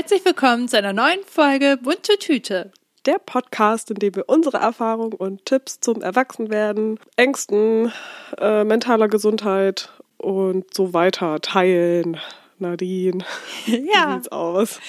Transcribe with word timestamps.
Herzlich 0.00 0.24
willkommen 0.24 0.66
zu 0.66 0.78
einer 0.78 0.94
neuen 0.94 1.22
Folge 1.26 1.76
Bunte 1.76 2.18
Tüte. 2.18 2.72
Der 3.04 3.18
Podcast, 3.18 3.90
in 3.90 3.96
dem 3.98 4.16
wir 4.16 4.30
unsere 4.30 4.56
Erfahrungen 4.56 5.12
und 5.12 5.44
Tipps 5.44 5.78
zum 5.78 6.00
Erwachsenwerden, 6.00 6.98
Ängsten, 7.16 7.92
äh, 8.38 8.64
mentaler 8.64 9.08
Gesundheit 9.08 9.90
und 10.16 10.72
so 10.72 10.94
weiter 10.94 11.42
teilen. 11.42 12.18
Nadine, 12.58 13.26
ja. 13.66 13.76
wie 13.76 14.14
sieht's 14.14 14.28
aus? 14.32 14.80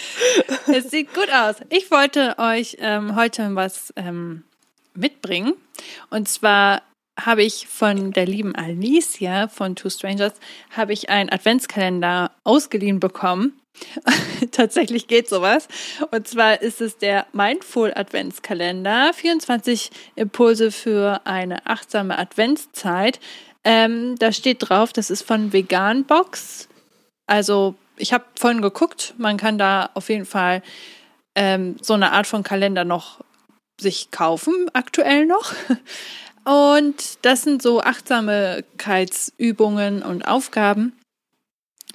Es 0.67 0.89
sieht 0.89 1.13
gut 1.13 1.29
aus. 1.29 1.57
Ich 1.67 1.91
wollte 1.91 2.35
euch 2.37 2.77
ähm, 2.79 3.17
heute 3.17 3.53
was 3.53 3.93
ähm, 3.97 4.45
mitbringen. 4.93 5.55
Und 6.09 6.29
zwar 6.29 6.83
habe 7.19 7.43
ich 7.43 7.67
von 7.67 8.13
der 8.13 8.25
lieben 8.25 8.55
Alicia 8.55 9.49
von 9.49 9.75
Two 9.75 9.89
Strangers 9.89 10.35
habe 10.69 10.93
ich 10.93 11.09
einen 11.09 11.29
Adventskalender 11.29 12.31
ausgeliehen 12.45 13.01
bekommen. 13.01 13.60
Tatsächlich 14.51 15.07
geht 15.07 15.29
sowas. 15.29 15.67
Und 16.11 16.27
zwar 16.27 16.61
ist 16.61 16.81
es 16.81 16.97
der 16.97 17.25
Mindful 17.33 17.93
Adventskalender. 17.93 19.11
24 19.13 19.91
Impulse 20.15 20.71
für 20.71 21.21
eine 21.25 21.65
achtsame 21.65 22.17
Adventszeit. 22.17 23.19
Ähm, 23.63 24.15
da 24.17 24.31
steht 24.31 24.69
drauf, 24.69 24.93
das 24.93 25.09
ist 25.09 25.23
von 25.23 25.53
Vegan 25.53 26.05
Box. 26.05 26.67
Also 27.27 27.75
ich 27.97 28.13
habe 28.13 28.25
vorhin 28.35 28.61
geguckt, 28.61 29.13
man 29.17 29.37
kann 29.37 29.57
da 29.57 29.89
auf 29.93 30.09
jeden 30.09 30.25
Fall 30.25 30.61
ähm, 31.35 31.77
so 31.81 31.93
eine 31.93 32.11
Art 32.11 32.27
von 32.27 32.43
Kalender 32.43 32.83
noch 32.83 33.23
sich 33.79 34.11
kaufen, 34.11 34.69
aktuell 34.73 35.25
noch. 35.25 35.53
Und 36.43 37.23
das 37.23 37.43
sind 37.43 37.61
so 37.61 37.81
Achtsamkeitsübungen 37.81 40.01
und 40.01 40.27
Aufgaben. 40.27 40.99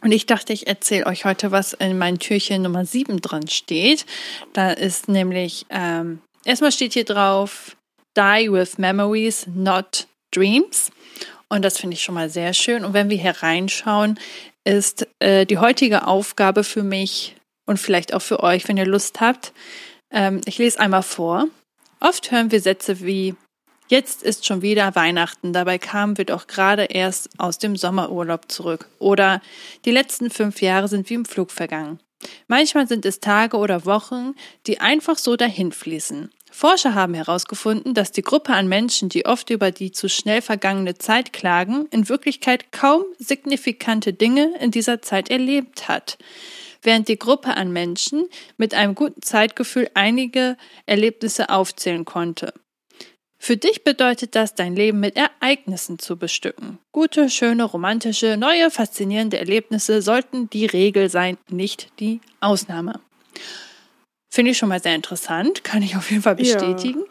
Und 0.07 0.13
ich 0.13 0.27
dachte, 0.27 0.53
ich 0.53 0.69
erzähle 0.69 1.07
euch 1.07 1.25
heute, 1.25 1.51
was 1.51 1.73
in 1.73 1.99
meinem 1.99 2.21
Türchen 2.21 2.63
Nummer 2.63 2.85
7 2.85 3.21
drin 3.21 3.49
steht. 3.49 4.07
Da 4.53 4.71
ist 4.71 5.09
nämlich, 5.09 5.67
ähm, 5.69 6.21
erstmal 6.45 6.71
steht 6.71 6.93
hier 6.93 7.05
drauf, 7.05 7.77
Die 8.17 8.47
with 8.49 8.79
Memories, 8.79 9.49
not 9.53 10.07
Dreams. 10.31 10.93
Und 11.49 11.65
das 11.65 11.79
finde 11.79 11.95
ich 11.95 12.05
schon 12.05 12.15
mal 12.15 12.31
sehr 12.31 12.55
schön. 12.55 12.85
Und 12.85 12.95
wenn 12.95 13.11
wir 13.11 13.17
hier 13.17 13.43
reinschauen, 13.43 14.17
ist 14.63 15.09
äh, 15.19 15.45
die 15.45 15.59
heutige 15.59 16.07
Aufgabe 16.07 16.63
für 16.63 16.85
mich 16.85 17.35
und 17.67 17.81
vielleicht 17.81 18.15
auch 18.15 18.23
für 18.23 18.45
euch, 18.45 18.69
wenn 18.69 18.77
ihr 18.77 18.87
Lust 18.87 19.21
habt. 19.21 19.53
Ähm, 20.13 20.41
ich 20.45 20.59
lese 20.59 20.79
einmal 20.79 21.03
vor. 21.03 21.49
Oft 21.99 22.31
hören 22.31 22.53
wir 22.53 22.61
Sätze 22.61 23.01
wie 23.05 23.35
Jetzt 23.89 24.25
ist 24.25 24.45
schon 24.45 24.63
wieder 24.63 24.97
Weihnachten, 24.97 25.53
dabei 25.53 25.79
kamen 25.79 26.19
wir 26.19 26.25
doch 26.25 26.49
gerade 26.49 26.85
erst 26.85 27.31
aus 27.39 27.59
dem 27.59 27.77
Sommerurlaub 27.77 28.51
zurück. 28.51 28.89
Oder 28.99 29.41
die 29.85 29.93
letzten 29.93 30.31
fünf 30.31 30.61
Jahre 30.61 30.89
sind 30.89 31.09
wie 31.09 31.15
im 31.15 31.25
Flug 31.25 31.53
vergangen. 31.53 32.01
Manchmal 32.49 32.89
sind 32.89 33.07
es 33.07 33.21
Tage 33.21 33.57
oder 33.57 33.85
Wochen, 33.85 34.35
die 34.67 34.81
einfach 34.81 35.19
so 35.19 35.37
dahinfließen. 35.37 36.31
Forscher 36.51 36.95
haben 36.95 37.15
herausgefunden, 37.15 37.95
dass 37.95 38.11
die 38.11 38.23
Gruppe 38.23 38.55
an 38.55 38.67
Menschen, 38.67 39.09
die 39.09 39.27
oft 39.27 39.51
über 39.51 39.71
die 39.71 39.93
zu 39.93 40.09
schnell 40.09 40.43
vergangene 40.43 40.97
Zeit 40.97 41.33
klagen, 41.33 41.87
in 41.91 42.09
Wirklichkeit 42.09 42.73
kaum 42.73 43.05
signifikante 43.19 44.13
Dinge 44.13 44.55
in 44.61 44.71
dieser 44.71 45.03
Zeit 45.03 45.31
erlebt 45.31 45.89
hat 45.89 46.19
während 46.83 47.09
die 47.09 47.19
Gruppe 47.19 47.57
an 47.57 47.73
Menschen 47.73 48.29
mit 48.57 48.73
einem 48.73 48.95
guten 48.95 49.21
Zeitgefühl 49.21 49.91
einige 49.95 50.57
Erlebnisse 50.87 51.51
aufzählen 51.51 52.05
konnte. 52.05 52.55
Für 53.39 53.57
dich 53.57 53.85
bedeutet 53.85 54.35
das, 54.35 54.55
dein 54.55 54.75
Leben 54.75 55.01
mit 55.01 55.17
Ereignissen 55.17 55.99
zu 55.99 56.17
bestücken. 56.17 56.79
Gute, 56.93 57.31
schöne, 57.31 57.65
romantische, 57.65 58.37
neue, 58.37 58.71
faszinierende 58.71 59.39
Erlebnisse 59.39 60.03
sollten 60.03 60.51
die 60.51 60.67
Regel 60.67 61.11
sein, 61.11 61.37
nicht 61.49 61.91
die 62.01 62.21
Ausnahme. 62.41 63.01
Finde 64.31 64.51
ich 64.51 64.59
schon 64.59 64.69
mal 64.69 64.83
sehr 64.83 64.95
interessant, 64.95 65.65
kann 65.65 65.83
ich 65.83 65.97
auf 65.97 66.11
jeden 66.11 66.23
Fall 66.23 66.37
bestätigen. 66.37 67.05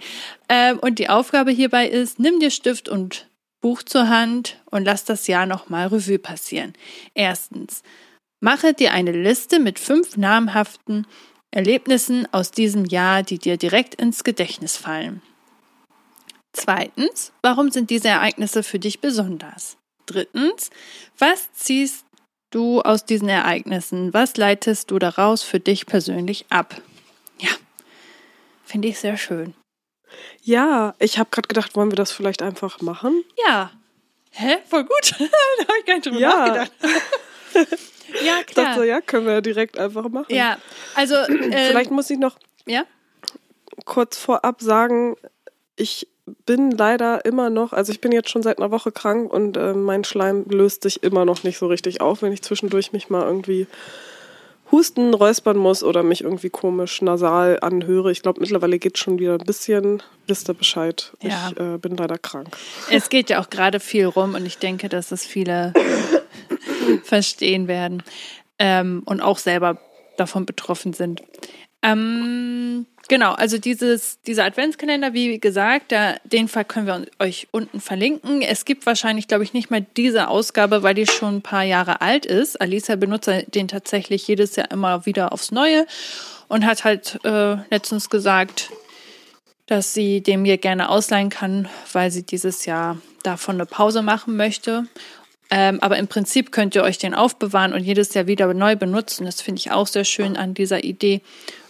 Ja. 0.50 0.72
Ähm, 0.72 0.80
und 0.80 1.00
die 1.00 1.09
Aufgabe 1.09 1.52
hierbei 1.52 1.88
ist, 1.88 2.19
nimm 2.19 2.40
dir 2.40 2.52
Stift 2.52 2.90
und 2.90 3.28
Buch 3.62 3.81
zur 3.81 4.09
Hand 4.09 4.62
und 4.66 4.86
lass 4.86 5.06
das 5.06 5.25
Jahr 5.25 5.46
nochmal 5.46 5.88
Revue 5.88 6.19
passieren. 6.19 6.74
Erstens, 7.16 7.81
mache 8.40 8.74
dir 8.74 8.92
eine 8.92 9.12
Liste 9.12 9.59
mit 9.59 9.80
fünf 9.80 10.18
namhaften 10.18 11.07
Erlebnissen 11.50 12.28
aus 12.31 12.52
diesem 12.52 12.86
Jahr, 12.86 13.24
die 13.24 13.40
dir 13.40 13.57
direkt 13.57 13.96
ins 13.96 14.24
Gedächtnis 14.24 14.78
fallen. 14.78 15.22
Zweitens, 16.56 17.34
warum 17.42 17.70
sind 17.70 17.90
diese 17.90 18.08
Ereignisse 18.08 18.64
für 18.64 18.80
dich 18.80 19.02
besonders? 19.02 19.78
Drittens, 20.06 20.70
was 21.18 21.52
ziehst 21.52 22.06
du 22.50 22.82
aus 22.82 23.06
diesen 23.06 23.28
Ereignissen? 23.28 24.14
Was 24.14 24.38
leitest 24.38 24.90
du 24.90 24.98
daraus 24.98 25.44
für 25.44 25.60
dich 25.60 25.86
persönlich 25.86 26.46
ab? 26.50 26.82
Ja, 27.40 27.50
finde 28.64 28.88
ich 28.88 29.00
sehr 29.00 29.18
schön. 29.18 29.54
Ja, 30.42 30.96
ich 31.00 31.20
habe 31.20 31.30
gerade 31.30 31.50
gedacht, 31.50 31.76
wollen 31.76 31.92
wir 31.92 31.98
das 31.98 32.14
vielleicht 32.14 32.42
einfach 32.42 32.80
machen? 32.80 33.24
Ja. 33.46 33.72
Hä? 34.32 34.58
Voll 34.70 34.86
gut. 34.86 35.12
da 35.20 35.68
habe 35.68 35.80
ich 35.80 35.86
gar 35.86 35.94
nicht 35.96 36.06
drüber 36.06 36.20
ja. 36.20 36.30
nachgedacht. 36.30 36.72
ja, 38.24 38.44
klar. 38.44 38.46
Ich 38.48 38.54
dachte, 38.54 38.86
ja, 38.86 39.02
können 39.02 39.28
wir 39.28 39.42
direkt 39.42 39.78
einfach 39.78 40.08
machen. 40.08 40.34
Ja, 40.34 40.58
also. 40.94 41.16
Ähm, 41.28 41.52
vielleicht 41.52 41.92
muss 41.92 42.10
ich 42.10 42.18
noch 42.18 42.38
ja? 42.66 42.86
kurz 43.84 44.18
vorab 44.18 44.62
sagen, 44.62 45.16
ich 45.76 46.08
bin 46.46 46.72
leider 46.72 47.24
immer 47.25 47.50
noch, 47.50 47.74
also 47.74 47.91
ich 47.91 48.02
bin 48.02 48.12
jetzt 48.12 48.30
schon 48.30 48.44
seit 48.44 48.58
einer 48.58 48.72
Woche 48.72 48.91
krank 48.91 49.31
und 49.31 49.58
äh, 49.58 49.74
mein 49.74 50.03
Schleim 50.03 50.46
löst 50.50 50.84
sich 50.84 51.03
immer 51.03 51.25
noch 51.25 51.44
nicht 51.44 51.58
so 51.58 51.68
richtig 51.68 52.02
auf, 52.02 52.22
wenn 52.22 52.31
ich 52.31 52.41
zwischendurch 52.41 52.94
mich 52.94 53.09
mal 53.09 53.24
irgendwie 53.24 53.68
husten, 54.72 55.13
räuspern 55.13 55.58
muss 55.58 55.84
oder 55.84 56.02
mich 56.02 56.22
irgendwie 56.22 56.50
komisch 56.50 57.02
nasal 57.02 57.59
anhöre. 57.62 58.12
Ich 58.12 58.24
glaube, 58.24 58.41
mittlerweile 58.41 58.80
geht 58.80 58.96
es 58.96 59.03
schon 59.03 59.19
wieder 59.19 59.34
ein 59.34 59.46
bisschen. 59.46 60.02
Wisst 60.25 60.50
ihr 60.50 60.56
Bescheid? 60.56 61.13
Ja. 61.22 61.52
Ich 61.52 61.59
äh, 61.59 61.78
bin 61.78 61.96
leider 61.96 62.18
krank. 62.18 62.47
Es 62.90 63.09
geht 63.09 63.30
ja 63.30 63.40
auch 63.40 63.50
gerade 63.50 63.80
viel 63.80 64.06
rum 64.06 64.34
und 64.34 64.46
ich 64.46 64.57
denke, 64.57 64.90
dass 64.90 65.12
es 65.12 65.25
viele 65.25 65.74
verstehen 67.03 67.68
werden 67.68 68.02
ähm, 68.57 69.03
und 69.06 69.22
auch 69.22 69.38
selber 69.38 69.80
davon 70.18 70.46
betroffen 70.46 70.94
sind. 70.94 71.22
Ähm, 71.85 72.85
Genau, 73.07 73.34
also 73.34 73.59
dieses, 73.59 74.19
dieser 74.22 74.46
Adventskalender, 74.46 75.13
wie 75.13 75.40
gesagt, 75.40 75.91
da, 75.91 76.16
den 76.23 76.47
Fall 76.47 76.66
können 76.66 76.88
wir 76.88 77.06
euch 77.19 77.47
unten 77.51 77.79
verlinken. 77.79 78.41
Es 78.41 78.66
gibt 78.66 78.88
wahrscheinlich, 78.88 79.28
glaube 79.28 79.44
ich, 79.44 79.53
nicht 79.53 79.69
mal 79.69 79.85
diese 79.95 80.28
Ausgabe, 80.28 80.81
weil 80.81 80.95
die 80.95 81.06
schon 81.06 81.38
ein 81.38 81.41
paar 81.44 81.63
Jahre 81.63 82.01
alt 82.01 82.25
ist. 82.25 82.59
Alicia 82.59 82.95
benutzt 82.95 83.29
den 83.53 83.68
tatsächlich 83.68 84.28
jedes 84.28 84.56
Jahr 84.56 84.72
immer 84.72 85.06
wieder 85.06 85.34
aufs 85.34 85.51
Neue 85.51 85.85
und 86.47 86.66
hat 86.66 86.84
halt 86.84 87.19
äh, 87.24 87.57
letztens 87.69 88.09
gesagt, 88.09 88.72
dass 89.68 89.94
sie 89.94 90.22
dem 90.22 90.41
mir 90.41 90.57
gerne 90.57 90.90
ausleihen 90.90 91.29
kann, 91.29 91.69
weil 91.94 92.09
sie 92.09 92.24
dieses 92.24 92.66
Jahr 92.66 92.97
davon 93.22 93.56
eine 93.56 93.68
Pause 93.68 94.01
machen 94.01 94.35
möchte. 94.35 94.88
Ähm, 95.51 95.79
aber 95.81 95.97
im 95.97 96.07
Prinzip 96.07 96.51
könnt 96.51 96.74
ihr 96.74 96.81
euch 96.81 96.97
den 96.97 97.13
aufbewahren 97.13 97.74
und 97.74 97.84
jedes 97.84 98.16
Jahr 98.16 98.25
wieder 98.25 98.51
neu 98.56 98.75
benutzen. 98.75 99.25
Das 99.25 99.41
finde 99.41 99.59
ich 99.59 99.69
auch 99.69 99.85
sehr 99.85 100.06
schön 100.06 100.38
an 100.38 100.56
dieser 100.56 100.84
Idee. 100.84 101.22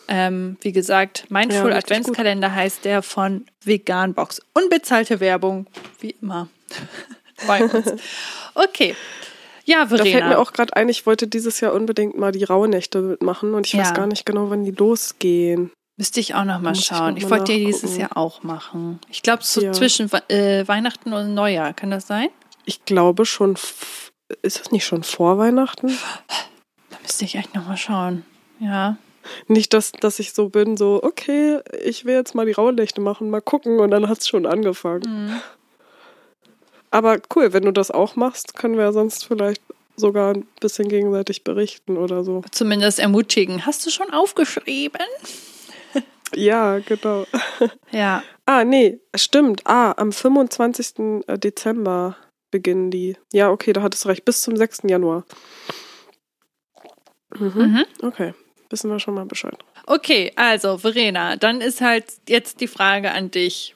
Ähm, 0.07 0.57
wie 0.61 0.71
gesagt, 0.71 1.29
Mindful 1.29 1.71
ja, 1.71 1.77
Adventskalender 1.77 2.49
gut. 2.49 2.57
heißt 2.57 2.85
der 2.85 3.01
von 3.01 3.45
Veganbox. 3.63 4.41
Unbezahlte 4.53 5.19
Werbung, 5.19 5.67
wie 5.99 6.15
immer. 6.21 6.49
Bei 7.47 7.63
uns. 7.63 7.93
Okay. 8.53 8.95
Ja, 9.65 9.87
Verena. 9.87 10.03
Da 10.03 10.09
fällt 10.11 10.29
mir 10.29 10.39
auch 10.39 10.53
gerade 10.53 10.75
ein, 10.75 10.89
ich 10.89 11.05
wollte 11.05 11.27
dieses 11.27 11.59
Jahr 11.59 11.73
unbedingt 11.73 12.17
mal 12.17 12.31
die 12.31 12.43
Rauhnächte 12.43 13.01
mitmachen 13.01 13.53
und 13.55 13.65
ich 13.65 13.73
ja. 13.73 13.81
weiß 13.81 13.93
gar 13.93 14.07
nicht 14.07 14.25
genau, 14.25 14.49
wann 14.49 14.63
die 14.63 14.71
losgehen. 14.71 15.71
Müsste 15.97 16.19
ich 16.19 16.35
auch 16.35 16.43
noch 16.43 16.59
mal 16.59 16.75
schauen. 16.75 17.15
Ich, 17.17 17.23
ich 17.23 17.29
wollte 17.29 17.53
die 17.53 17.65
dieses 17.65 17.97
Jahr 17.97 18.17
auch 18.17 18.43
machen. 18.43 18.99
Ich 19.09 19.21
glaube, 19.21 19.43
so 19.43 19.61
ja. 19.61 19.71
zwischen 19.71 20.11
äh, 20.27 20.67
Weihnachten 20.67 21.13
und 21.13 21.33
Neujahr. 21.33 21.73
Kann 21.73 21.89
das 21.89 22.05
sein? 22.05 22.27
Ich 22.65 22.85
glaube 22.85 23.25
schon. 23.25 23.57
Ist 24.41 24.59
das 24.59 24.71
nicht 24.71 24.85
schon 24.85 25.03
vor 25.03 25.37
Weihnachten? 25.37 25.87
Da 26.89 26.97
müsste 27.01 27.25
ich 27.25 27.35
echt 27.35 27.55
noch 27.55 27.67
mal 27.67 27.77
schauen. 27.77 28.25
Ja. 28.59 28.97
Nicht, 29.47 29.73
dass, 29.73 29.91
dass 29.91 30.19
ich 30.19 30.33
so 30.33 30.49
bin, 30.49 30.77
so, 30.77 31.01
okay, 31.03 31.59
ich 31.83 32.05
will 32.05 32.15
jetzt 32.15 32.35
mal 32.35 32.45
die 32.45 32.51
Rauhnächte 32.51 33.01
machen, 33.01 33.29
mal 33.29 33.41
gucken 33.41 33.79
und 33.79 33.91
dann 33.91 34.09
hat 34.09 34.19
es 34.19 34.27
schon 34.27 34.45
angefangen. 34.45 35.03
Mhm. 35.05 35.41
Aber 36.91 37.19
cool, 37.35 37.51
wenn 37.53 37.63
du 37.63 37.71
das 37.71 37.91
auch 37.91 38.15
machst, 38.15 38.55
können 38.55 38.77
wir 38.77 38.85
ja 38.85 38.93
sonst 38.93 39.25
vielleicht 39.25 39.61
sogar 39.97 40.33
ein 40.33 40.47
bisschen 40.59 40.87
gegenseitig 40.87 41.43
berichten 41.43 41.97
oder 41.97 42.23
so. 42.23 42.41
Zumindest 42.51 42.99
ermutigen. 42.99 43.65
Hast 43.65 43.85
du 43.85 43.89
schon 43.89 44.11
aufgeschrieben? 44.11 45.01
ja, 46.35 46.79
genau. 46.79 47.25
Ja. 47.91 48.23
Ah, 48.45 48.63
nee, 48.63 48.99
stimmt. 49.15 49.61
Ah, 49.65 49.93
am 49.97 50.11
25. 50.11 51.23
Äh, 51.27 51.37
Dezember 51.37 52.15
beginnen 52.51 52.91
die. 52.91 53.17
Ja, 53.33 53.49
okay, 53.49 53.73
da 53.73 53.81
hattest 53.81 54.05
du 54.05 54.09
recht. 54.09 54.25
Bis 54.25 54.41
zum 54.41 54.55
6. 54.55 54.83
Januar. 54.83 55.25
Mhm. 57.37 57.51
mhm. 57.55 57.85
Okay 58.01 58.33
wissen 58.69 58.89
wir 58.89 58.99
schon 58.99 59.15
mal 59.15 59.25
Bescheid. 59.25 59.57
Okay, 59.85 60.31
also 60.35 60.77
Verena, 60.77 61.35
dann 61.35 61.61
ist 61.61 61.81
halt 61.81 62.05
jetzt 62.27 62.61
die 62.61 62.67
Frage 62.67 63.11
an 63.11 63.31
dich. 63.31 63.75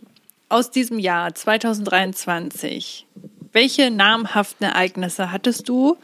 Aus 0.49 0.71
diesem 0.71 0.97
Jahr 0.97 1.35
2023, 1.35 3.05
welche 3.51 3.91
namhaften 3.91 4.65
Ereignisse 4.65 5.31
hattest 5.31 5.69
du 5.69 5.97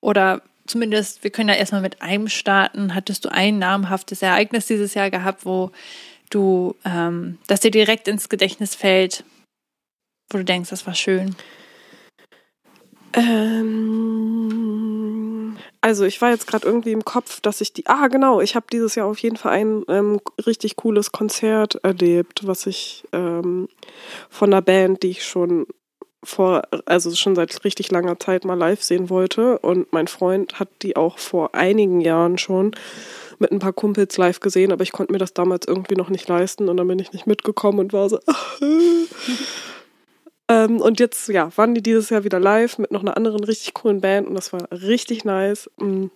oder 0.00 0.42
zumindest, 0.66 1.22
wir 1.22 1.30
können 1.30 1.50
ja 1.50 1.56
erstmal 1.56 1.82
mit 1.82 2.00
einem 2.00 2.28
starten. 2.28 2.94
Hattest 2.94 3.24
du 3.24 3.28
ein 3.28 3.58
namhaftes 3.58 4.22
Ereignis 4.22 4.66
dieses 4.66 4.94
Jahr 4.94 5.10
gehabt, 5.10 5.44
wo 5.44 5.70
du, 6.30 6.76
ähm, 6.84 7.38
das 7.46 7.60
dir 7.60 7.70
direkt 7.70 8.08
ins 8.08 8.28
Gedächtnis 8.28 8.74
fällt, 8.74 9.24
wo 10.30 10.38
du 10.38 10.44
denkst, 10.44 10.70
das 10.70 10.86
war 10.86 10.94
schön? 10.94 11.34
Ähm, 13.12 14.59
also 15.80 16.04
ich 16.04 16.20
war 16.20 16.30
jetzt 16.30 16.46
gerade 16.46 16.66
irgendwie 16.66 16.92
im 16.92 17.04
Kopf, 17.04 17.40
dass 17.40 17.60
ich 17.60 17.72
die. 17.72 17.86
Ah, 17.86 18.08
genau, 18.08 18.40
ich 18.40 18.54
habe 18.54 18.66
dieses 18.72 18.94
Jahr 18.94 19.06
auf 19.06 19.18
jeden 19.18 19.36
Fall 19.36 19.52
ein 19.52 19.84
ähm, 19.88 20.20
richtig 20.46 20.76
cooles 20.76 21.12
Konzert 21.12 21.76
erlebt, 21.82 22.46
was 22.46 22.66
ich 22.66 23.04
ähm, 23.12 23.68
von 24.28 24.52
einer 24.52 24.62
Band, 24.62 25.02
die 25.02 25.10
ich 25.10 25.24
schon 25.24 25.66
vor, 26.22 26.62
also 26.84 27.14
schon 27.14 27.34
seit 27.34 27.64
richtig 27.64 27.90
langer 27.90 28.18
Zeit 28.18 28.44
mal 28.44 28.58
live 28.58 28.82
sehen 28.82 29.08
wollte. 29.08 29.58
Und 29.58 29.92
mein 29.92 30.08
Freund 30.08 30.60
hat 30.60 30.68
die 30.82 30.96
auch 30.96 31.18
vor 31.18 31.54
einigen 31.54 32.00
Jahren 32.00 32.38
schon 32.38 32.72
mit 33.38 33.52
ein 33.52 33.58
paar 33.58 33.72
Kumpels 33.72 34.18
live 34.18 34.40
gesehen, 34.40 34.70
aber 34.70 34.82
ich 34.82 34.92
konnte 34.92 35.12
mir 35.12 35.18
das 35.18 35.32
damals 35.32 35.66
irgendwie 35.66 35.94
noch 35.94 36.10
nicht 36.10 36.28
leisten 36.28 36.68
und 36.68 36.76
dann 36.76 36.88
bin 36.88 36.98
ich 36.98 37.12
nicht 37.12 37.26
mitgekommen 37.26 37.78
und 37.78 37.92
war 37.92 38.08
so. 38.08 38.20
ähm, 40.50 40.80
und 40.80 40.98
jetzt, 40.98 41.28
ja, 41.28 41.56
waren 41.56 41.76
die 41.76 41.82
dieses 41.82 42.10
Jahr 42.10 42.24
wieder 42.24 42.40
live 42.40 42.78
mit 42.78 42.90
noch 42.90 43.02
einer 43.02 43.16
anderen 43.16 43.44
richtig 43.44 43.72
coolen 43.72 44.00
Band 44.00 44.26
und 44.26 44.34
das 44.34 44.52
war 44.52 44.66
richtig 44.72 45.24
nice. 45.24 45.70
Mm, 45.78 46.06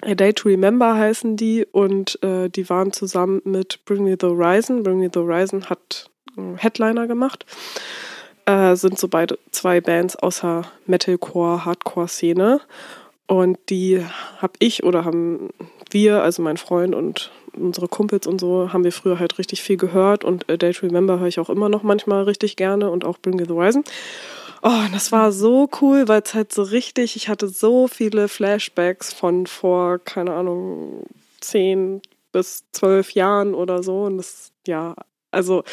A 0.00 0.14
Day 0.14 0.32
to 0.32 0.48
Remember 0.48 0.94
heißen 0.94 1.36
die 1.36 1.66
und 1.70 2.18
äh, 2.22 2.48
die 2.48 2.68
waren 2.70 2.94
zusammen 2.94 3.42
mit 3.44 3.84
Bring 3.84 4.04
Me 4.04 4.16
the 4.18 4.26
Horizon. 4.26 4.82
Bring 4.82 5.00
Me 5.00 5.10
the 5.12 5.20
Horizon 5.20 5.68
hat 5.68 6.10
einen 6.36 6.56
Headliner 6.56 7.06
gemacht. 7.06 7.44
Äh, 8.46 8.74
sind 8.74 8.98
so 8.98 9.08
beide 9.08 9.38
zwei 9.50 9.82
Bands 9.82 10.16
außer 10.16 10.62
Metalcore, 10.86 11.66
Hardcore-Szene. 11.66 12.62
Und 13.26 13.58
die 13.68 14.02
habe 14.38 14.54
ich 14.60 14.82
oder 14.82 15.04
haben 15.04 15.50
wir, 15.90 16.22
also 16.22 16.40
mein 16.42 16.56
Freund 16.56 16.94
und 16.94 17.30
unsere 17.56 17.88
Kumpels 17.88 18.26
und 18.26 18.40
so, 18.40 18.72
haben 18.72 18.84
wir 18.84 18.92
früher 18.92 19.18
halt 19.18 19.38
richtig 19.38 19.62
viel 19.62 19.76
gehört. 19.76 20.24
Und 20.24 20.50
A 20.50 20.56
Day 20.56 20.72
to 20.72 20.86
Remember 20.86 21.18
höre 21.18 21.28
ich 21.28 21.38
auch 21.38 21.50
immer 21.50 21.68
noch 21.68 21.82
manchmal 21.82 22.24
richtig 22.24 22.56
gerne 22.56 22.90
und 22.90 23.04
auch 23.04 23.18
Bring 23.18 23.38
the 23.38 23.48
Horizon. 23.48 23.84
Oh, 24.62 24.82
das 24.92 25.12
war 25.12 25.30
so 25.30 25.68
cool, 25.80 26.08
weil 26.08 26.22
es 26.22 26.32
halt 26.32 26.52
so 26.52 26.62
richtig, 26.62 27.16
ich 27.16 27.28
hatte 27.28 27.48
so 27.48 27.86
viele 27.86 28.28
Flashbacks 28.28 29.12
von 29.12 29.46
vor, 29.46 29.98
keine 29.98 30.32
Ahnung, 30.32 31.04
zehn 31.40 32.00
bis 32.32 32.64
zwölf 32.72 33.12
Jahren 33.12 33.54
oder 33.54 33.82
so. 33.82 34.04
Und 34.04 34.16
das, 34.16 34.52
ja, 34.66 34.94
also 35.34 35.64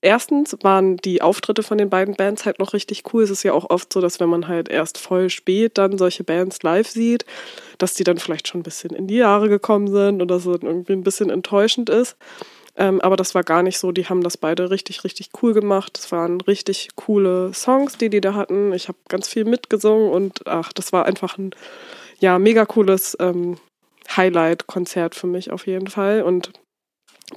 erstens 0.00 0.56
waren 0.62 0.96
die 0.98 1.22
Auftritte 1.22 1.62
von 1.62 1.78
den 1.78 1.90
beiden 1.90 2.14
Bands 2.14 2.44
halt 2.44 2.58
noch 2.58 2.72
richtig 2.72 3.02
cool. 3.12 3.24
Es 3.24 3.30
ist 3.30 3.42
ja 3.42 3.52
auch 3.52 3.70
oft 3.70 3.92
so, 3.92 4.00
dass 4.00 4.20
wenn 4.20 4.28
man 4.28 4.48
halt 4.48 4.68
erst 4.68 4.98
voll 4.98 5.30
spät 5.30 5.78
dann 5.78 5.98
solche 5.98 6.24
Bands 6.24 6.62
live 6.62 6.88
sieht, 6.88 7.24
dass 7.78 7.94
die 7.94 8.04
dann 8.04 8.18
vielleicht 8.18 8.48
schon 8.48 8.60
ein 8.60 8.64
bisschen 8.64 8.90
in 8.90 9.06
die 9.06 9.16
Jahre 9.16 9.48
gekommen 9.48 9.88
sind 9.88 10.22
oder 10.22 10.38
so 10.38 10.52
irgendwie 10.52 10.92
ein 10.92 11.02
bisschen 11.02 11.30
enttäuschend 11.30 11.90
ist. 11.90 12.16
Ähm, 12.78 13.00
aber 13.00 13.16
das 13.16 13.34
war 13.34 13.42
gar 13.42 13.62
nicht 13.62 13.78
so. 13.78 13.90
Die 13.90 14.06
haben 14.06 14.22
das 14.22 14.36
beide 14.36 14.70
richtig, 14.70 15.02
richtig 15.04 15.30
cool 15.42 15.54
gemacht. 15.54 15.98
Es 15.98 16.12
waren 16.12 16.40
richtig 16.42 16.90
coole 16.94 17.52
Songs, 17.54 17.96
die 17.96 18.10
die 18.10 18.20
da 18.20 18.34
hatten. 18.34 18.72
Ich 18.74 18.88
habe 18.88 18.98
ganz 19.08 19.28
viel 19.28 19.44
mitgesungen 19.44 20.10
und 20.10 20.46
ach, 20.46 20.72
das 20.72 20.92
war 20.92 21.06
einfach 21.06 21.38
ein 21.38 21.50
ja 22.18 22.38
mega 22.38 22.66
cooles 22.66 23.16
ähm, 23.20 23.56
Highlight-Konzert 24.14 25.14
für 25.14 25.26
mich 25.26 25.50
auf 25.50 25.66
jeden 25.66 25.88
Fall. 25.88 26.22
Und 26.22 26.52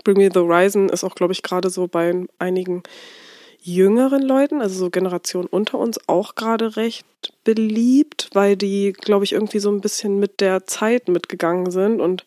Bring 0.04 0.18
Me 0.18 0.30
the 0.32 0.40
Horizon 0.40 0.90
ist 0.90 1.04
auch, 1.04 1.16
glaube 1.16 1.34
ich, 1.34 1.44
gerade 1.44 1.70
so 1.70 1.88
bei 1.88 2.28
einigen 2.38 2.84
jüngeren 3.62 4.22
Leuten, 4.22 4.62
also 4.62 4.80
so 4.80 4.90
Generation 4.90 5.46
unter 5.46 5.78
uns, 5.78 6.00
auch 6.08 6.36
gerade 6.36 6.78
recht 6.78 7.06
beliebt, 7.44 8.30
weil 8.34 8.56
die, 8.56 8.94
glaube 8.94 9.26
ich, 9.26 9.34
irgendwie 9.34 9.60
so 9.60 9.70
ein 9.70 9.82
bisschen 9.82 10.20
mit 10.20 10.40
der 10.40 10.66
Zeit 10.66 11.10
mitgegangen 11.10 11.72
sind 11.72 12.00
und 12.00 12.24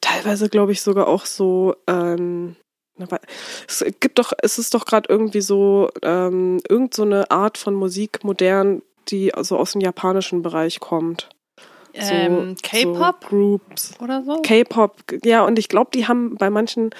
teilweise, 0.00 0.48
glaube 0.48 0.72
ich, 0.72 0.82
sogar 0.82 1.06
auch 1.06 1.26
so, 1.26 1.76
ähm, 1.86 2.56
es 3.66 3.84
gibt 4.00 4.18
doch, 4.18 4.32
es 4.42 4.58
ist 4.58 4.74
doch 4.74 4.84
gerade 4.84 5.08
irgendwie 5.08 5.40
so, 5.40 5.88
ähm, 6.02 6.60
irgend 6.68 6.94
so 6.94 7.02
eine 7.02 7.30
Art 7.30 7.56
von 7.56 7.74
Musik 7.74 8.24
modern, 8.24 8.82
die 9.08 9.34
also 9.34 9.56
aus 9.56 9.72
dem 9.72 9.80
japanischen 9.80 10.42
Bereich 10.42 10.80
kommt. 10.80 11.28
So, 11.94 12.12
ähm, 12.12 12.56
K-Pop? 12.62 13.16
So 13.22 13.28
Groups. 13.28 13.94
Oder 14.00 14.22
so? 14.22 14.40
K-Pop, 14.42 14.96
ja, 15.24 15.44
und 15.44 15.58
ich 15.58 15.68
glaube, 15.68 15.90
die 15.92 16.06
haben 16.08 16.36
bei 16.36 16.50
manchen 16.50 16.90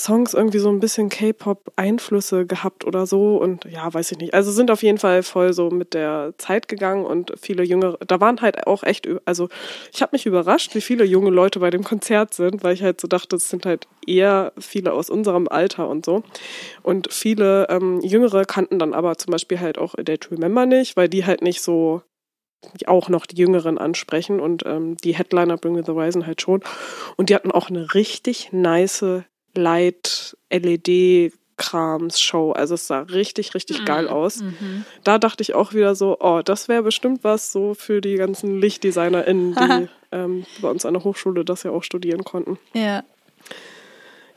Songs 0.00 0.34
irgendwie 0.34 0.58
so 0.58 0.70
ein 0.70 0.80
bisschen 0.80 1.08
K-Pop-Einflüsse 1.08 2.46
gehabt 2.46 2.84
oder 2.84 3.06
so 3.06 3.36
und 3.36 3.64
ja, 3.66 3.92
weiß 3.92 4.12
ich 4.12 4.18
nicht. 4.18 4.34
Also 4.34 4.50
sind 4.50 4.70
auf 4.70 4.82
jeden 4.82 4.98
Fall 4.98 5.22
voll 5.22 5.52
so 5.52 5.70
mit 5.70 5.94
der 5.94 6.32
Zeit 6.38 6.68
gegangen 6.68 7.04
und 7.04 7.34
viele 7.40 7.62
jüngere, 7.62 7.98
da 8.06 8.20
waren 8.20 8.40
halt 8.40 8.66
auch 8.66 8.82
echt, 8.82 9.08
also 9.26 9.48
ich 9.92 10.00
habe 10.00 10.10
mich 10.12 10.26
überrascht, 10.26 10.74
wie 10.74 10.80
viele 10.80 11.04
junge 11.04 11.30
Leute 11.30 11.60
bei 11.60 11.70
dem 11.70 11.84
Konzert 11.84 12.34
sind, 12.34 12.64
weil 12.64 12.74
ich 12.74 12.82
halt 12.82 13.00
so 13.00 13.08
dachte, 13.08 13.36
es 13.36 13.50
sind 13.50 13.66
halt 13.66 13.86
eher 14.06 14.52
viele 14.58 14.92
aus 14.92 15.10
unserem 15.10 15.48
Alter 15.48 15.88
und 15.88 16.06
so. 16.06 16.22
Und 16.82 17.12
viele 17.12 17.68
ähm, 17.68 18.00
Jüngere 18.00 18.44
kannten 18.44 18.78
dann 18.78 18.94
aber 18.94 19.18
zum 19.18 19.32
Beispiel 19.32 19.60
halt 19.60 19.76
auch 19.76 19.94
Day 19.94 20.18
to 20.18 20.34
Remember 20.34 20.66
nicht, 20.66 20.96
weil 20.96 21.08
die 21.08 21.26
halt 21.26 21.42
nicht 21.42 21.60
so 21.60 22.02
auch 22.86 23.08
noch 23.08 23.26
die 23.26 23.36
Jüngeren 23.36 23.78
ansprechen 23.78 24.40
und 24.40 24.64
ähm, 24.66 24.96
die 24.98 25.14
Headliner 25.14 25.56
Bring 25.56 25.74
Me 25.74 25.82
the 25.84 25.92
Horizon 25.92 26.26
halt 26.26 26.40
schon. 26.40 26.62
Und 27.16 27.30
die 27.30 27.34
hatten 27.34 27.50
auch 27.50 27.70
eine 27.70 27.94
richtig 27.94 28.52
nice 28.52 29.04
Light-LED 29.54 31.32
Krams-Show. 31.60 32.52
Also 32.52 32.74
es 32.74 32.86
sah 32.86 33.00
richtig, 33.00 33.54
richtig 33.54 33.80
mhm. 33.80 33.84
geil 33.84 34.08
aus. 34.08 34.40
Mhm. 34.40 34.84
Da 35.04 35.18
dachte 35.18 35.42
ich 35.42 35.54
auch 35.54 35.74
wieder 35.74 35.94
so, 35.94 36.16
oh, 36.18 36.40
das 36.42 36.68
wäre 36.68 36.82
bestimmt 36.82 37.22
was 37.22 37.52
so 37.52 37.74
für 37.74 38.00
die 38.00 38.14
ganzen 38.14 38.58
LichtdesignerInnen, 38.58 39.54
die 39.60 39.88
ähm, 40.10 40.46
bei 40.62 40.70
uns 40.70 40.86
an 40.86 40.94
der 40.94 41.04
Hochschule 41.04 41.44
das 41.44 41.62
ja 41.62 41.70
auch 41.70 41.84
studieren 41.84 42.24
konnten. 42.24 42.58
Ja. 42.72 43.04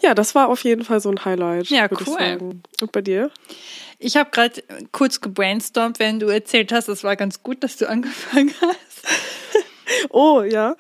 Ja, 0.04 0.14
das 0.14 0.36
war 0.36 0.50
auf 0.50 0.64
jeden 0.66 0.84
Fall 0.84 1.00
so 1.00 1.10
ein 1.10 1.24
Highlight. 1.24 1.70
Ja, 1.70 1.88
cool. 1.90 2.60
Und 2.82 2.92
bei 2.92 3.02
dir? 3.02 3.32
Ich 4.00 4.18
habe 4.18 4.32
gerade 4.32 4.62
kurz 4.92 5.22
gebrainstormt, 5.22 5.98
wenn 6.00 6.20
du 6.20 6.28
erzählt 6.28 6.74
hast. 6.74 6.90
Es 6.90 7.06
war 7.06 7.16
ganz 7.16 7.42
gut, 7.42 7.64
dass 7.64 7.78
du 7.78 7.88
angefangen 7.90 8.54
hast. 8.60 9.08
oh, 10.10 10.42
ja. 10.42 10.76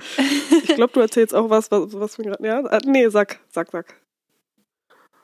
Ich 0.52 0.76
glaube, 0.76 0.92
du 0.92 1.00
erzählst 1.00 1.34
auch 1.34 1.50
was, 1.50 1.72
was, 1.72 1.94
was 1.94 2.18
wir 2.18 2.26
gerade. 2.26 2.46
Ja? 2.46 2.64
Ah, 2.66 2.80
nee, 2.86 3.08
sag, 3.08 3.40
sag, 3.50 3.72
sag. 3.72 3.96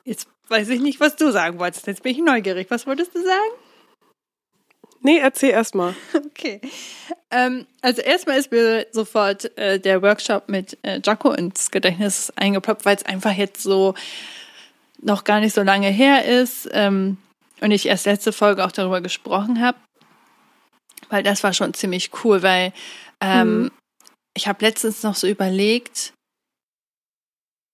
Jetzt 0.06 0.30
weiß 0.48 0.70
ich 0.70 0.80
nicht, 0.80 1.02
was 1.02 1.18
du 1.18 1.32
sagen 1.32 1.60
wolltest. 1.60 1.86
Jetzt 1.88 2.02
bin 2.02 2.14
ich 2.14 2.20
neugierig. 2.20 2.68
Was 2.72 2.88
wolltest 2.88 3.14
du 3.14 3.22
sagen? 3.22 3.52
Nee, 5.02 5.20
erzähl 5.20 5.52
erst 5.52 5.76
mal. 5.76 5.96
Okay. 6.40 6.62
Ähm, 7.32 7.68
also 7.82 8.02
erstmal 8.02 8.40
ist 8.40 8.50
mir 8.52 8.88
sofort 8.92 9.56
äh, 9.58 9.78
der 9.78 10.02
Workshop 10.02 10.48
mit 10.48 10.78
äh, 10.84 11.02
Jaco 11.04 11.32
ins 11.32 11.70
Gedächtnis 11.70 12.32
eingeploppt, 12.38 12.86
weil 12.86 12.96
es 12.96 13.06
einfach 13.06 13.34
jetzt 13.34 13.62
so 13.62 13.94
noch 15.02 15.26
gar 15.26 15.42
nicht 15.42 15.54
so 15.54 15.62
lange 15.62 15.90
her 15.90 16.24
ist. 16.26 16.70
Ähm, 16.72 17.18
und 17.62 17.72
ich 17.72 17.88
erst 17.88 18.06
letzte 18.06 18.32
Folge 18.32 18.66
auch 18.66 18.72
darüber 18.72 19.02
gesprochen 19.02 19.62
habe, 19.62 19.78
weil 21.10 21.24
das 21.24 21.44
war 21.44 21.54
schon 21.54 21.74
ziemlich 21.74 22.12
cool, 22.24 22.42
weil 22.42 22.74
ähm, 23.20 23.64
mhm. 23.64 23.72
ich 24.34 24.48
habe 24.48 24.66
letztens 24.66 25.04
noch 25.04 25.16
so 25.16 25.28
überlegt, 25.28 26.14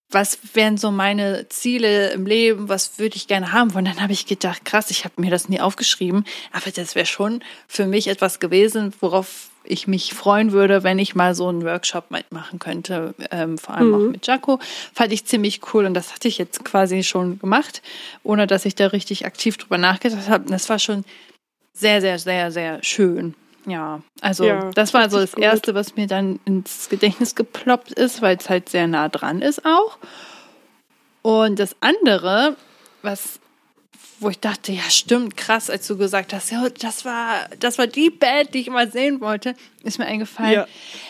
was 0.09 0.37
wären 0.53 0.77
so 0.77 0.91
meine 0.91 1.47
Ziele 1.49 2.11
im 2.11 2.25
Leben, 2.25 2.69
was 2.69 2.99
würde 2.99 3.15
ich 3.15 3.27
gerne 3.27 3.51
haben 3.51 3.73
wollen. 3.73 3.85
Dann 3.85 4.01
habe 4.01 4.13
ich 4.13 4.25
gedacht, 4.25 4.63
krass, 4.63 4.91
ich 4.91 5.03
habe 5.03 5.21
mir 5.21 5.31
das 5.31 5.49
nie 5.49 5.59
aufgeschrieben, 5.59 6.25
aber 6.51 6.71
das 6.71 6.95
wäre 6.95 7.05
schon 7.05 7.43
für 7.67 7.85
mich 7.85 8.07
etwas 8.07 8.39
gewesen, 8.39 8.93
worauf 9.01 9.49
ich 9.63 9.87
mich 9.87 10.13
freuen 10.13 10.51
würde, 10.51 10.83
wenn 10.83 10.99
ich 10.99 11.15
mal 11.15 11.33
so 11.33 11.47
einen 11.47 11.63
Workshop 11.63 12.11
mitmachen 12.11 12.59
könnte, 12.59 13.15
ähm, 13.31 13.57
vor 13.57 13.75
allem 13.75 13.87
mhm. 13.87 13.95
auch 13.95 14.11
mit 14.11 14.27
Jaco. 14.27 14.59
Fand 14.93 15.11
ich 15.11 15.25
ziemlich 15.25 15.61
cool 15.73 15.85
und 15.85 15.95
das 15.95 16.13
hatte 16.13 16.27
ich 16.27 16.37
jetzt 16.37 16.63
quasi 16.63 17.03
schon 17.03 17.39
gemacht, 17.39 17.81
ohne 18.23 18.45
dass 18.47 18.65
ich 18.65 18.75
da 18.75 18.87
richtig 18.87 19.25
aktiv 19.25 19.57
drüber 19.57 19.79
nachgedacht 19.79 20.29
habe. 20.29 20.45
Und 20.45 20.51
das 20.51 20.69
war 20.69 20.77
schon 20.77 21.03
sehr, 21.73 21.99
sehr, 21.99 22.19
sehr, 22.19 22.51
sehr 22.51 22.79
schön. 22.83 23.33
Ja, 23.65 24.01
also 24.21 24.43
ja, 24.45 24.69
das 24.71 24.93
war 24.93 25.09
so 25.09 25.19
das 25.19 25.31
gut. 25.31 25.43
Erste, 25.43 25.73
was 25.73 25.95
mir 25.95 26.07
dann 26.07 26.39
ins 26.45 26.89
Gedächtnis 26.89 27.35
geploppt 27.35 27.91
ist, 27.91 28.21
weil 28.21 28.37
es 28.37 28.49
halt 28.49 28.69
sehr 28.69 28.87
nah 28.87 29.09
dran 29.09 29.41
ist 29.41 29.65
auch. 29.65 29.97
Und 31.21 31.57
das 31.57 31.75
andere, 31.79 32.55
was 33.01 33.39
wo 34.19 34.29
ich 34.29 34.39
dachte, 34.39 34.71
ja, 34.71 34.89
stimmt, 34.89 35.35
krass, 35.35 35.69
als 35.69 35.87
du 35.87 35.97
gesagt 35.97 36.33
hast, 36.33 36.51
ja, 36.51 36.67
das 36.69 37.05
war, 37.05 37.49
das 37.59 37.77
war 37.77 37.87
die 37.87 38.09
Band, 38.09 38.53
die 38.53 38.61
ich 38.61 38.69
mal 38.69 38.89
sehen 38.89 39.19
wollte, 39.19 39.55
ist 39.83 39.99
mir 39.99 40.05
eingefallen. 40.05 40.53
Ja. 40.53 40.67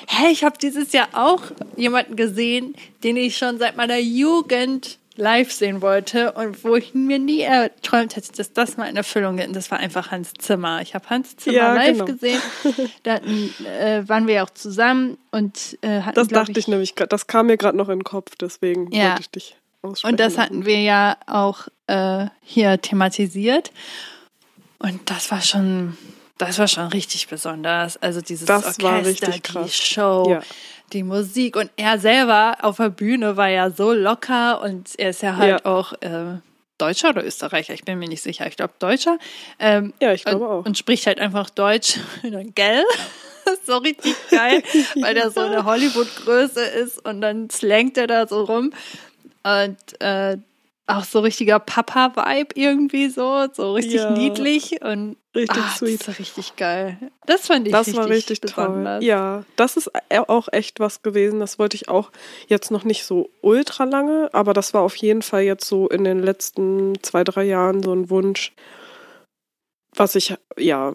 Hey, 0.07 0.31
ich 0.31 0.43
habe 0.43 0.57
dieses 0.57 0.91
Jahr 0.91 1.09
auch 1.13 1.43
jemanden 1.77 2.15
gesehen, 2.15 2.75
den 3.03 3.17
ich 3.17 3.37
schon 3.37 3.59
seit 3.59 3.77
meiner 3.77 3.99
Jugend 3.99 4.97
live 5.17 5.51
sehen 5.51 5.81
wollte 5.81 6.33
und 6.33 6.63
wo 6.63 6.75
ich 6.75 6.93
mir 6.93 7.19
nie 7.19 7.41
erträumt 7.41 8.15
hätte, 8.15 8.31
dass 8.33 8.53
das 8.53 8.77
mal 8.77 8.87
in 8.87 8.95
Erfüllung 8.95 9.37
geht. 9.37 9.47
Und 9.47 9.55
das 9.55 9.71
war 9.71 9.79
einfach 9.79 10.11
Hans 10.11 10.33
Zimmer. 10.33 10.81
Ich 10.81 10.95
habe 10.95 11.09
Hans 11.09 11.35
Zimmer 11.37 11.57
ja, 11.57 11.73
live 11.73 11.93
genau. 11.93 12.05
gesehen. 12.05 12.41
Da 13.03 13.15
hatten, 13.15 13.53
äh, 13.65 14.07
waren 14.07 14.27
wir 14.27 14.35
ja 14.35 14.43
auch 14.43 14.49
zusammen 14.49 15.17
und 15.31 15.77
äh, 15.81 16.01
hatten, 16.01 16.15
Das 16.15 16.27
dachte 16.27 16.51
ich, 16.51 16.57
ich 16.57 16.67
nämlich, 16.67 16.95
das 16.95 17.27
kam 17.27 17.47
mir 17.47 17.57
gerade 17.57 17.77
noch 17.77 17.89
in 17.89 17.99
den 17.99 18.03
Kopf, 18.03 18.35
deswegen 18.35 18.91
ja. 18.91 19.09
wollte 19.09 19.21
ich 19.21 19.29
dich 19.29 19.57
und 20.03 20.19
das 20.19 20.37
hatten 20.37 20.65
wir 20.65 20.81
ja 20.81 21.17
auch 21.27 21.67
äh, 21.87 22.25
hier 22.41 22.81
thematisiert. 22.81 23.71
Und 24.79 25.09
das 25.09 25.31
war 25.31 25.41
schon, 25.41 25.97
das 26.37 26.59
war 26.59 26.67
schon 26.67 26.87
richtig 26.87 27.27
besonders. 27.27 27.97
Also 27.97 28.21
dieses 28.21 28.45
Das 28.45 28.79
Orchester, 28.81 29.31
die 29.31 29.39
krass. 29.39 29.75
Show, 29.75 30.27
Ja. 30.29 30.41
die 30.93 31.03
Musik 31.03 31.55
und 31.55 31.71
er 31.77 31.97
selber 31.99 32.57
auf 32.61 32.77
der 32.77 32.89
Bühne 32.89 33.37
war 33.37 33.49
ja 33.49 33.69
so 33.71 33.93
locker 33.93 34.61
und 34.61 34.89
er 34.97 35.09
ist 35.11 35.21
ja 35.21 35.35
halt 35.37 35.61
Ja. 35.63 35.65
auch 35.71 35.93
äh, 36.01 36.39
Deutscher 36.77 37.09
oder 37.09 37.23
Österreicher, 37.25 37.73
ich 37.73 37.85
bin 37.85 37.97
mir 37.99 38.09
nicht 38.09 38.21
sicher, 38.21 38.45
ich 38.47 38.57
glaube 38.57 38.73
Deutscher. 38.79 39.17
Ähm, 39.59 39.93
Ja, 40.01 40.11
ich 40.11 40.25
glaube 40.25 40.45
auch. 40.49 40.65
Und 40.65 40.77
spricht 40.77 41.07
halt 41.07 41.19
einfach 41.19 41.49
Deutsch. 41.49 41.99
Gell? 42.55 42.83
So 43.67 43.77
richtig 43.77 44.15
geil, 44.31 44.63
weil 45.01 45.13
der 45.13 45.29
so 45.29 45.39
eine 45.41 45.65
Hollywood-Größe 45.65 46.61
ist 46.65 47.05
und 47.05 47.21
dann 47.21 47.47
slangt 47.51 47.95
er 47.95 48.07
da 48.07 48.25
so 48.27 48.43
rum. 48.43 48.73
Und 49.43 49.77
äh, 50.01 50.37
auch 50.87 51.03
so 51.03 51.19
richtiger 51.21 51.59
Papa-Vibe 51.59 52.49
irgendwie 52.55 53.09
so, 53.09 53.47
so 53.51 53.73
richtig 53.73 54.01
Ja. 54.01 54.11
niedlich 54.11 54.81
und 54.83 55.17
Richtig 55.35 55.63
ah, 55.63 55.69
sweet. 55.75 55.99
Das 56.01 56.07
war 56.07 56.19
richtig 56.19 56.55
geil. 56.55 56.97
Das 57.25 57.47
fand 57.47 57.67
ich 57.67 57.73
Das 57.73 57.87
richtig, 57.87 57.97
war 57.99 58.07
richtig 58.09 58.41
besonders. 58.41 58.99
toll. 58.99 59.07
Ja, 59.07 59.43
das 59.57 59.75
ist 59.77 59.91
e- 60.09 60.19
auch 60.19 60.47
echt 60.51 60.79
was 60.79 61.01
gewesen. 61.01 61.39
Das 61.39 61.59
wollte 61.59 61.75
ich 61.75 61.89
auch 61.89 62.11
jetzt 62.47 62.71
noch 62.71 62.83
nicht 62.83 63.03
so 63.03 63.29
ultra 63.41 63.83
lange, 63.83 64.29
aber 64.33 64.53
das 64.53 64.73
war 64.73 64.81
auf 64.81 64.95
jeden 64.95 65.23
Fall 65.23 65.41
jetzt 65.41 65.65
so 65.67 65.89
in 65.89 66.03
den 66.03 66.19
letzten 66.19 67.01
zwei, 67.01 67.23
drei 67.23 67.43
Jahren 67.43 67.81
so 67.83 67.91
ein 67.91 68.09
Wunsch, 68.09 68.53
was 69.95 70.15
ich, 70.15 70.35
ja, 70.57 70.93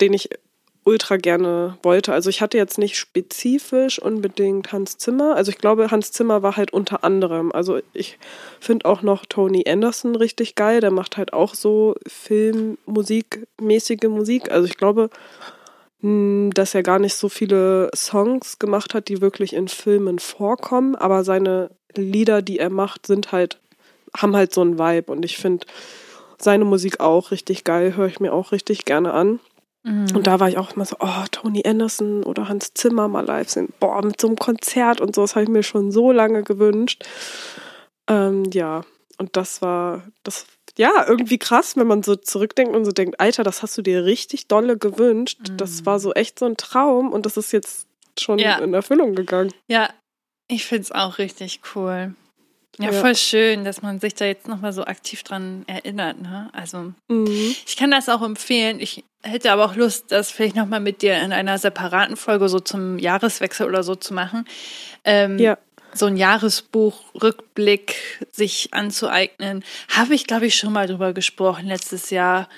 den 0.00 0.12
ich 0.14 0.30
ultra 0.88 1.18
gerne 1.18 1.76
wollte. 1.82 2.14
Also 2.14 2.30
ich 2.30 2.40
hatte 2.40 2.56
jetzt 2.56 2.78
nicht 2.78 2.96
spezifisch 2.96 4.00
unbedingt 4.00 4.72
Hans 4.72 4.96
Zimmer. 4.96 5.36
Also 5.36 5.50
ich 5.50 5.58
glaube, 5.58 5.90
Hans 5.90 6.12
Zimmer 6.12 6.42
war 6.42 6.56
halt 6.56 6.72
unter 6.72 7.04
anderem. 7.04 7.52
Also 7.52 7.80
ich 7.92 8.18
finde 8.58 8.86
auch 8.86 9.02
noch 9.02 9.26
Tony 9.26 9.64
Anderson 9.68 10.16
richtig 10.16 10.54
geil. 10.54 10.80
Der 10.80 10.90
macht 10.90 11.18
halt 11.18 11.34
auch 11.34 11.54
so 11.54 11.94
Filmmusik-mäßige 12.06 14.08
Musik. 14.08 14.50
Also 14.50 14.66
ich 14.66 14.78
glaube, 14.78 15.10
mh, 16.00 16.52
dass 16.54 16.74
er 16.74 16.82
gar 16.82 16.98
nicht 16.98 17.14
so 17.14 17.28
viele 17.28 17.90
Songs 17.94 18.58
gemacht 18.58 18.94
hat, 18.94 19.08
die 19.08 19.20
wirklich 19.20 19.52
in 19.52 19.68
Filmen 19.68 20.18
vorkommen, 20.18 20.96
aber 20.96 21.22
seine 21.22 21.70
Lieder, 21.94 22.40
die 22.40 22.58
er 22.58 22.70
macht, 22.70 23.06
sind 23.06 23.32
halt, 23.32 23.58
haben 24.16 24.34
halt 24.34 24.54
so 24.54 24.62
einen 24.62 24.78
Vibe 24.78 25.12
und 25.12 25.24
ich 25.24 25.36
finde 25.36 25.66
seine 26.38 26.64
Musik 26.64 27.00
auch 27.00 27.30
richtig 27.30 27.64
geil, 27.64 27.96
höre 27.96 28.06
ich 28.06 28.20
mir 28.20 28.32
auch 28.32 28.52
richtig 28.52 28.84
gerne 28.84 29.12
an. 29.12 29.40
Mhm. 29.84 30.08
Und 30.14 30.26
da 30.26 30.40
war 30.40 30.48
ich 30.48 30.58
auch 30.58 30.74
immer 30.74 30.84
so, 30.84 30.96
oh, 31.00 31.24
Tony 31.30 31.62
Anderson 31.66 32.24
oder 32.24 32.48
Hans 32.48 32.74
Zimmer 32.74 33.08
mal 33.08 33.24
live 33.24 33.48
sehen. 33.48 33.72
Boah, 33.80 34.04
mit 34.04 34.20
so 34.20 34.26
einem 34.26 34.36
Konzert 34.36 35.00
und 35.00 35.14
so, 35.14 35.22
das 35.22 35.34
habe 35.36 35.44
ich 35.44 35.48
mir 35.48 35.62
schon 35.62 35.90
so 35.92 36.10
lange 36.12 36.42
gewünscht. 36.42 37.04
Ähm, 38.08 38.44
ja, 38.52 38.82
und 39.18 39.36
das 39.36 39.62
war, 39.62 40.02
das, 40.22 40.46
ja, 40.76 41.04
irgendwie 41.06 41.38
krass, 41.38 41.76
wenn 41.76 41.86
man 41.86 42.02
so 42.02 42.16
zurückdenkt 42.16 42.74
und 42.74 42.84
so 42.84 42.92
denkt, 42.92 43.20
Alter, 43.20 43.42
das 43.42 43.62
hast 43.62 43.76
du 43.78 43.82
dir 43.82 44.04
richtig 44.04 44.46
dolle 44.48 44.78
gewünscht. 44.78 45.38
Das 45.56 45.84
war 45.86 46.00
so 46.00 46.12
echt 46.12 46.38
so 46.38 46.46
ein 46.46 46.56
Traum 46.56 47.12
und 47.12 47.26
das 47.26 47.36
ist 47.36 47.52
jetzt 47.52 47.86
schon 48.18 48.38
Ja. 48.38 48.58
in 48.58 48.74
Erfüllung 48.74 49.14
gegangen. 49.14 49.52
Ja, 49.68 49.90
ich 50.48 50.66
finde 50.66 50.82
es 50.82 50.92
auch 50.92 51.18
richtig 51.18 51.60
cool. 51.74 52.14
Ja, 52.78 52.90
Ja. 52.92 53.00
voll 53.00 53.16
schön, 53.16 53.64
dass 53.64 53.82
man 53.82 53.98
sich 54.00 54.14
da 54.14 54.24
jetzt 54.24 54.46
nochmal 54.48 54.72
so 54.72 54.84
aktiv 54.84 55.22
dran 55.22 55.64
erinnert. 55.66 56.20
Ne? 56.20 56.48
Also 56.52 56.92
Mhm. 57.08 57.54
ich 57.66 57.76
kann 57.76 57.90
das 57.90 58.08
auch 58.08 58.22
empfehlen. 58.22 58.78
Ich 58.80 59.04
hätte 59.22 59.50
aber 59.52 59.64
auch 59.64 59.74
Lust, 59.74 60.06
das 60.12 60.30
vielleicht 60.30 60.54
nochmal 60.56 60.80
mit 60.80 61.02
dir 61.02 61.18
in 61.20 61.32
einer 61.32 61.58
separaten 61.58 62.16
Folge 62.16 62.48
so 62.48 62.60
zum 62.60 62.98
Jahreswechsel 62.98 63.66
oder 63.66 63.82
so 63.82 63.94
zu 63.94 64.14
machen. 64.14 64.44
Ähm, 65.04 65.38
Ja. 65.38 65.58
So 65.94 66.04
ein 66.04 66.18
Jahresbuch, 66.18 67.02
Rückblick 67.20 67.96
sich 68.30 68.68
anzueignen. 68.74 69.64
Habe 69.88 70.14
ich, 70.14 70.26
glaube 70.26 70.44
ich, 70.46 70.54
schon 70.54 70.72
mal 70.72 70.86
drüber 70.86 71.14
gesprochen 71.14 71.66
letztes 71.66 72.10
Jahr. 72.10 72.48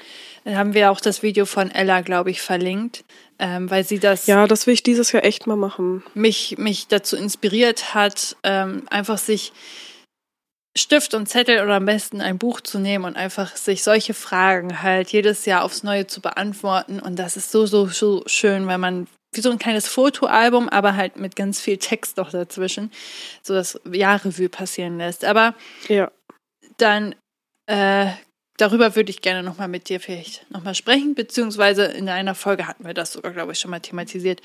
Da 0.45 0.57
haben 0.57 0.75
wir 0.75 0.91
auch 0.91 1.01
das 1.01 1.23
Video 1.23 1.47
von 1.47 1.71
Ella, 1.71 2.01
glaube 2.01 2.31
ich, 2.33 2.43
verlinkt, 2.43 3.05
ähm, 3.39 3.71
weil 3.71 3.85
sie 3.85 4.01
das 4.01 4.27
Ja, 4.27 4.49
das 4.49 4.67
will 4.67 4.75
ich 4.75 4.83
dieses 4.83 5.13
Jahr 5.13 5.25
echt 5.25 5.47
mal 5.47 5.57
machen. 5.57 6.03
mich, 6.15 6.57
mich 6.59 6.89
dazu 6.89 7.17
inspiriert 7.17 7.95
hat, 7.95 8.37
ähm, 8.43 8.83
einfach 8.91 9.17
sich 9.19 9.53
Stift 10.79 11.15
und 11.15 11.27
Zettel 11.29 11.63
oder 11.63 11.75
am 11.75 11.87
besten 11.87 12.21
ein 12.21 12.39
Buch 12.39 12.61
zu 12.61 12.79
nehmen 12.79 13.05
und 13.05 13.17
einfach 13.17 13.57
sich 13.57 13.83
solche 13.83 14.15
Fragen 14.15 14.83
halt 14.83 15.11
jedes 15.11 15.45
Jahr 15.45 15.65
aufs 15.65 15.83
Neue 15.83 16.07
zu 16.07 16.21
beantworten. 16.21 17.01
Und 17.01 17.19
das 17.19 17.37
ist 17.37 17.51
so, 17.51 17.67
so, 17.67 17.87
so 17.87 18.23
schön, 18.27 18.67
weil 18.67 18.79
man 18.79 19.09
wie 19.33 19.41
so 19.41 19.51
ein 19.51 19.59
kleines 19.59 19.87
Fotoalbum, 19.89 20.69
aber 20.69 20.97
halt 20.97 21.17
mit 21.17 21.37
ganz 21.37 21.61
viel 21.61 21.79
Text 21.79 22.17
noch 22.17 22.31
dazwischen, 22.31 22.91
so 23.43 23.55
das 23.55 23.81
Jahrrevue 23.91 24.49
passieren 24.49 24.99
lässt. 24.99 25.25
Aber 25.25 25.55
Ja. 25.89 26.11
dann 26.79 27.15
äh, 27.67 28.07
darüber 28.57 28.97
würde 28.97 29.11
ich 29.11 29.23
gerne 29.23 29.43
nochmal 29.43 29.69
mit 29.69 29.89
dir 29.89 30.01
vielleicht 30.01 30.51
nochmal 30.51 30.75
sprechen, 30.75 31.15
beziehungsweise 31.15 31.85
in 31.85 32.09
einer 32.09 32.35
Folge 32.35 32.67
hatten 32.67 32.85
wir 32.85 32.95
das 32.95 33.13
sogar, 33.13 33.33
glaube 33.33 33.53
ich, 33.53 33.59
schon 33.59 33.71
mal 33.71 33.81
thematisiert. 33.81 34.41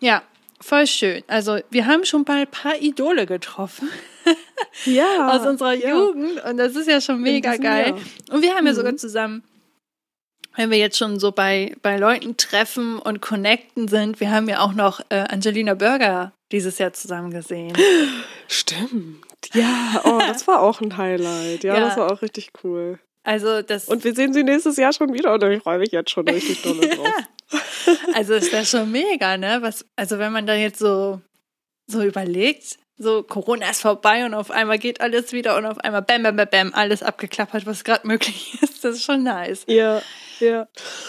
Ja, 0.00 0.22
voll 0.60 0.86
schön. 0.86 1.22
Also 1.26 1.58
wir 1.70 1.86
haben 1.86 2.04
schon 2.04 2.24
mal 2.26 2.42
ein 2.42 2.46
paar 2.46 2.76
Idole 2.80 3.26
getroffen 3.26 3.88
Ja. 4.84 5.28
aus 5.36 5.46
unserer 5.46 5.72
ja. 5.74 5.90
Jugend 5.90 6.42
und 6.44 6.56
das 6.56 6.76
ist 6.76 6.88
ja 6.88 7.00
schon 7.00 7.20
mega 7.22 7.56
geil. 7.56 7.88
Jahr. 7.88 7.98
Und 8.30 8.42
wir 8.42 8.54
haben 8.54 8.66
ja 8.66 8.72
Mhm. 8.72 8.76
sogar 8.76 8.96
zusammen, 8.96 9.42
wenn 10.56 10.70
wir 10.70 10.78
jetzt 10.78 10.98
schon 10.98 11.18
so 11.20 11.32
bei, 11.32 11.74
bei 11.82 11.96
Leuten 11.96 12.36
treffen 12.36 12.98
und 12.98 13.20
connecten 13.22 13.88
sind, 13.88 14.20
wir 14.20 14.30
haben 14.30 14.48
ja 14.48 14.60
auch 14.60 14.72
noch 14.72 15.00
äh, 15.08 15.24
Angelina 15.28 15.74
Burger 15.74 16.32
dieses 16.52 16.78
Jahr 16.78 16.92
zusammen 16.92 17.30
gesehen. 17.30 17.72
Stimmt. 18.48 19.24
Ja, 19.54 20.02
oh, 20.04 20.18
das 20.18 20.46
war 20.46 20.60
auch 20.60 20.80
ein 20.80 20.96
Highlight. 20.96 21.64
Ja, 21.64 21.74
Ja. 21.78 21.80
das 21.80 21.96
war 21.96 22.12
auch 22.12 22.20
richtig 22.22 22.50
cool. 22.64 22.98
Also 23.22 23.62
das 23.62 23.86
Und 23.88 24.02
wir 24.04 24.14
sehen 24.14 24.32
sie 24.32 24.42
nächstes 24.42 24.76
Jahr 24.76 24.92
schon 24.92 25.12
wieder 25.14 25.32
und 25.34 25.42
ich 25.42 25.62
freue 25.62 25.78
mich 25.78 25.92
jetzt 25.92 26.10
schon 26.10 26.26
richtig 26.28 26.62
doll 26.62 26.80
drauf. 26.80 27.06
Also 28.14 28.34
ist 28.34 28.52
das 28.52 28.70
schon 28.70 28.90
mega, 28.90 29.36
ne? 29.36 29.58
Was, 29.62 29.84
also 29.96 30.18
wenn 30.18 30.32
man 30.32 30.46
da 30.46 30.54
jetzt 30.54 30.78
so, 30.78 31.20
so 31.86 32.02
überlegt, 32.02 32.78
so 32.96 33.22
Corona 33.22 33.70
ist 33.70 33.80
vorbei 33.82 34.24
und 34.24 34.34
auf 34.34 34.50
einmal 34.50 34.78
geht 34.78 35.00
alles 35.00 35.32
wieder 35.32 35.56
und 35.56 35.66
auf 35.66 35.78
einmal 35.78 36.02
bam, 36.02 36.22
bam, 36.22 36.36
bam, 36.36 36.48
bam, 36.50 36.74
alles 36.74 37.02
abgeklappert, 37.02 37.66
was 37.66 37.84
gerade 37.84 38.06
möglich 38.06 38.58
ist. 38.62 38.84
Das 38.84 38.96
ist 38.96 39.04
schon 39.04 39.22
nice. 39.22 39.64
Ja, 39.66 40.02
ja. 40.38 40.68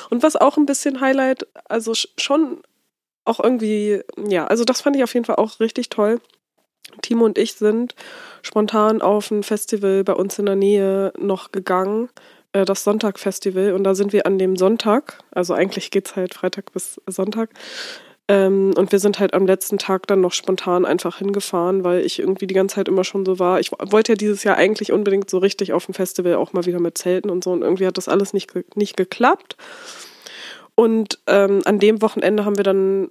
Und 0.10 0.24
was 0.24 0.36
auch 0.36 0.58
ein 0.58 0.66
bisschen 0.66 1.02
Highlight, 1.02 1.48
also 1.66 1.92
sch- 1.92 2.10
schon 2.18 2.62
auch 3.26 3.40
irgendwie, 3.40 4.02
ja, 4.28 4.48
also 4.48 4.64
das 4.64 4.82
fand 4.82 4.96
ich 4.96 5.04
auf 5.04 5.14
jeden 5.14 5.26
Fall 5.26 5.36
auch 5.36 5.60
richtig 5.60 5.90
toll. 5.90 6.20
Timo 7.02 7.26
und 7.26 7.38
ich 7.38 7.54
sind 7.54 7.96
spontan 8.42 9.02
auf 9.02 9.30
ein 9.32 9.44
Festival 9.44 10.04
bei 10.04 10.14
uns 10.14 10.40
in 10.40 10.46
der 10.48 10.56
Nähe 10.56 11.14
noch 11.18 11.52
gegangen, 11.52 12.10
äh, 12.53 12.65
das 12.65 12.84
Sonntag-Festival. 12.84 13.74
Und 13.74 13.84
da 13.84 13.96
sind 13.96 14.13
wir 14.13 14.25
an 14.25 14.38
dem 14.38 14.55
Sonntag, 14.55 15.20
also 15.31 15.53
eigentlich 15.53 15.91
geht's 15.91 16.15
halt 16.15 16.34
Freitag 16.34 16.72
bis 16.74 17.01
Sonntag. 17.08 17.50
Ähm, 18.27 18.74
und 18.77 18.91
wir 18.91 19.00
sind 19.00 19.20
halt 19.20 19.34
am 19.34 19.46
letzten 19.46 19.77
Tag 19.77 20.08
dann 20.08 20.22
noch 20.22 20.31
spontan 20.34 20.86
einfach 20.86 21.17
hingefahren, 21.17 21.84
weil 21.84 22.05
ich 22.05 22.20
irgendwie 22.20 22.48
die 22.48 22.53
ganze 22.53 22.75
Zeit 22.75 22.88
immer 22.88 23.03
schon 23.03 23.25
so 23.25 23.39
war. 23.39 23.60
Ich 23.60 23.72
wollte 23.72 24.13
ja 24.13 24.15
dieses 24.15 24.43
Jahr 24.43 24.58
eigentlich 24.58 24.91
unbedingt 24.91 25.29
so 25.29 25.38
richtig 25.39 25.74
auf 25.74 25.86
dem 25.86 25.93
Festival 25.93 26.36
auch 26.36 26.53
mal 26.53 26.65
wieder 26.65 26.79
mit 26.79 26.98
Zelten 26.98 27.29
und 27.29 27.43
so. 27.43 27.51
Und 27.51 27.62
irgendwie 27.62 27.88
hat 27.88 27.98
das 27.98 28.08
alles 28.08 28.31
nicht, 28.34 28.53
nicht 28.75 28.96
geklappt. 28.96 29.58
Und 30.75 31.20
ähm, 31.27 31.62
an 31.65 31.79
dem 31.79 32.01
Wochenende 32.01 32.46
haben 32.46 32.58
wir 32.58 32.63
dann 32.63 33.10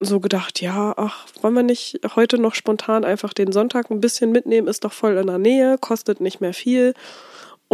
so 0.00 0.20
gedacht, 0.20 0.60
ja, 0.60 0.94
ach, 0.96 1.26
wollen 1.40 1.54
wir 1.54 1.62
nicht 1.62 2.00
heute 2.14 2.38
noch 2.38 2.54
spontan 2.54 3.04
einfach 3.04 3.32
den 3.32 3.52
Sonntag 3.52 3.90
ein 3.90 4.00
bisschen 4.00 4.32
mitnehmen, 4.32 4.68
ist 4.68 4.84
doch 4.84 4.92
voll 4.92 5.16
in 5.16 5.26
der 5.26 5.38
Nähe, 5.38 5.78
kostet 5.78 6.20
nicht 6.20 6.40
mehr 6.40 6.54
viel. 6.54 6.94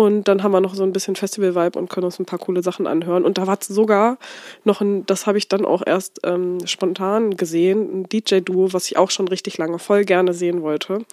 Und 0.00 0.28
dann 0.28 0.42
haben 0.42 0.52
wir 0.52 0.62
noch 0.62 0.74
so 0.74 0.82
ein 0.82 0.94
bisschen 0.94 1.14
Festival-Vibe 1.14 1.78
und 1.78 1.90
können 1.90 2.06
uns 2.06 2.18
ein 2.18 2.24
paar 2.24 2.38
coole 2.38 2.62
Sachen 2.62 2.86
anhören. 2.86 3.22
Und 3.22 3.36
da 3.36 3.46
war 3.46 3.58
sogar 3.60 4.16
noch 4.64 4.80
ein, 4.80 5.04
das 5.04 5.26
habe 5.26 5.36
ich 5.36 5.46
dann 5.46 5.66
auch 5.66 5.82
erst 5.84 6.20
ähm, 6.24 6.66
spontan 6.66 7.36
gesehen, 7.36 8.00
ein 8.00 8.08
DJ-Duo, 8.08 8.72
was 8.72 8.86
ich 8.86 8.96
auch 8.96 9.10
schon 9.10 9.28
richtig 9.28 9.58
lange 9.58 9.78
voll 9.78 10.06
gerne 10.06 10.32
sehen 10.32 10.62
wollte. 10.62 11.04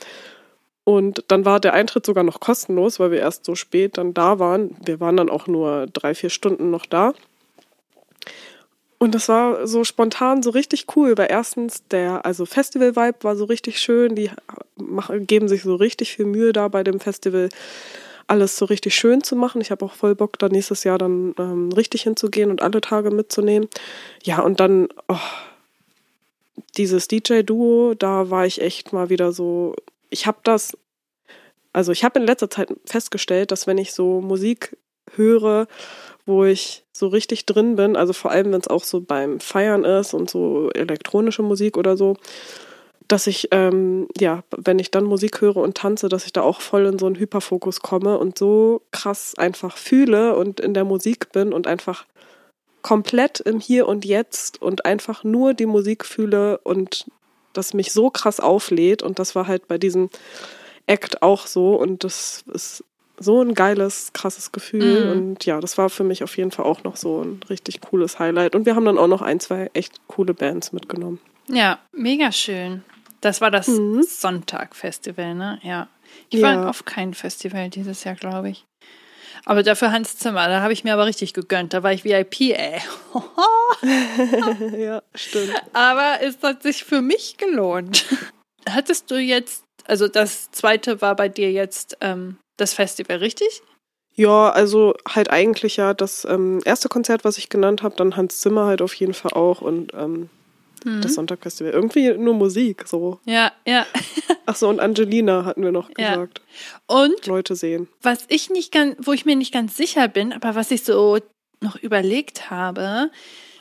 Und 0.86 1.25
dann 1.27 1.44
war 1.44 1.60
der 1.60 1.74
Eintritt 1.74 2.06
sogar 2.06 2.24
noch 2.24 2.39
kostenlos, 2.39 2.98
weil 2.98 3.12
wir 3.12 3.20
erst 3.20 3.44
so 3.44 3.56
spät 3.56 3.98
dann 3.98 4.13
da 4.13 4.39
waren. 4.39 4.77
Wir 4.86 5.01
waren 5.01 5.17
dann 5.17 5.29
auch 5.29 5.48
nur 5.48 5.88
drei, 5.91 6.15
vier 6.15 6.29
Stunden 6.29 6.72
noch 6.72 6.86
da. 6.86 7.13
Und 9.00 9.15
das 9.15 9.27
war 9.27 9.67
so 9.67 9.84
spontan 9.84 10.41
so 10.41 10.51
richtig 10.51 10.86
cool, 10.96 11.17
weil 11.17 11.27
erstens 11.29 11.86
der, 11.89 12.25
also 12.25 12.46
Festival-Vibe 12.46 13.17
war 13.24 13.36
so 13.36 13.44
richtig 13.44 13.82
schön, 13.82 14.15
die 14.15 14.32
machen, 14.77 15.27
geben 15.27 15.50
sich 15.50 15.63
so 15.63 15.75
richtig 15.75 16.15
viel 16.15 16.25
Mühe 16.25 16.53
da 16.53 16.70
bei 16.70 16.86
dem 16.86 17.01
Festival, 17.01 17.50
alles 18.28 18.58
so 18.58 18.66
richtig 18.66 18.96
schön 18.96 19.24
zu 19.24 19.36
machen. 19.36 19.62
Ich 19.62 19.72
habe 19.72 19.84
auch 19.86 19.94
voll 19.94 20.16
Bock, 20.16 20.38
da 20.40 20.50
nächstes 20.50 20.84
Jahr 20.84 20.98
dann 20.98 21.34
ähm, 21.40 21.72
richtig 21.72 22.04
hinzugehen 22.04 22.52
und 22.52 22.62
alle 22.62 22.82
Tage 22.82 23.12
mitzunehmen. 23.12 23.70
Ja, 24.24 24.42
und 24.42 24.60
dann 24.60 24.90
oh, 25.08 25.18
dieses 26.78 27.08
DJ-Duo, 27.08 27.94
da 27.96 28.30
war 28.30 28.46
ich 28.46 28.62
echt 28.62 28.94
mal 28.94 29.10
wieder 29.10 29.32
so, 29.32 29.76
ich 30.10 30.28
habe 30.28 30.40
das, 30.44 30.78
also 31.74 31.92
ich 31.92 32.04
habe 32.04 32.20
in 32.20 32.26
letzter 32.26 32.50
Zeit 32.50 32.74
festgestellt, 32.86 33.52
dass 33.52 33.68
wenn 33.68 33.78
ich 33.78 33.94
so 33.94 34.22
Musik 34.22 34.78
höre, 35.16 35.68
wo 36.26 36.44
ich 36.44 36.84
so 36.92 37.08
richtig 37.08 37.46
drin 37.46 37.76
bin, 37.78 37.96
also 37.96 38.12
vor 38.12 38.32
allem 38.32 38.52
wenn 38.52 38.60
es 38.60 38.68
auch 38.68 38.84
so 38.84 39.02
beim 39.02 39.40
Feiern 39.40 39.86
ist 39.86 40.14
und 40.14 40.30
so 40.30 40.70
elektronische 40.72 41.42
Musik 41.44 41.78
oder 41.78 41.96
so, 41.96 42.18
dass 43.08 43.28
ich, 43.28 43.50
ähm, 43.52 44.08
ja, 44.18 44.44
wenn 44.56 44.80
ich 44.80 44.92
dann 44.92 45.06
Musik 45.06 45.42
höre 45.42 45.58
und 45.58 45.78
tanze, 45.78 46.10
dass 46.10 46.26
ich 46.26 46.34
da 46.34 46.42
auch 46.42 46.62
voll 46.62 46.86
in 46.86 47.00
so 47.00 47.06
einen 47.06 47.18
Hyperfokus 47.18 47.80
komme 47.82 48.18
und 48.18 48.38
so 48.38 48.82
krass 48.92 49.36
einfach 49.38 49.78
fühle 49.78 50.36
und 50.36 50.60
in 50.60 50.74
der 50.74 50.84
Musik 50.84 51.32
bin 51.32 51.54
und 51.54 51.68
einfach 51.68 52.06
komplett 52.82 53.40
im 53.40 53.60
Hier 53.60 53.88
und 53.88 54.06
Jetzt 54.06 54.62
und 54.62 54.86
einfach 54.86 55.24
nur 55.24 55.54
die 55.54 55.66
Musik 55.66 56.06
fühle 56.06 56.60
und 56.60 57.06
das 57.54 57.74
mich 57.74 57.92
so 57.92 58.10
krass 58.10 58.40
auflädt. 58.40 59.04
Und 59.04 59.20
das 59.20 59.36
war 59.36 59.48
halt 59.48 59.68
bei 59.68 59.78
diesem 59.78 60.10
Act 60.86 61.22
auch 61.22 61.48
so. 61.48 61.76
Und 61.76 62.04
das 62.04 62.44
ist 62.54 62.84
so 63.20 63.42
ein 63.42 63.54
geiles, 63.56 64.14
krasses 64.14 64.52
Gefühl. 64.52 65.06
Mhm. 65.06 65.12
Und 65.12 65.46
ja, 65.46 65.60
das 65.60 65.78
war 65.78 65.90
für 65.90 66.04
mich 66.04 66.24
auf 66.24 66.38
jeden 66.38 66.52
Fall 66.52 66.66
auch 66.66 66.84
noch 66.84 66.98
so 66.98 67.22
ein 67.22 67.40
richtig 67.50 67.82
cooles 67.82 68.20
Highlight. 68.20 68.56
Und 68.56 68.66
wir 68.66 68.76
haben 68.76 68.86
dann 68.86 68.98
auch 68.98 69.08
noch 69.08 69.22
ein, 69.22 69.40
zwei 69.40 69.70
echt 69.74 70.00
coole 70.08 70.34
Bands 70.34 70.72
mitgenommen. 70.72 71.20
Ja, 71.50 71.80
mega 71.92 72.32
schön. 72.32 72.84
Das 73.22 73.42
war 73.42 73.51
das 73.51 73.68
mhm. 73.68 74.04
Sonntag-Festival, 74.04 75.36
ne? 75.36 75.60
Ja. 75.63 75.88
Ich 76.30 76.42
war 76.42 76.54
ja. 76.54 76.70
auf 76.70 76.86
kein 76.86 77.13
Festival 77.13 77.70
dieses 77.70 78.04
Jahr, 78.04 78.16
glaube 78.16 78.50
ich. 78.50 78.66
Aber 79.46 79.63
dafür 79.63 79.92
Hans 79.92 80.18
Zimmer, 80.18 80.48
da 80.48 80.62
habe 80.62 80.74
ich 80.74 80.84
mir 80.84 80.94
aber 80.94 81.06
richtig 81.06 81.34
gegönnt. 81.34 81.74
Da 81.74 81.84
war 81.84 81.94
ich 81.94 82.04
VIP, 82.04 82.42
ey. 82.51 82.82
ja, 84.77 85.01
stimmt. 85.16 85.54
Aber 85.74 86.18
es 86.22 86.38
hat 86.42 86.63
sich 86.63 86.84
für 86.84 87.01
mich 87.01 87.38
gelohnt. 87.38 88.06
Hattest 88.70 89.10
du 89.10 89.18
jetzt, 89.18 89.63
also 89.86 90.08
das 90.08 90.51
zweite 90.51 91.01
war 91.01 91.16
bei 91.16 91.30
dir 91.30 91.51
jetzt 91.51 91.98
ähm, 92.01 92.38
das 92.58 92.74
Festival, 92.74 93.18
richtig? 93.18 93.62
Ja, 94.16 94.50
also 94.50 94.96
halt 95.08 95.30
eigentlich 95.30 95.77
ja 95.77 95.94
das 95.94 96.25
ähm, 96.25 96.60
erste 96.66 96.89
Konzert, 96.89 97.24
was 97.24 97.38
ich 97.38 97.50
genannt 97.50 97.84
habe, 97.84 97.96
dann 97.96 98.18
Hans 98.18 98.42
Zimmer 98.42 98.66
halt 98.66 98.82
auf 98.82 98.96
jeden 98.96 99.13
Fall 99.13 99.32
auch 99.32 99.62
und 99.62 99.94
ähm, 99.94 100.30
mhm. 100.84 101.02
das 101.02 101.14
Sonntagfestival. 101.16 101.72
Irgendwie 101.72 102.14
nur 102.14 102.34
Musik, 102.34 102.86
so. 102.88 103.20
Ja, 103.26 103.52
ja. 103.66 103.86
Ach 104.46 104.56
so, 104.56 104.70
und 104.70 104.80
Angelina 104.80 105.46
hatten 105.46 105.64
wir 105.64 105.72
noch 105.72 105.94
gesagt. 105.94 106.42
Ja. 106.88 106.96
Und 106.96 107.26
Leute 107.26 107.56
sehen. 107.56 107.88
Was 108.02 108.26
ich 108.30 108.50
nicht 108.50 108.72
ganz, 108.72 108.96
wo 109.00 109.14
ich 109.14 109.26
mir 109.26 109.36
nicht 109.36 109.54
ganz 109.54 109.76
sicher 109.78 110.08
bin, 110.08 110.34
aber 110.34 110.56
was 110.56 110.72
ich 110.72 110.84
so 110.84 111.20
noch 111.62 111.76
überlegt 111.76 112.50
habe, 112.50 113.12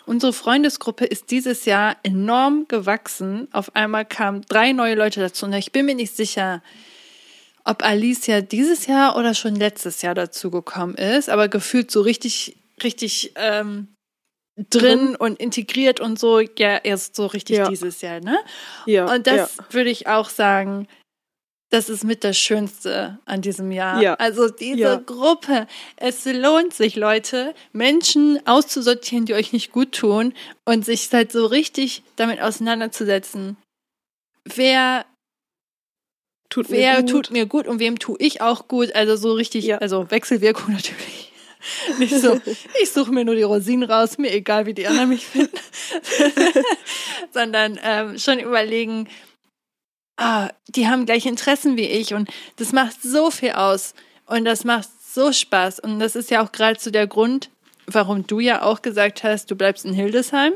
unsere 0.04 0.32
Freundesgruppe 0.32 1.04
ist 1.04 1.30
dieses 1.30 1.64
Jahr 1.64 1.96
enorm 2.02 2.66
gewachsen. 2.68 3.48
Auf 3.52 3.74
einmal 3.74 4.04
kamen 4.04 4.42
drei 4.48 4.72
neue 4.72 4.94
Leute 4.94 5.20
dazu. 5.20 5.46
Und 5.46 5.52
ich 5.54 5.72
bin 5.72 5.86
mir 5.86 5.94
nicht 5.94 6.14
sicher, 6.14 6.62
ob 7.64 7.84
Alicia 7.84 8.40
dieses 8.40 8.86
Jahr 8.86 9.16
oder 9.16 9.34
schon 9.34 9.56
letztes 9.56 10.02
Jahr 10.02 10.14
dazu 10.14 10.50
gekommen 10.50 10.94
ist, 10.94 11.28
aber 11.28 11.48
gefühlt 11.48 11.90
so 11.90 12.00
richtig, 12.00 12.56
richtig 12.82 13.32
ähm, 13.34 13.88
drin 14.56 15.10
mhm. 15.10 15.16
und 15.16 15.40
integriert 15.40 16.00
und 16.00 16.18
so, 16.18 16.40
ja, 16.40 16.78
erst 16.82 17.16
so 17.16 17.26
richtig 17.26 17.58
ja. 17.58 17.68
dieses 17.68 18.00
Jahr, 18.00 18.20
ne? 18.20 18.38
Ja. 18.86 19.12
Und 19.12 19.26
das 19.26 19.56
ja. 19.56 19.64
würde 19.70 19.90
ich 19.90 20.06
auch 20.06 20.30
sagen, 20.30 20.88
das 21.70 21.88
ist 21.88 22.04
mit 22.04 22.22
das 22.22 22.38
Schönste 22.38 23.18
an 23.24 23.42
diesem 23.42 23.72
Jahr. 23.72 24.00
Ja. 24.00 24.14
Also 24.14 24.48
diese 24.48 24.78
ja. 24.78 24.96
Gruppe. 24.96 25.66
Es 25.96 26.24
lohnt 26.24 26.72
sich, 26.72 26.96
Leute, 26.96 27.54
Menschen 27.72 28.40
auszusortieren, 28.46 29.26
die 29.26 29.34
euch 29.34 29.52
nicht 29.52 29.72
gut 29.72 29.92
tun 29.92 30.32
und 30.64 30.84
sich 30.84 31.12
halt 31.12 31.32
so 31.32 31.46
richtig 31.46 32.02
damit 32.14 32.40
auseinanderzusetzen. 32.40 33.56
Wer 34.44 35.04
tut 36.48 36.70
wer 36.70 36.96
mir 36.96 37.00
gut. 37.02 37.10
tut 37.10 37.30
mir 37.32 37.46
gut 37.46 37.66
und 37.66 37.80
wem 37.80 37.98
tue 37.98 38.16
ich 38.20 38.40
auch 38.40 38.68
gut? 38.68 38.94
Also 38.94 39.16
so 39.16 39.32
richtig, 39.32 39.64
ja. 39.64 39.78
also 39.78 40.10
Wechselwirkung 40.10 40.72
natürlich. 40.72 41.25
Nicht 41.98 42.14
so, 42.14 42.40
ich 42.82 42.90
suche 42.90 43.12
mir 43.12 43.24
nur 43.24 43.34
die 43.34 43.42
Rosinen 43.42 43.88
raus, 43.88 44.18
mir 44.18 44.32
egal, 44.32 44.66
wie 44.66 44.74
die 44.74 44.86
anderen 44.86 45.08
mich 45.08 45.26
finden. 45.26 45.58
Sondern 47.32 47.78
ähm, 47.82 48.18
schon 48.18 48.38
überlegen, 48.38 49.08
ah, 50.16 50.50
die 50.68 50.88
haben 50.88 51.06
gleiche 51.06 51.28
Interessen 51.28 51.76
wie 51.76 51.86
ich 51.86 52.14
und 52.14 52.30
das 52.56 52.72
macht 52.72 53.02
so 53.02 53.30
viel 53.30 53.52
aus 53.52 53.94
und 54.26 54.44
das 54.44 54.64
macht 54.64 54.88
so 55.12 55.32
Spaß. 55.32 55.80
Und 55.80 55.98
das 55.98 56.16
ist 56.16 56.30
ja 56.30 56.44
auch 56.44 56.52
gerade 56.52 56.78
so 56.78 56.90
der 56.90 57.06
Grund, 57.06 57.50
warum 57.86 58.26
du 58.26 58.40
ja 58.40 58.62
auch 58.62 58.82
gesagt 58.82 59.24
hast, 59.24 59.50
du 59.50 59.56
bleibst 59.56 59.84
in 59.84 59.92
Hildesheim. 59.92 60.52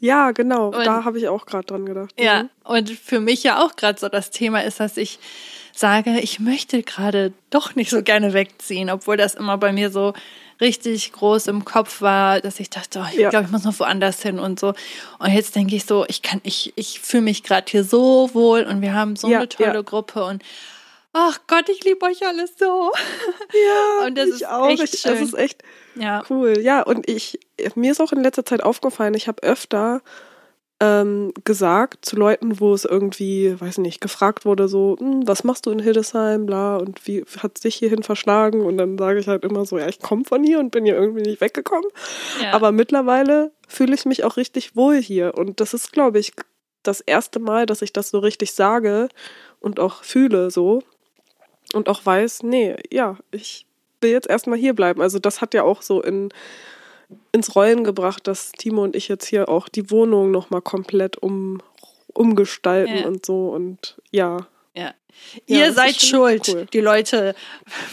Ja, 0.00 0.32
genau. 0.32 0.68
Und, 0.68 0.84
da 0.84 1.04
habe 1.04 1.18
ich 1.18 1.28
auch 1.28 1.46
gerade 1.46 1.66
dran 1.66 1.86
gedacht. 1.86 2.12
Ja, 2.18 2.44
mhm. 2.44 2.48
und 2.64 2.90
für 2.90 3.20
mich 3.20 3.42
ja 3.42 3.62
auch 3.62 3.76
gerade 3.76 3.98
so 3.98 4.08
das 4.08 4.30
Thema 4.30 4.64
ist, 4.64 4.80
dass 4.80 4.96
ich 4.96 5.18
sage, 5.78 6.18
ich 6.20 6.40
möchte 6.40 6.82
gerade 6.82 7.32
doch 7.50 7.74
nicht 7.74 7.90
so 7.90 8.02
gerne 8.02 8.32
wegziehen, 8.32 8.90
obwohl 8.90 9.16
das 9.16 9.34
immer 9.34 9.58
bei 9.58 9.72
mir 9.72 9.90
so 9.90 10.12
richtig 10.60 11.12
groß 11.12 11.46
im 11.46 11.64
Kopf 11.64 12.00
war, 12.00 12.40
dass 12.40 12.58
ich 12.58 12.68
dachte, 12.68 13.00
oh, 13.00 13.08
ich 13.12 13.18
ja. 13.18 13.30
glaube, 13.30 13.46
ich 13.46 13.52
muss 13.52 13.64
noch 13.64 13.78
woanders 13.78 14.22
hin 14.22 14.38
und 14.38 14.58
so. 14.58 14.74
Und 15.18 15.32
jetzt 15.32 15.54
denke 15.54 15.76
ich 15.76 15.84
so, 15.84 16.04
ich 16.08 16.22
kann, 16.22 16.40
ich, 16.42 16.72
ich 16.76 17.00
fühle 17.00 17.22
mich 17.22 17.44
gerade 17.44 17.70
hier 17.70 17.84
so 17.84 18.30
wohl 18.32 18.62
und 18.62 18.80
wir 18.80 18.92
haben 18.92 19.16
so 19.16 19.28
ja, 19.28 19.38
eine 19.38 19.48
tolle 19.48 19.74
ja. 19.74 19.82
Gruppe 19.82 20.24
und 20.24 20.42
ach 21.12 21.38
Gott, 21.46 21.68
ich 21.68 21.84
liebe 21.84 22.04
euch 22.06 22.26
alles 22.26 22.52
so. 22.58 22.92
Ja, 23.52 24.06
und 24.06 24.18
das 24.18 24.28
ist 24.28 24.46
auch. 24.46 24.68
echt 24.68 24.98
schön. 24.98 25.12
Das 25.12 25.20
ist 25.20 25.34
echt 25.34 25.62
ja. 25.94 26.22
cool. 26.28 26.58
Ja, 26.60 26.82
und 26.82 27.08
ich, 27.08 27.38
mir 27.74 27.92
ist 27.92 28.00
auch 28.00 28.12
in 28.12 28.22
letzter 28.22 28.44
Zeit 28.44 28.62
aufgefallen, 28.62 29.14
ich 29.14 29.28
habe 29.28 29.42
öfter 29.42 30.02
ähm, 30.80 31.32
gesagt 31.44 32.04
zu 32.04 32.16
Leuten, 32.16 32.60
wo 32.60 32.72
es 32.72 32.84
irgendwie, 32.84 33.60
weiß 33.60 33.78
nicht, 33.78 34.00
gefragt 34.00 34.44
wurde, 34.44 34.68
so, 34.68 34.96
hm, 34.98 35.26
was 35.26 35.42
machst 35.42 35.66
du 35.66 35.70
in 35.70 35.80
Hildesheim, 35.80 36.46
bla, 36.46 36.76
und 36.76 37.06
wie 37.06 37.24
hat 37.42 37.56
es 37.56 37.62
dich 37.62 37.74
hierhin 37.74 38.04
verschlagen? 38.04 38.60
Und 38.60 38.78
dann 38.78 38.96
sage 38.96 39.18
ich 39.18 39.26
halt 39.26 39.44
immer 39.44 39.64
so, 39.64 39.78
ja, 39.78 39.88
ich 39.88 39.98
komme 39.98 40.24
von 40.24 40.44
hier 40.44 40.60
und 40.60 40.70
bin 40.70 40.84
hier 40.84 40.94
irgendwie 40.94 41.22
nicht 41.22 41.40
weggekommen. 41.40 41.90
Ja. 42.42 42.52
Aber 42.52 42.70
mittlerweile 42.70 43.50
fühle 43.66 43.94
ich 43.94 44.04
mich 44.04 44.22
auch 44.22 44.36
richtig 44.36 44.76
wohl 44.76 45.00
hier. 45.00 45.36
Und 45.36 45.60
das 45.60 45.74
ist, 45.74 45.92
glaube 45.92 46.20
ich, 46.20 46.32
das 46.84 47.00
erste 47.00 47.40
Mal, 47.40 47.66
dass 47.66 47.82
ich 47.82 47.92
das 47.92 48.10
so 48.10 48.20
richtig 48.20 48.52
sage 48.52 49.08
und 49.58 49.80
auch 49.80 50.04
fühle 50.04 50.50
so. 50.50 50.82
Und 51.74 51.88
auch 51.88 52.06
weiß, 52.06 52.44
nee, 52.44 52.76
ja, 52.90 53.18
ich 53.32 53.66
will 54.00 54.10
jetzt 54.10 54.28
erstmal 54.28 54.58
hier 54.58 54.74
bleiben. 54.74 55.02
Also 55.02 55.18
das 55.18 55.40
hat 55.40 55.54
ja 55.54 55.64
auch 55.64 55.82
so 55.82 56.00
in 56.00 56.30
ins 57.32 57.54
Rollen 57.54 57.84
gebracht, 57.84 58.26
dass 58.26 58.52
Timo 58.52 58.82
und 58.82 58.96
ich 58.96 59.08
jetzt 59.08 59.26
hier 59.26 59.48
auch 59.48 59.68
die 59.68 59.90
Wohnung 59.90 60.30
nochmal 60.30 60.62
komplett 60.62 61.16
um, 61.16 61.62
umgestalten 62.12 62.98
ja. 62.98 63.06
und 63.06 63.24
so 63.24 63.48
und 63.48 63.96
ja. 64.10 64.46
Ja. 64.74 64.94
Ihr 65.46 65.58
ja, 65.58 65.72
seid 65.72 66.00
schuld, 66.00 66.48
cool. 66.48 66.66
die 66.72 66.80
Leute, 66.80 67.34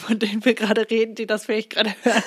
von 0.06 0.20
denen 0.20 0.46
wir 0.46 0.54
gerade 0.54 0.90
reden, 0.90 1.16
die 1.16 1.26
das 1.26 1.46
vielleicht 1.46 1.72
gerade 1.72 1.96
hören. 2.04 2.24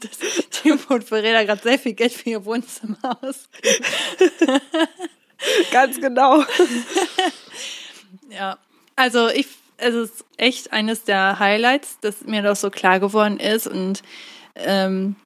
dass 0.00 0.48
Timo 0.50 0.80
und 0.88 1.04
Verena 1.04 1.44
gerade 1.44 1.62
sehr 1.62 1.78
viel 1.78 1.92
Geld 1.92 2.12
für 2.12 2.30
ihr 2.30 2.44
Wohnzimmer 2.44 3.18
ausgeben. 3.20 3.84
Ganz 5.70 6.00
genau. 6.00 6.42
ja, 8.30 8.58
also 8.96 9.28
ich, 9.28 9.46
es 9.76 9.94
ist 9.94 10.24
echt 10.36 10.72
eines 10.72 11.04
der 11.04 11.38
Highlights, 11.38 11.98
dass 12.00 12.22
mir 12.22 12.42
das 12.42 12.60
so 12.60 12.70
klar 12.70 13.00
geworden 13.00 13.38
ist 13.38 13.66
und 13.66 14.02
ähm, 14.54 15.16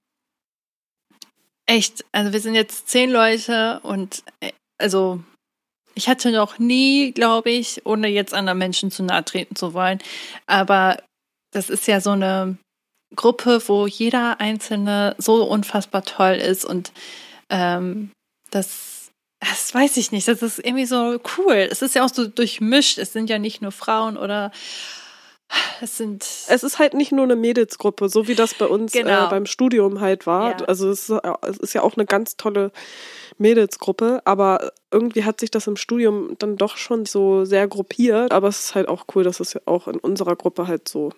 echt, 1.69 2.05
also 2.13 2.33
wir 2.33 2.41
sind 2.41 2.55
jetzt 2.55 2.89
zehn 2.89 3.11
Leute 3.11 3.81
und 3.83 4.25
äh, 4.41 4.53
also 4.79 5.21
ich 5.95 6.09
hatte 6.09 6.31
noch 6.31 6.59
nie, 6.59 7.13
glaube 7.13 7.51
ich, 7.51 7.85
ohne 7.85 8.09
jetzt 8.09 8.35
anderen 8.35 8.59
Menschen 8.59 8.91
zu 8.91 9.03
nahe 9.03 9.25
treten 9.25 9.57
zu 9.57 9.75
wollen, 9.75 9.99
aber 10.47 11.03
das 11.53 11.71
ist 11.71 11.87
ja 11.87 12.01
so 12.01 12.11
eine 12.11 12.57
Gruppe, 13.15 13.63
wo 13.67 13.87
jeder 13.87 14.41
Einzelne 14.41 15.15
so 15.19 15.45
unfassbar 15.45 16.05
toll 16.05 16.35
ist 16.35 16.65
und 16.65 16.93
ähm, 17.51 18.11
das, 18.51 19.11
das 19.41 19.75
weiß 19.75 19.97
ich 19.99 20.13
nicht, 20.13 20.29
das 20.29 20.43
ist 20.43 20.59
irgendwie 20.59 20.87
so 20.87 21.21
cool. 21.37 21.69
Es 21.71 21.83
ist 21.83 21.95
ja 21.95 22.05
auch 22.05 22.13
so 22.13 22.27
durchmischt, 22.27 22.99
es 22.99 23.13
sind 23.13 23.29
ja 23.31 23.39
nicht 23.39 23.61
nur 23.63 23.73
Frauen 23.73 24.17
oder 24.17 24.53
es 25.81 25.97
sind. 25.97 26.23
Es 26.23 26.63
ist 26.63 26.79
halt 26.79 26.95
nicht 26.95 27.13
nur 27.13 27.25
eine 27.25 27.37
Mädelsgruppe, 27.37 28.09
so 28.09 28.29
wie 28.29 28.35
das 28.35 28.55
bei 28.55 28.67
uns 28.67 28.95
äh, 28.95 29.03
genau. 29.03 29.27
äh, 29.27 29.31
beim 29.31 29.47
Studium 29.47 30.01
halt 30.01 30.27
war. 30.27 30.51
Ja. 30.61 30.67
Also 30.67 30.91
es 30.91 31.09
ist, 31.09 31.21
es 31.43 31.59
ist, 31.59 31.73
ja 31.75 31.83
auch 31.83 31.97
eine 31.97 32.07
ganz 32.07 32.37
tolle 32.37 32.73
Mädelsgruppe, 33.39 34.21
aber 34.25 34.73
irgendwie 34.91 35.25
hat 35.25 35.41
sich 35.41 35.51
das 35.51 35.67
im 35.67 35.77
Studium 35.77 36.37
dann 36.39 36.57
doch 36.57 36.77
schon 36.77 37.07
so 37.07 37.45
sehr 37.45 37.69
gruppiert. 37.69 38.33
Aber 38.33 38.49
es 38.49 38.61
ist 38.61 38.75
halt 38.75 38.89
auch 38.89 39.07
cool, 39.15 39.25
dass 39.25 39.41
es 39.41 39.55
ja 39.55 39.61
auch 39.67 39.89
in 39.89 39.99
unserer 39.99 40.37
Gruppe 40.37 40.67
halt 40.67 40.89
so 40.89 41.13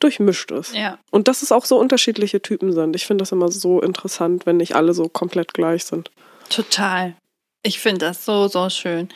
durchmischt 0.00 0.50
ist. 0.50 0.74
Ja. 0.74 0.98
Und 1.10 1.28
dass 1.28 1.42
es 1.42 1.52
auch 1.52 1.64
so 1.64 1.78
unterschiedliche 1.78 2.42
Typen 2.42 2.72
sind. 2.72 2.96
Ich 2.96 3.06
finde 3.06 3.22
das 3.22 3.32
immer 3.32 3.50
so 3.50 3.80
interessant, 3.80 4.46
wenn 4.46 4.56
nicht 4.56 4.74
alle 4.74 4.94
so 4.94 5.08
komplett 5.08 5.54
gleich 5.54 5.84
sind. 5.84 6.10
Total. 6.48 7.14
Ich 7.62 7.78
finde 7.78 8.06
das 8.06 8.24
so, 8.24 8.48
so 8.48 8.68
schön. 8.70 9.08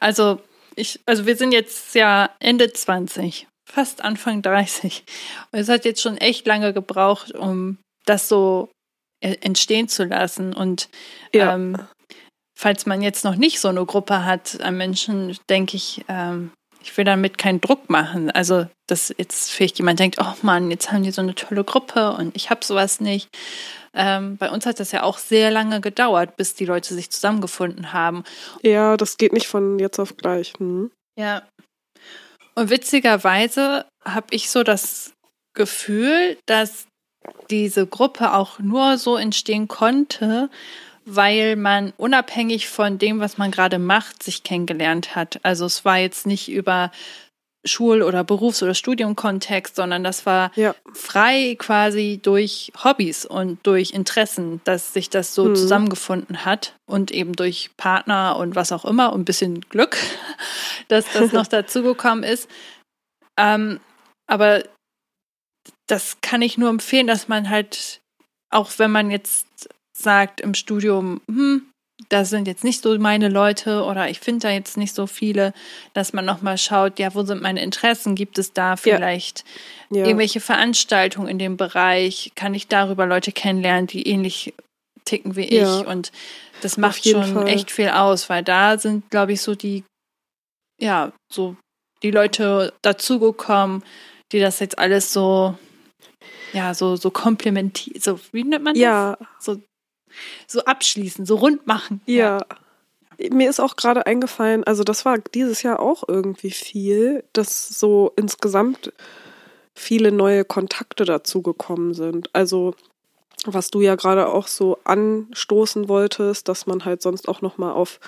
Also, 0.00 0.40
ich, 0.74 1.00
also 1.04 1.26
wir 1.26 1.36
sind 1.36 1.52
jetzt 1.52 1.94
ja 1.94 2.30
Ende 2.38 2.72
20 2.72 3.46
fast 3.70 4.04
Anfang 4.04 4.42
30. 4.42 5.04
Und 5.52 5.58
es 5.58 5.68
hat 5.68 5.84
jetzt 5.84 6.02
schon 6.02 6.16
echt 6.16 6.46
lange 6.46 6.72
gebraucht, 6.72 7.32
um 7.32 7.78
das 8.04 8.28
so 8.28 8.70
äh, 9.20 9.36
entstehen 9.40 9.88
zu 9.88 10.04
lassen. 10.04 10.52
Und 10.52 10.88
ja. 11.34 11.54
ähm, 11.54 11.76
falls 12.58 12.86
man 12.86 13.02
jetzt 13.02 13.24
noch 13.24 13.36
nicht 13.36 13.60
so 13.60 13.68
eine 13.68 13.84
Gruppe 13.86 14.24
hat 14.24 14.60
an 14.60 14.76
Menschen, 14.76 15.36
denke 15.48 15.76
ich, 15.76 16.04
ähm, 16.08 16.52
ich 16.82 16.96
will 16.96 17.04
damit 17.04 17.38
keinen 17.38 17.60
Druck 17.60 17.88
machen. 17.90 18.30
Also, 18.30 18.66
dass 18.88 19.14
jetzt 19.16 19.50
vielleicht 19.50 19.78
jemand 19.78 20.00
denkt, 20.00 20.18
oh 20.20 20.34
Mann, 20.42 20.70
jetzt 20.70 20.90
haben 20.90 21.04
die 21.04 21.12
so 21.12 21.22
eine 21.22 21.34
tolle 21.34 21.64
Gruppe 21.64 22.12
und 22.12 22.34
ich 22.36 22.50
habe 22.50 22.64
sowas 22.64 23.00
nicht. 23.00 23.28
Ähm, 23.94 24.36
bei 24.36 24.50
uns 24.50 24.66
hat 24.66 24.80
das 24.80 24.92
ja 24.92 25.02
auch 25.02 25.18
sehr 25.18 25.50
lange 25.50 25.80
gedauert, 25.80 26.36
bis 26.36 26.54
die 26.54 26.64
Leute 26.64 26.94
sich 26.94 27.10
zusammengefunden 27.10 27.92
haben. 27.92 28.24
Ja, 28.62 28.96
das 28.96 29.16
geht 29.16 29.32
nicht 29.32 29.46
von 29.46 29.78
jetzt 29.78 29.98
auf 29.98 30.16
gleich. 30.16 30.54
Hm. 30.58 30.90
Ja, 31.18 31.42
und 32.54 32.70
witzigerweise 32.70 33.86
habe 34.04 34.26
ich 34.30 34.50
so 34.50 34.62
das 34.62 35.12
Gefühl, 35.54 36.36
dass 36.46 36.86
diese 37.50 37.86
Gruppe 37.86 38.32
auch 38.32 38.58
nur 38.58 38.98
so 38.98 39.16
entstehen 39.16 39.68
konnte, 39.68 40.50
weil 41.04 41.56
man 41.56 41.92
unabhängig 41.96 42.68
von 42.68 42.98
dem, 42.98 43.20
was 43.20 43.38
man 43.38 43.50
gerade 43.50 43.78
macht, 43.78 44.22
sich 44.22 44.42
kennengelernt 44.42 45.14
hat. 45.14 45.40
Also 45.42 45.66
es 45.66 45.84
war 45.84 45.98
jetzt 45.98 46.26
nicht 46.26 46.50
über 46.50 46.90
Schul- 47.64 48.02
oder 48.02 48.24
Berufs- 48.24 48.62
oder 48.62 48.74
Studiumkontext, 48.74 49.76
sondern 49.76 50.02
das 50.02 50.26
war 50.26 50.50
Ja. 50.56 50.74
frei 50.94 51.54
quasi 51.58 52.18
durch 52.22 52.72
Hobbys 52.82 53.24
und 53.24 53.64
durch 53.66 53.90
Interessen, 53.92 54.60
dass 54.64 54.92
sich 54.92 55.10
das 55.10 55.34
so 55.34 55.44
Mhm. 55.46 55.54
zusammengefunden 55.56 56.44
hat 56.44 56.74
und 56.86 57.10
eben 57.12 57.34
durch 57.34 57.70
Partner 57.76 58.36
und 58.36 58.56
was 58.56 58.72
auch 58.72 58.84
immer 58.84 59.12
und 59.12 59.20
ein 59.22 59.24
bisschen 59.24 59.60
Glück, 59.68 59.96
dass 60.88 61.06
das 61.12 61.32
noch 61.32 61.46
dazugekommen 61.48 62.24
ist. 62.24 62.48
Ähm, 63.38 63.78
aber 64.26 64.64
das 65.86 66.16
kann 66.20 66.42
ich 66.42 66.58
nur 66.58 66.70
empfehlen, 66.70 67.06
dass 67.06 67.28
man 67.28 67.48
halt, 67.48 68.00
auch 68.50 68.70
wenn 68.78 68.90
man 68.90 69.10
jetzt 69.10 69.46
sagt 69.96 70.40
im 70.40 70.54
Studium, 70.54 71.20
hm, 71.28 71.70
das 72.08 72.30
sind 72.30 72.46
jetzt 72.48 72.64
nicht 72.64 72.82
so 72.82 72.96
meine 72.98 73.28
Leute 73.28 73.84
oder 73.84 74.08
ich 74.08 74.20
finde 74.20 74.48
da 74.48 74.50
jetzt 74.52 74.76
nicht 74.76 74.94
so 74.94 75.06
viele, 75.06 75.52
dass 75.94 76.12
man 76.12 76.24
nochmal 76.24 76.58
schaut, 76.58 76.98
ja, 76.98 77.14
wo 77.14 77.22
sind 77.24 77.42
meine 77.42 77.62
Interessen? 77.62 78.14
Gibt 78.14 78.38
es 78.38 78.52
da 78.52 78.76
vielleicht 78.76 79.44
Ja. 79.90 80.06
irgendwelche 80.06 80.40
Veranstaltungen 80.40 81.28
in 81.28 81.38
dem 81.38 81.56
Bereich? 81.56 82.32
Kann 82.34 82.54
ich 82.54 82.68
darüber 82.68 83.06
Leute 83.06 83.32
kennenlernen, 83.32 83.86
die 83.86 84.06
ähnlich 84.08 84.54
ticken 85.04 85.36
wie 85.36 85.52
Ja. 85.54 85.80
ich? 85.80 85.86
Und 85.86 86.12
das 86.60 86.76
macht 86.76 87.06
schon 87.06 87.34
Fall. 87.34 87.48
echt 87.48 87.70
viel 87.70 87.88
aus, 87.88 88.28
weil 88.30 88.42
da 88.42 88.78
sind, 88.78 89.10
glaube 89.10 89.32
ich, 89.32 89.42
so 89.42 89.54
die, 89.54 89.84
ja, 90.80 91.12
so 91.32 91.56
die 92.02 92.10
Leute 92.10 92.72
dazugekommen, 92.82 93.84
die 94.32 94.40
das 94.40 94.60
jetzt 94.60 94.78
alles 94.78 95.12
so, 95.12 95.56
ja, 96.52 96.74
so, 96.74 96.96
so 96.96 97.10
komplementieren, 97.10 98.00
so, 98.00 98.18
wie 98.32 98.44
nennt 98.44 98.64
man 98.64 98.74
das? 98.74 98.80
Ja, 98.80 99.18
So 99.38 99.60
abschließen, 100.64 101.26
so 101.26 101.36
rund 101.36 101.66
machen. 101.66 102.00
Ja. 102.06 102.44
Mir 103.30 103.50
ist 103.50 103.60
auch 103.60 103.76
gerade 103.76 104.06
eingefallen, 104.06 104.64
also 104.64 104.84
das 104.84 105.04
war 105.04 105.18
dieses 105.18 105.62
Jahr 105.62 105.80
auch 105.80 106.02
irgendwie 106.08 106.50
viel, 106.50 107.24
dass 107.32 107.68
so 107.68 108.12
insgesamt 108.16 108.92
viele 109.74 110.12
neue 110.12 110.44
Kontakte 110.44 111.04
dazugekommen 111.04 111.94
sind. 111.94 112.30
Also 112.32 112.74
was 113.46 113.70
du 113.70 113.80
ja 113.80 113.94
gerade 113.94 114.28
auch 114.28 114.46
so 114.46 114.78
anstoßen 114.84 115.88
wolltest, 115.88 116.48
dass 116.48 116.66
man 116.66 116.84
halt 116.84 117.02
sonst 117.02 117.28
auch 117.28 117.40
noch 117.42 117.58
mal 117.58 117.72
auf 117.72 118.00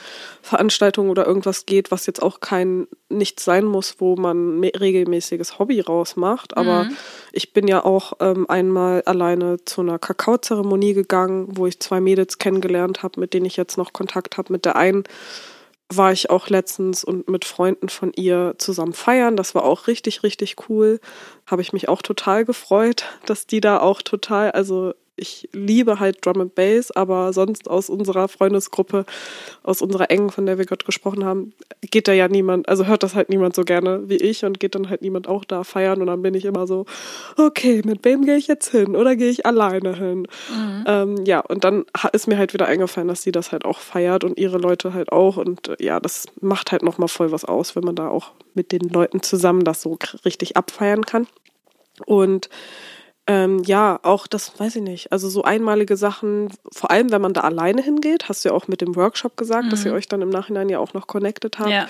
Veranstaltungen 0.42 1.10
oder 1.10 1.26
irgendwas 1.26 1.66
geht, 1.66 1.90
was 1.90 2.06
jetzt 2.06 2.22
auch 2.22 2.40
kein 2.40 2.86
nichts 3.08 3.44
sein 3.44 3.64
muss, 3.64 3.96
wo 3.98 4.16
man 4.16 4.62
regelmäßiges 4.62 5.58
Hobby 5.58 5.80
rausmacht. 5.80 6.56
Aber 6.56 6.84
Mhm. 6.84 6.96
ich 7.32 7.52
bin 7.52 7.68
ja 7.68 7.84
auch 7.84 8.14
ähm, 8.20 8.48
einmal 8.48 9.02
alleine 9.02 9.64
zu 9.64 9.80
einer 9.80 9.98
Kakaozeremonie 9.98 10.94
gegangen, 10.94 11.48
wo 11.56 11.66
ich 11.66 11.80
zwei 11.80 12.00
Mädels 12.00 12.38
kennengelernt 12.38 13.02
habe, 13.02 13.20
mit 13.20 13.34
denen 13.34 13.46
ich 13.46 13.56
jetzt 13.56 13.78
noch 13.78 13.92
Kontakt 13.92 14.36
habe. 14.36 14.52
Mit 14.52 14.64
der 14.64 14.76
einen 14.76 15.04
war 15.92 16.12
ich 16.12 16.30
auch 16.30 16.48
letztens 16.48 17.04
und 17.04 17.28
mit 17.28 17.44
Freunden 17.44 17.88
von 17.88 18.12
ihr 18.16 18.54
zusammen 18.58 18.94
feiern. 18.94 19.36
Das 19.36 19.54
war 19.54 19.64
auch 19.64 19.86
richtig, 19.86 20.22
richtig 20.22 20.56
cool. 20.68 20.98
Habe 21.46 21.62
ich 21.62 21.72
mich 21.72 21.88
auch 21.88 22.02
total 22.02 22.44
gefreut, 22.44 23.04
dass 23.26 23.46
die 23.46 23.60
da 23.60 23.78
auch 23.80 24.00
total, 24.02 24.50
also 24.52 24.94
ich 25.16 25.48
liebe 25.52 26.00
halt 26.00 26.24
Drum 26.24 26.40
and 26.40 26.54
Bass, 26.54 26.90
aber 26.90 27.32
sonst 27.32 27.70
aus 27.70 27.88
unserer 27.88 28.28
Freundesgruppe, 28.28 29.04
aus 29.62 29.80
unserer 29.82 30.10
engen, 30.10 30.30
von 30.30 30.46
der 30.46 30.58
wir 30.58 30.66
gerade 30.66 30.84
gesprochen 30.84 31.24
haben, 31.24 31.52
geht 31.82 32.08
da 32.08 32.12
ja 32.12 32.28
niemand, 32.28 32.68
also 32.68 32.86
hört 32.86 33.02
das 33.02 33.14
halt 33.14 33.28
niemand 33.28 33.54
so 33.54 33.64
gerne 33.64 34.08
wie 34.08 34.16
ich 34.16 34.44
und 34.44 34.58
geht 34.58 34.74
dann 34.74 34.90
halt 34.90 35.02
niemand 35.02 35.28
auch 35.28 35.44
da 35.44 35.64
feiern 35.64 36.00
und 36.00 36.08
dann 36.08 36.22
bin 36.22 36.34
ich 36.34 36.44
immer 36.44 36.66
so, 36.66 36.86
okay, 37.36 37.82
mit 37.84 38.04
wem 38.04 38.24
gehe 38.24 38.36
ich 38.36 38.48
jetzt 38.48 38.70
hin 38.70 38.96
oder 38.96 39.16
gehe 39.16 39.30
ich 39.30 39.46
alleine 39.46 39.96
hin? 39.96 40.26
Ähm, 40.86 41.24
ja, 41.24 41.40
und 41.40 41.64
dann 41.64 41.84
ist 42.12 42.26
mir 42.26 42.38
halt 42.38 42.52
wieder 42.52 42.66
eingefallen, 42.66 43.08
dass 43.08 43.22
sie 43.22 43.32
das 43.32 43.52
halt 43.52 43.64
auch 43.64 43.78
feiert 43.78 44.24
und 44.24 44.38
ihre 44.38 44.58
Leute 44.58 44.94
halt 44.94 45.12
auch 45.12 45.36
und 45.36 45.68
äh, 45.68 45.76
ja, 45.80 46.00
das 46.00 46.26
macht 46.40 46.72
halt 46.72 46.82
nochmal 46.82 47.08
voll 47.08 47.32
was 47.32 47.44
aus, 47.44 47.76
wenn 47.76 47.84
man 47.84 47.94
da 47.94 48.08
auch 48.08 48.32
mit 48.54 48.72
den 48.72 48.88
Leuten 48.88 49.22
zusammen 49.22 49.64
das 49.64 49.82
so 49.82 49.98
richtig 50.24 50.56
abfeiern 50.56 51.04
kann. 51.04 51.26
Und 52.06 52.48
ähm, 53.26 53.62
ja, 53.64 53.98
auch 54.02 54.26
das 54.26 54.58
weiß 54.60 54.76
ich 54.76 54.82
nicht. 54.82 55.10
Also 55.10 55.30
so 55.30 55.44
einmalige 55.44 55.96
Sachen, 55.96 56.50
vor 56.70 56.90
allem 56.90 57.10
wenn 57.10 57.22
man 57.22 57.32
da 57.32 57.40
alleine 57.40 57.80
hingeht, 57.80 58.28
hast 58.28 58.44
du 58.44 58.50
ja 58.50 58.54
auch 58.54 58.68
mit 58.68 58.82
dem 58.82 58.96
Workshop 58.96 59.38
gesagt, 59.38 59.72
dass 59.72 59.84
ihr 59.86 59.94
euch 59.94 60.08
dann 60.08 60.20
im 60.20 60.28
Nachhinein 60.28 60.68
ja 60.68 60.78
auch 60.78 60.92
noch 60.92 61.06
connected 61.06 61.58
habt. 61.58 61.70
Ja. 61.70 61.86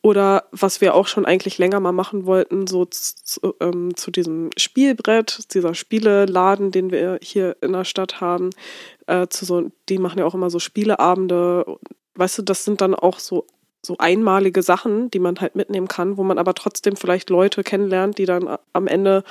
Oder 0.00 0.44
was 0.52 0.80
wir 0.80 0.94
auch 0.94 1.06
schon 1.06 1.26
eigentlich 1.26 1.58
länger 1.58 1.80
mal 1.80 1.92
machen 1.92 2.24
wollten, 2.24 2.66
so 2.66 2.86
zu, 2.86 3.54
ähm, 3.60 3.94
zu 3.94 4.10
diesem 4.10 4.48
Spielbrett, 4.56 5.52
dieser 5.52 5.74
Spieleladen, 5.74 6.70
den 6.70 6.90
wir 6.90 7.18
hier 7.20 7.58
in 7.60 7.72
der 7.72 7.84
Stadt 7.84 8.22
haben, 8.22 8.48
äh, 9.06 9.26
zu 9.28 9.44
so, 9.44 9.70
die 9.90 9.98
machen 9.98 10.20
ja 10.20 10.24
auch 10.24 10.34
immer 10.34 10.48
so 10.48 10.60
Spieleabende. 10.60 11.66
Weißt 12.14 12.38
du, 12.38 12.42
das 12.42 12.64
sind 12.64 12.80
dann 12.80 12.94
auch 12.94 13.18
so 13.18 13.46
so 13.82 13.96
einmalige 13.96 14.62
Sachen, 14.62 15.10
die 15.10 15.18
man 15.18 15.40
halt 15.40 15.56
mitnehmen 15.56 15.88
kann, 15.88 16.18
wo 16.18 16.22
man 16.22 16.36
aber 16.38 16.52
trotzdem 16.54 16.96
vielleicht 16.96 17.30
Leute 17.30 17.62
kennenlernt, 17.64 18.18
die 18.18 18.26
dann 18.26 18.58
am 18.74 18.86
Ende 18.86 19.24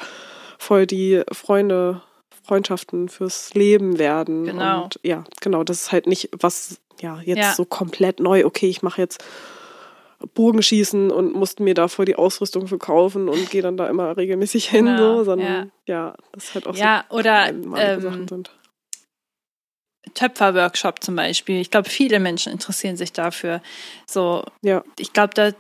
voll 0.60 0.86
die 0.86 1.24
Freunde, 1.32 2.02
Freundschaften 2.43 3.10
fürs 3.10 3.54
Leben 3.54 3.98
werden. 3.98 4.45
Genau. 4.45 4.84
Und 4.84 5.00
ja, 5.04 5.24
genau, 5.41 5.63
das 5.63 5.82
ist 5.84 5.91
halt 5.91 6.06
nicht 6.08 6.30
was, 6.39 6.80
ja, 7.02 7.19
jetzt 7.24 7.38
Ja. 7.39 7.54
so 7.54 7.65
komplett 7.65 8.19
neu, 8.19 8.45
okay, 8.45 8.67
ich 8.69 8.82
mache 8.82 9.02
jetzt 9.02 9.24
Bogenschießen 10.34 11.12
und 11.12 11.34
musste 11.34 11.63
mir 11.63 11.74
da 11.74 11.88
voll 11.88 12.04
die 12.06 12.17
Ausrüstung 12.17 12.67
für 12.67 12.78
kaufen 12.78 13.30
und 13.30 13.50
gehe 13.50 13.62
dann 13.62 13.78
da 13.78 13.88
immer 13.88 14.17
regelmäßig 14.17 14.67
hin, 14.69 14.86
Genau, 14.86 15.19
so, 15.19 15.24
sondern 15.26 15.72
ja. 15.86 16.13
das 16.34 16.43
ist 16.45 16.56
halt 16.56 16.67
auch 16.67 16.76
Ja, 16.76 17.06
so 17.10 17.15
oder 17.17 17.48
ähm, 17.48 18.02
Sachen 18.02 18.28
sind. 18.28 18.52
Töpferworkshop 20.13 21.04
zum 21.04 21.15
Beispiel. 21.15 21.60
Ich 21.62 21.72
glaube, 21.72 21.89
viele 21.89 22.19
Menschen 22.19 22.52
interessieren 22.52 22.98
sich 22.98 23.13
dafür. 23.13 23.62
So, 24.08 24.43
Ja, 24.62 24.84
ich 24.98 25.13
glaube, 25.13 25.34
da, 25.34 25.52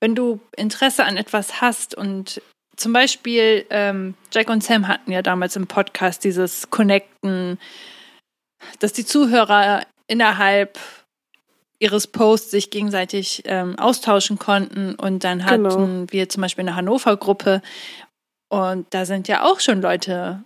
wenn 0.00 0.14
du 0.14 0.40
Interesse 0.56 1.04
an 1.04 1.16
etwas 1.16 1.60
hast 1.60 1.94
und 1.94 2.40
zum 2.76 2.92
Beispiel 2.92 3.64
ähm, 3.70 4.14
Jack 4.32 4.48
und 4.50 4.62
Sam 4.62 4.88
hatten 4.88 5.10
ja 5.12 5.22
damals 5.22 5.56
im 5.56 5.66
Podcast 5.66 6.24
dieses 6.24 6.70
Connecten, 6.70 7.58
dass 8.80 8.92
die 8.92 9.04
Zuhörer 9.04 9.82
innerhalb 10.06 10.78
ihres 11.78 12.06
Posts 12.06 12.50
sich 12.50 12.70
gegenseitig 12.70 13.42
ähm, 13.46 13.78
austauschen 13.78 14.38
konnten 14.38 14.94
und 14.94 15.24
dann 15.24 15.44
hatten 15.44 15.64
Genau. 15.64 16.04
wir 16.10 16.28
zum 16.28 16.40
Beispiel 16.42 16.62
eine 16.62 16.76
Hannover-Gruppe 16.76 17.60
und 18.48 18.86
da 18.94 19.04
sind 19.04 19.28
ja 19.28 19.44
auch 19.44 19.60
schon 19.60 19.82
Leute 19.82 20.44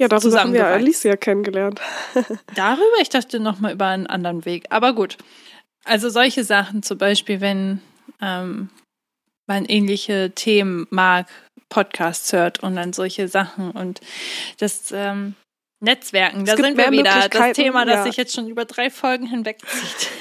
ja, 0.00 0.08
darüber 0.08 0.40
haben 0.40 0.54
wir. 0.54 0.66
Alicia 0.66 1.14
kennengelernt. 1.16 1.78
Darüber, 2.54 3.00
ich 3.02 3.10
dachte 3.10 3.38
noch 3.38 3.60
mal 3.60 3.74
über 3.74 3.86
einen 3.88 4.06
anderen 4.06 4.46
Weg. 4.46 4.64
Aber 4.70 4.94
gut. 4.94 5.18
Also 5.84 6.08
solche 6.08 6.42
Sachen, 6.42 6.82
zum 6.82 6.96
Beispiel, 6.96 7.42
wenn 7.42 7.82
ähm, 8.22 8.70
man 9.50 9.64
ähnliche 9.64 10.30
Themen 10.32 10.86
mag, 10.90 11.26
Podcasts 11.68 12.32
hört 12.32 12.62
und 12.62 12.76
dann 12.76 12.92
solche 12.92 13.26
Sachen 13.26 13.72
und 13.72 14.00
das 14.58 14.92
ähm, 14.92 15.34
Netzwerken, 15.80 16.44
da 16.44 16.56
sind 16.56 16.78
wir 16.78 16.92
wieder. 16.92 17.28
Das 17.28 17.56
Thema, 17.56 17.84
das 17.84 17.96
ja. 17.96 18.02
sich 18.04 18.16
jetzt 18.16 18.32
schon 18.32 18.46
über 18.48 18.64
drei 18.64 18.90
Folgen 18.90 19.26
hinwegzieht. 19.26 20.08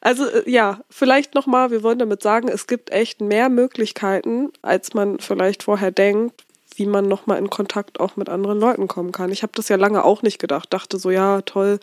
Also 0.00 0.26
äh, 0.26 0.48
ja, 0.48 0.80
vielleicht 0.90 1.34
nochmal, 1.34 1.70
wir 1.70 1.82
wollen 1.82 1.98
damit 1.98 2.22
sagen, 2.22 2.48
es 2.48 2.66
gibt 2.66 2.90
echt 2.90 3.22
mehr 3.22 3.48
Möglichkeiten, 3.48 4.52
als 4.60 4.92
man 4.92 5.18
vielleicht 5.18 5.62
vorher 5.62 5.92
denkt, 5.92 6.44
wie 6.76 6.84
man 6.84 7.08
nochmal 7.08 7.38
in 7.38 7.48
Kontakt 7.48 8.00
auch 8.00 8.14
mit 8.14 8.28
anderen 8.28 8.60
Leuten 8.60 8.86
kommen 8.86 9.12
kann. 9.12 9.32
Ich 9.32 9.42
habe 9.42 9.54
das 9.56 9.70
ja 9.70 9.76
lange 9.76 10.04
auch 10.04 10.20
nicht 10.20 10.38
gedacht. 10.38 10.74
Dachte 10.74 10.98
so, 10.98 11.10
ja, 11.10 11.40
toll, 11.40 11.80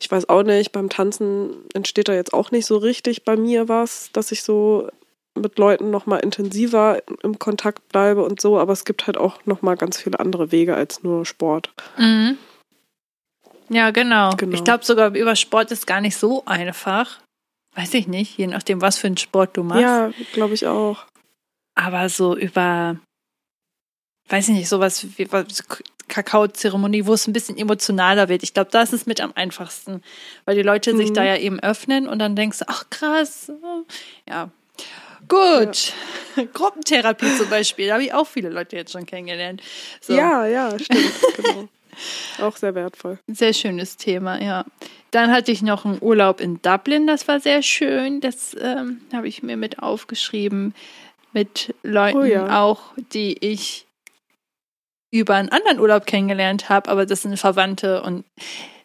ich 0.00 0.08
weiß 0.08 0.28
auch 0.28 0.44
nicht, 0.44 0.70
beim 0.70 0.90
Tanzen 0.90 1.56
entsteht 1.74 2.06
da 2.06 2.14
jetzt 2.14 2.32
auch 2.32 2.52
nicht 2.52 2.66
so 2.66 2.76
richtig 2.76 3.24
bei 3.24 3.36
mir 3.36 3.68
was, 3.68 4.10
dass 4.12 4.30
ich 4.30 4.44
so 4.44 4.88
mit 5.38 5.58
Leuten 5.58 5.90
nochmal 5.90 6.20
intensiver 6.20 7.02
im 7.22 7.38
Kontakt 7.38 7.88
bleibe 7.88 8.24
und 8.24 8.40
so, 8.40 8.58
aber 8.58 8.72
es 8.72 8.84
gibt 8.84 9.06
halt 9.06 9.16
auch 9.16 9.44
nochmal 9.46 9.76
ganz 9.76 10.00
viele 10.00 10.18
andere 10.20 10.52
Wege 10.52 10.74
als 10.74 11.02
nur 11.02 11.24
Sport. 11.24 11.70
Mhm. 11.96 12.36
Ja, 13.68 13.90
genau. 13.92 14.34
Genau. 14.36 14.54
Ich 14.54 14.64
glaube 14.64 14.84
sogar 14.84 15.14
über 15.14 15.36
Sport 15.36 15.70
ist 15.70 15.86
gar 15.86 16.00
nicht 16.00 16.16
so 16.16 16.44
einfach. 16.46 17.20
Weiß 17.76 17.94
ich 17.94 18.08
nicht, 18.08 18.36
je 18.36 18.48
nachdem, 18.48 18.80
was 18.80 18.98
für 18.98 19.06
einen 19.06 19.16
Sport 19.16 19.56
du 19.56 19.62
machst. 19.62 19.82
Ja, 19.82 20.10
glaube 20.32 20.54
ich 20.54 20.66
auch. 20.66 21.04
Aber 21.76 22.08
so 22.08 22.36
über, 22.36 22.96
weiß 24.28 24.48
ich 24.48 24.54
nicht, 24.54 24.68
sowas 24.68 25.06
wie 25.16 25.28
Kakaozeremonie, 26.08 27.06
wo 27.06 27.12
es 27.14 27.28
ein 27.28 27.32
bisschen 27.32 27.56
emotionaler 27.56 28.28
wird. 28.28 28.42
Ich 28.42 28.52
glaube, 28.52 28.72
das 28.72 28.92
ist 28.92 29.06
mit 29.06 29.20
am 29.20 29.32
einfachsten, 29.36 30.02
weil 30.44 30.56
die 30.56 30.62
Leute 30.62 30.96
sich 30.96 31.10
Mhm. 31.10 31.14
da 31.14 31.24
ja 31.24 31.36
eben 31.36 31.60
öffnen 31.60 32.08
und 32.08 32.18
dann 32.18 32.34
denkst 32.34 32.58
du, 32.58 32.64
ach 32.68 32.90
krass, 32.90 33.52
ja. 34.28 34.50
Gut. 35.30 35.92
Gruppentherapie 36.52 37.36
zum 37.36 37.48
Beispiel, 37.48 37.86
da 37.86 37.94
habe 37.94 38.04
ich 38.04 38.12
auch 38.12 38.26
viele 38.26 38.50
Leute 38.50 38.76
jetzt 38.76 38.92
schon 38.92 39.06
kennengelernt. 39.06 39.62
So. 40.00 40.14
Ja, 40.14 40.46
ja, 40.46 40.78
stimmt, 40.78 41.12
genau. 41.36 41.68
Auch 42.40 42.56
sehr 42.56 42.74
wertvoll. 42.74 43.18
Sehr 43.26 43.52
schönes 43.52 43.96
Thema, 43.96 44.40
ja. 44.40 44.64
Dann 45.10 45.32
hatte 45.32 45.52
ich 45.52 45.62
noch 45.62 45.84
einen 45.84 45.98
Urlaub 46.00 46.40
in 46.40 46.60
Dublin, 46.62 47.06
das 47.06 47.26
war 47.28 47.40
sehr 47.40 47.62
schön. 47.62 48.20
Das 48.20 48.56
ähm, 48.60 49.00
habe 49.12 49.28
ich 49.28 49.42
mir 49.42 49.56
mit 49.56 49.80
aufgeschrieben. 49.82 50.74
Mit 51.32 51.74
Leuten 51.84 52.18
Oh 52.18 52.24
ja. 52.24 52.60
auch, 52.60 52.80
die 53.12 53.36
ich 53.38 53.86
über 55.12 55.36
einen 55.36 55.48
anderen 55.48 55.78
Urlaub 55.78 56.06
kennengelernt 56.06 56.68
habe, 56.68 56.90
aber 56.90 57.06
das 57.06 57.22
sind 57.22 57.36
Verwandte 57.36 58.02
und 58.02 58.24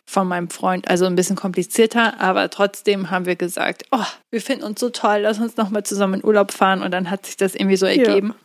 von 0.05 0.27
meinem 0.27 0.49
Freund, 0.49 0.87
also 0.87 1.05
ein 1.05 1.15
bisschen 1.15 1.35
komplizierter, 1.35 2.19
aber 2.19 2.49
trotzdem 2.49 3.09
haben 3.09 3.25
wir 3.25 3.35
gesagt, 3.35 3.85
oh, 3.91 4.05
wir 4.29 4.41
finden 4.41 4.63
uns 4.63 4.79
so 4.79 4.89
toll, 4.89 5.19
lass 5.21 5.39
uns 5.39 5.57
nochmal 5.57 5.83
zusammen 5.83 6.15
in 6.15 6.25
Urlaub 6.25 6.51
fahren 6.51 6.81
und 6.81 6.91
dann 6.91 7.09
hat 7.09 7.25
sich 7.25 7.37
das 7.37 7.55
irgendwie 7.55 7.77
so 7.77 7.85
ergeben. 7.85 8.35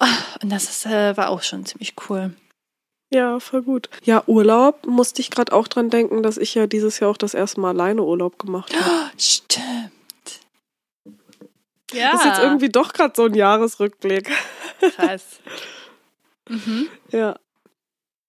Ja. 0.00 0.06
Oh, 0.06 0.42
und 0.42 0.50
das 0.50 0.64
ist, 0.64 0.86
äh, 0.86 1.16
war 1.16 1.30
auch 1.30 1.42
schon 1.42 1.64
ziemlich 1.64 1.94
cool. 2.08 2.32
Ja, 3.10 3.40
voll 3.40 3.62
gut. 3.62 3.88
Ja, 4.02 4.22
Urlaub 4.26 4.86
musste 4.86 5.22
ich 5.22 5.30
gerade 5.30 5.52
auch 5.52 5.66
dran 5.66 5.90
denken, 5.90 6.22
dass 6.22 6.36
ich 6.36 6.54
ja 6.54 6.66
dieses 6.66 7.00
Jahr 7.00 7.10
auch 7.10 7.16
das 7.16 7.34
erste 7.34 7.60
Mal 7.60 7.70
alleine 7.70 8.02
Urlaub 8.02 8.38
gemacht 8.38 8.74
habe. 8.74 9.10
Stimmt. 9.16 9.92
Ja. 11.92 12.12
Das 12.12 12.20
ist 12.20 12.26
jetzt 12.26 12.40
irgendwie 12.40 12.68
doch 12.68 12.92
gerade 12.92 13.14
so 13.16 13.24
ein 13.24 13.34
Jahresrückblick. 13.34 14.30
Krass. 14.96 15.40
Mhm. 16.50 16.88
Ja. 17.10 17.38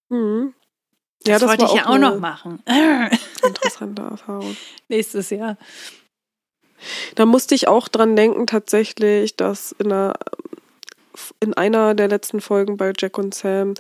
Mhm. 0.10 0.54
Ja, 1.26 1.34
das, 1.34 1.42
das 1.42 1.50
wollte 1.50 1.66
ich 1.66 1.74
ja 1.74 1.88
auch 1.88 1.98
noch 1.98 2.20
machen. 2.20 2.64
Interessante 3.44 4.02
Erfahrung. 4.04 4.56
Nächstes 4.88 5.30
Jahr. 5.30 5.58
Da 7.16 7.26
musste 7.26 7.56
ich 7.56 7.68
auch 7.68 7.88
dran 7.88 8.16
denken, 8.16 8.48
tatsächlich, 8.48 9.36
dass 9.36 9.74
in 9.74 9.92
einer, 9.92 10.14
in 11.42 11.54
einer 11.54 11.94
der 11.94 12.08
letzten 12.08 12.40
Folgen 12.40 12.78
bei 12.78 12.94
Jack 12.98 13.18
und 13.18 13.34
Sam 13.34 13.74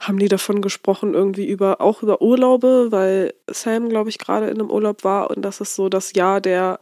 haben 0.00 0.20
die 0.20 0.28
davon 0.28 0.62
gesprochen, 0.62 1.14
irgendwie 1.14 1.46
über, 1.46 1.80
auch 1.80 2.02
über 2.02 2.22
Urlaube, 2.22 2.88
weil 2.90 3.34
Sam, 3.50 3.88
glaube 3.88 4.10
ich, 4.10 4.18
gerade 4.18 4.46
in 4.46 4.60
einem 4.60 4.70
Urlaub 4.70 5.02
war 5.02 5.30
und 5.30 5.42
das 5.42 5.60
ist 5.60 5.74
so 5.74 5.88
das 5.88 6.12
Jahr 6.12 6.40
der 6.40 6.78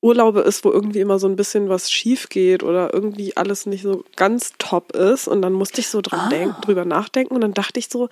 Urlaube 0.00 0.40
ist, 0.40 0.64
wo 0.64 0.70
irgendwie 0.70 1.00
immer 1.00 1.18
so 1.18 1.26
ein 1.26 1.36
bisschen 1.36 1.68
was 1.68 1.90
schief 1.90 2.28
geht 2.28 2.62
oder 2.62 2.94
irgendwie 2.94 3.36
alles 3.36 3.66
nicht 3.66 3.82
so 3.82 4.04
ganz 4.14 4.52
top 4.58 4.94
ist. 4.94 5.26
Und 5.26 5.42
dann 5.42 5.52
musste 5.52 5.80
ich 5.80 5.88
so 5.88 6.00
dran 6.00 6.20
ah. 6.20 6.28
denken, 6.28 6.60
drüber 6.60 6.84
nachdenken 6.84 7.34
und 7.34 7.40
dann 7.40 7.54
dachte 7.54 7.80
ich 7.80 7.88
so, 7.88 8.08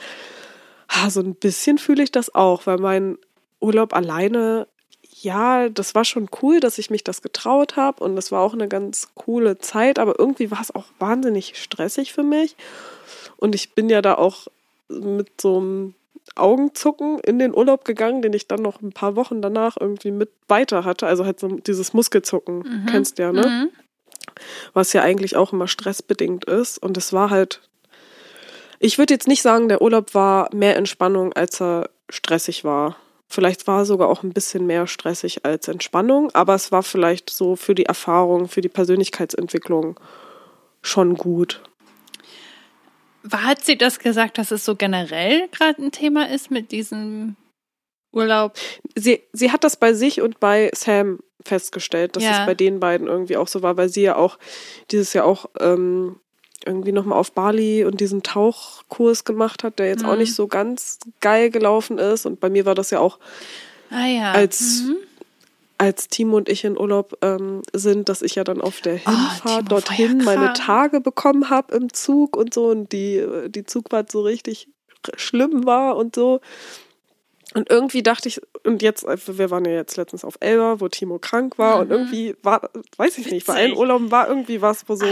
ha, 0.88 1.10
so 1.10 1.20
ein 1.20 1.34
bisschen 1.34 1.78
fühle 1.78 2.02
ich 2.02 2.12
das 2.12 2.34
auch, 2.34 2.66
weil 2.66 2.78
mein 2.78 3.18
Urlaub 3.60 3.94
alleine, 3.94 4.68
ja, 5.02 5.68
das 5.68 5.94
war 5.94 6.04
schon 6.04 6.28
cool, 6.42 6.60
dass 6.60 6.78
ich 6.78 6.90
mich 6.90 7.04
das 7.04 7.22
getraut 7.22 7.76
habe 7.76 8.04
und 8.04 8.16
das 8.16 8.32
war 8.32 8.42
auch 8.42 8.52
eine 8.52 8.68
ganz 8.68 9.08
coole 9.14 9.58
Zeit, 9.58 9.98
aber 9.98 10.18
irgendwie 10.18 10.50
war 10.50 10.60
es 10.60 10.74
auch 10.74 10.86
wahnsinnig 10.98 11.56
stressig 11.60 12.12
für 12.12 12.22
mich. 12.22 12.56
Und 13.36 13.54
ich 13.54 13.74
bin 13.74 13.88
ja 13.88 14.02
da 14.02 14.14
auch 14.14 14.46
mit 14.88 15.40
so 15.40 15.58
einem 15.58 15.94
Augenzucken 16.34 17.18
in 17.20 17.38
den 17.38 17.54
Urlaub 17.54 17.84
gegangen, 17.84 18.20
den 18.20 18.32
ich 18.32 18.48
dann 18.48 18.62
noch 18.62 18.82
ein 18.82 18.92
paar 18.92 19.16
Wochen 19.16 19.40
danach 19.40 19.76
irgendwie 19.78 20.10
mit 20.10 20.30
weiter 20.48 20.84
hatte. 20.84 21.06
Also 21.06 21.24
halt 21.24 21.40
so 21.40 21.48
dieses 21.48 21.92
Muskelzucken, 21.94 22.58
mhm. 22.58 22.86
kennst 22.90 23.18
du 23.18 23.22
ja, 23.22 23.32
ne? 23.32 23.46
Mhm. 23.46 23.70
Was 24.74 24.92
ja 24.92 25.02
eigentlich 25.02 25.36
auch 25.36 25.52
immer 25.52 25.68
stressbedingt 25.68 26.44
ist. 26.44 26.78
Und 26.78 26.96
es 26.96 27.12
war 27.12 27.30
halt, 27.30 27.60
ich 28.78 28.98
würde 28.98 29.14
jetzt 29.14 29.28
nicht 29.28 29.42
sagen, 29.42 29.68
der 29.68 29.82
Urlaub 29.82 30.14
war 30.14 30.54
mehr 30.54 30.76
Entspannung, 30.76 31.32
als 31.32 31.60
er 31.60 31.90
stressig 32.10 32.64
war. 32.64 32.96
Vielleicht 33.28 33.66
war 33.66 33.80
er 33.80 33.84
sogar 33.84 34.08
auch 34.08 34.22
ein 34.22 34.32
bisschen 34.32 34.66
mehr 34.66 34.86
stressig 34.86 35.44
als 35.44 35.66
Entspannung, 35.68 36.30
aber 36.32 36.54
es 36.54 36.70
war 36.70 36.82
vielleicht 36.82 37.30
so 37.30 37.56
für 37.56 37.74
die 37.74 37.86
Erfahrung, 37.86 38.48
für 38.48 38.60
die 38.60 38.68
Persönlichkeitsentwicklung 38.68 39.98
schon 40.82 41.16
gut. 41.16 41.62
Hat 43.32 43.64
sie 43.64 43.76
das 43.76 43.98
gesagt, 43.98 44.38
dass 44.38 44.52
es 44.52 44.64
so 44.64 44.76
generell 44.76 45.48
gerade 45.48 45.82
ein 45.82 45.90
Thema 45.90 46.30
ist 46.30 46.52
mit 46.52 46.70
diesem 46.70 47.34
Urlaub? 48.12 48.52
Sie, 48.94 49.22
sie 49.32 49.50
hat 49.50 49.64
das 49.64 49.76
bei 49.76 49.92
sich 49.92 50.20
und 50.20 50.38
bei 50.38 50.70
Sam 50.74 51.18
festgestellt, 51.44 52.14
dass 52.14 52.22
ja. 52.22 52.40
es 52.40 52.46
bei 52.46 52.54
den 52.54 52.78
beiden 52.78 53.08
irgendwie 53.08 53.36
auch 53.36 53.48
so 53.48 53.62
war, 53.62 53.76
weil 53.76 53.88
sie 53.88 54.02
ja 54.02 54.16
auch 54.16 54.38
dieses 54.90 55.12
Jahr 55.12 55.24
auch 55.24 55.46
ähm, 55.58 56.20
irgendwie 56.64 56.92
nochmal 56.92 57.18
auf 57.18 57.32
Bali 57.32 57.84
und 57.84 58.00
diesen 58.00 58.22
Tauchkurs 58.22 59.24
gemacht 59.24 59.64
hat, 59.64 59.78
der 59.78 59.88
jetzt 59.88 60.02
mhm. 60.02 60.08
auch 60.08 60.16
nicht 60.16 60.34
so 60.34 60.46
ganz 60.46 60.98
geil 61.20 61.50
gelaufen 61.50 61.98
ist. 61.98 62.26
Und 62.26 62.40
bei 62.40 62.48
mir 62.48 62.64
war 62.64 62.74
das 62.74 62.90
ja 62.90 63.00
auch 63.00 63.18
ah, 63.90 64.06
ja. 64.06 64.32
als 64.32 64.84
mhm 64.86 64.96
als 65.78 66.08
Timo 66.08 66.36
und 66.36 66.48
ich 66.48 66.64
in 66.64 66.78
Urlaub 66.78 67.18
ähm, 67.22 67.62
sind, 67.72 68.08
dass 68.08 68.22
ich 68.22 68.34
ja 68.36 68.44
dann 68.44 68.60
auf 68.60 68.80
der 68.80 69.00
ah, 69.04 69.10
Hinfahrt 69.10 69.64
oh, 69.66 69.68
dorthin 69.68 70.20
ja 70.20 70.24
meine 70.24 70.52
Tage 70.54 71.00
bekommen 71.00 71.50
habe 71.50 71.74
im 71.74 71.92
Zug 71.92 72.36
und 72.36 72.54
so 72.54 72.68
und 72.68 72.92
die, 72.92 73.24
die 73.48 73.64
Zugfahrt 73.64 74.10
so 74.10 74.22
richtig 74.22 74.68
schlimm 75.16 75.66
war 75.66 75.96
und 75.96 76.14
so. 76.14 76.40
Und 77.56 77.70
irgendwie 77.70 78.02
dachte 78.02 78.28
ich, 78.28 78.42
und 78.64 78.82
jetzt, 78.82 79.06
wir 79.06 79.50
waren 79.50 79.64
ja 79.64 79.72
jetzt 79.72 79.96
letztens 79.96 80.26
auf 80.26 80.36
Elba, 80.40 80.78
wo 80.78 80.88
Timo 80.88 81.18
krank 81.18 81.56
war, 81.56 81.76
mhm. 81.76 81.80
und 81.80 81.90
irgendwie 81.90 82.36
war, 82.42 82.68
weiß 82.98 83.16
ich 83.16 83.30
nicht, 83.30 83.46
bei 83.46 83.54
allen 83.54 83.74
Urlauben 83.74 84.10
war 84.10 84.28
irgendwie 84.28 84.60
was, 84.60 84.86
wo 84.88 84.94
so 84.94 85.06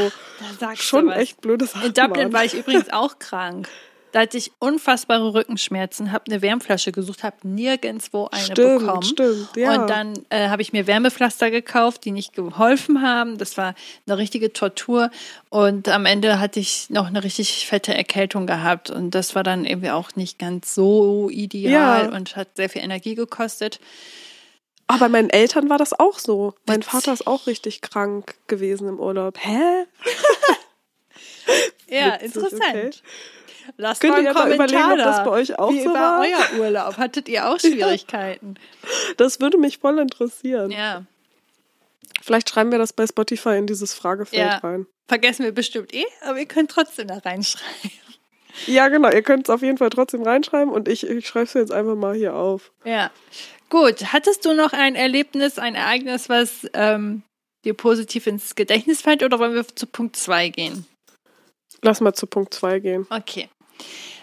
Ach, 0.61 0.77
schon 0.77 1.11
echt 1.11 1.41
blödes 1.41 1.73
Sachen 1.73 1.87
In 1.87 1.95
Dublin 1.95 2.25
waren. 2.25 2.33
war 2.35 2.45
ich 2.45 2.53
übrigens 2.53 2.93
auch 2.93 3.19
krank. 3.19 3.67
Da 4.15 4.21
hatte 4.21 4.39
ich 4.39 4.53
unfassbare 4.61 5.35
Rückenschmerzen, 5.35 6.13
habe 6.13 6.27
eine 6.29 6.41
Wärmflasche 6.41 6.93
gesucht, 6.93 7.25
habe 7.25 7.35
nirgendwo 7.43 8.29
eine 8.31 8.45
stimmt, 8.45 8.79
bekommen. 8.79 9.03
Stimmt, 9.03 9.49
ja. 9.57 9.75
Und 9.75 9.91
dann 9.91 10.15
äh, 10.29 10.51
habe 10.51 10.63
ich 10.63 10.73
mir 10.73 10.87
Wärmepflaster 10.87 11.51
gekauft, 11.51 12.05
die 12.05 12.13
nicht 12.13 12.33
geholfen 12.33 13.03
haben. 13.03 13.39
Das 13.39 13.57
war 13.57 13.75
eine 14.07 14.17
richtige 14.17 14.53
Tortur. 14.53 15.11
Und 15.49 15.89
am 15.89 16.07
Ende 16.07 16.39
hatte 16.39 16.61
ich 16.61 16.91
noch 16.91 17.09
eine 17.09 17.25
richtig 17.25 17.67
fette 17.67 17.93
Erkältung 17.93 18.47
gehabt. 18.47 18.89
Und 18.89 19.17
das 19.17 19.35
war 19.35 19.43
dann 19.43 19.65
irgendwie 19.65 19.91
auch 19.91 20.15
nicht 20.15 20.39
ganz 20.39 20.77
so 20.77 21.29
ideal 21.29 22.05
ja. 22.05 22.17
und 22.17 22.37
hat 22.37 22.51
sehr 22.55 22.69
viel 22.69 22.83
Energie 22.83 23.17
gekostet. 23.17 23.81
Aber 24.87 25.09
meinen 25.09 25.31
Eltern 25.31 25.69
war 25.69 25.79
das 25.79 25.93
auch 25.93 26.21
so. 26.21 26.55
Mein 26.67 26.85
Vater 26.85 27.13
ist 27.13 27.27
auch 27.27 27.49
richtig 27.49 27.81
krank 27.81 28.37
gewesen 28.47 28.87
im 28.87 29.01
Urlaub. 29.01 29.39
Hä? 29.41 29.59
ja, 31.89 32.15
Witzig, 32.15 32.27
interessant. 32.27 32.63
Okay. 32.63 32.91
Lasst 33.77 34.01
Könnt 34.01 34.13
mal 34.13 34.19
einen 34.19 34.27
ihr 34.27 34.35
Kommentar 34.35 34.67
überlegen, 34.67 34.93
ob 34.93 34.99
das 34.99 35.25
bei 35.25 35.31
euch 35.31 35.59
auch 35.59 35.71
Wie 35.71 35.83
so 35.83 35.93
war? 35.93 36.23
Wie 36.23 36.33
war 36.33 36.39
euer 36.39 36.61
Urlaub? 36.61 36.97
Hattet 36.97 37.29
ihr 37.29 37.49
auch 37.49 37.59
Schwierigkeiten? 37.61 38.55
Das 39.17 39.41
würde 39.41 39.59
mich 39.59 39.79
voll 39.79 39.99
interessieren. 39.99 40.71
Ja. 40.71 41.05
Vielleicht 42.23 42.49
schreiben 42.51 42.71
wir 42.71 42.79
das 42.79 42.93
bei 42.93 43.07
Spotify 43.07 43.57
in 43.57 43.67
dieses 43.67 43.95
Fragefeld 43.95 44.41
ja. 44.41 44.57
rein. 44.59 44.87
Vergessen 45.09 45.45
wir 45.45 45.53
bestimmt 45.53 45.93
eh, 45.93 46.07
aber 46.23 46.39
ihr 46.39 46.47
könnt 46.47 46.71
trotzdem 46.71 47.09
da 47.09 47.19
reinschreiben. 47.19 47.91
Ja, 48.67 48.89
genau. 48.89 49.11
Ihr 49.11 49.23
könnt 49.23 49.49
es 49.49 49.51
auf 49.51 49.63
jeden 49.63 49.79
Fall 49.79 49.91
trotzdem 49.91 50.23
reinschreiben 50.23 50.73
und 50.73 50.89
ich, 50.89 51.09
ich 51.09 51.27
schreibe 51.27 51.47
es 51.47 51.55
jetzt 51.55 51.73
einfach 51.73 51.97
mal 51.97 52.15
hier 52.15 52.35
auf. 52.35 52.73
Ja. 52.85 53.11
Gut. 53.69 54.13
Hattest 54.13 54.45
du 54.45 54.55
noch 54.55 54.73
ein 54.73 54.95
Erlebnis, 54.95 55.59
ein 55.59 55.75
Ereignis, 55.75 56.29
was 56.29 56.67
ähm, 56.73 57.23
dir 57.65 57.75
positiv 57.75 58.27
ins 58.27 58.55
Gedächtnis 58.55 59.03
fällt 59.03 59.23
oder 59.23 59.39
wollen 59.39 59.55
wir 59.55 59.67
zu 59.67 59.87
Punkt 59.87 60.17
2 60.17 60.49
gehen? 60.51 60.87
Lass 61.83 62.01
mal 62.01 62.15
zu 62.15 62.27
Punkt 62.27 62.55
2 62.55 62.79
gehen. 62.79 63.07
Okay. 63.11 63.49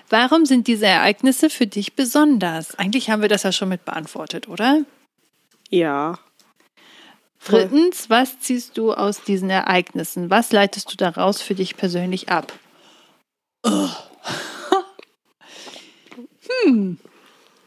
Warum 0.10 0.46
sind 0.46 0.68
diese 0.68 0.86
Ereignisse 0.86 1.50
für 1.50 1.68
dich 1.68 1.94
besonders? 1.94 2.76
Eigentlich 2.76 3.10
haben 3.10 3.22
wir 3.22 3.30
das 3.30 3.44
ja 3.44 3.52
schon 3.52 3.70
mit 3.70 3.86
beantwortet, 3.86 4.50
oder? 4.50 4.84
Ja. 5.70 6.20
Drittens, 7.46 8.10
was 8.10 8.40
ziehst 8.40 8.78
du 8.78 8.94
aus 8.94 9.24
diesen 9.24 9.50
Ereignissen? 9.50 10.30
Was 10.30 10.52
leitest 10.52 10.92
du 10.92 10.98
daraus 10.98 11.42
für 11.42 11.56
dich 11.56 11.78
persönlich 11.78 12.30
ab? 12.30 12.54
Oh. 13.64 13.90
hm. 16.66 17.00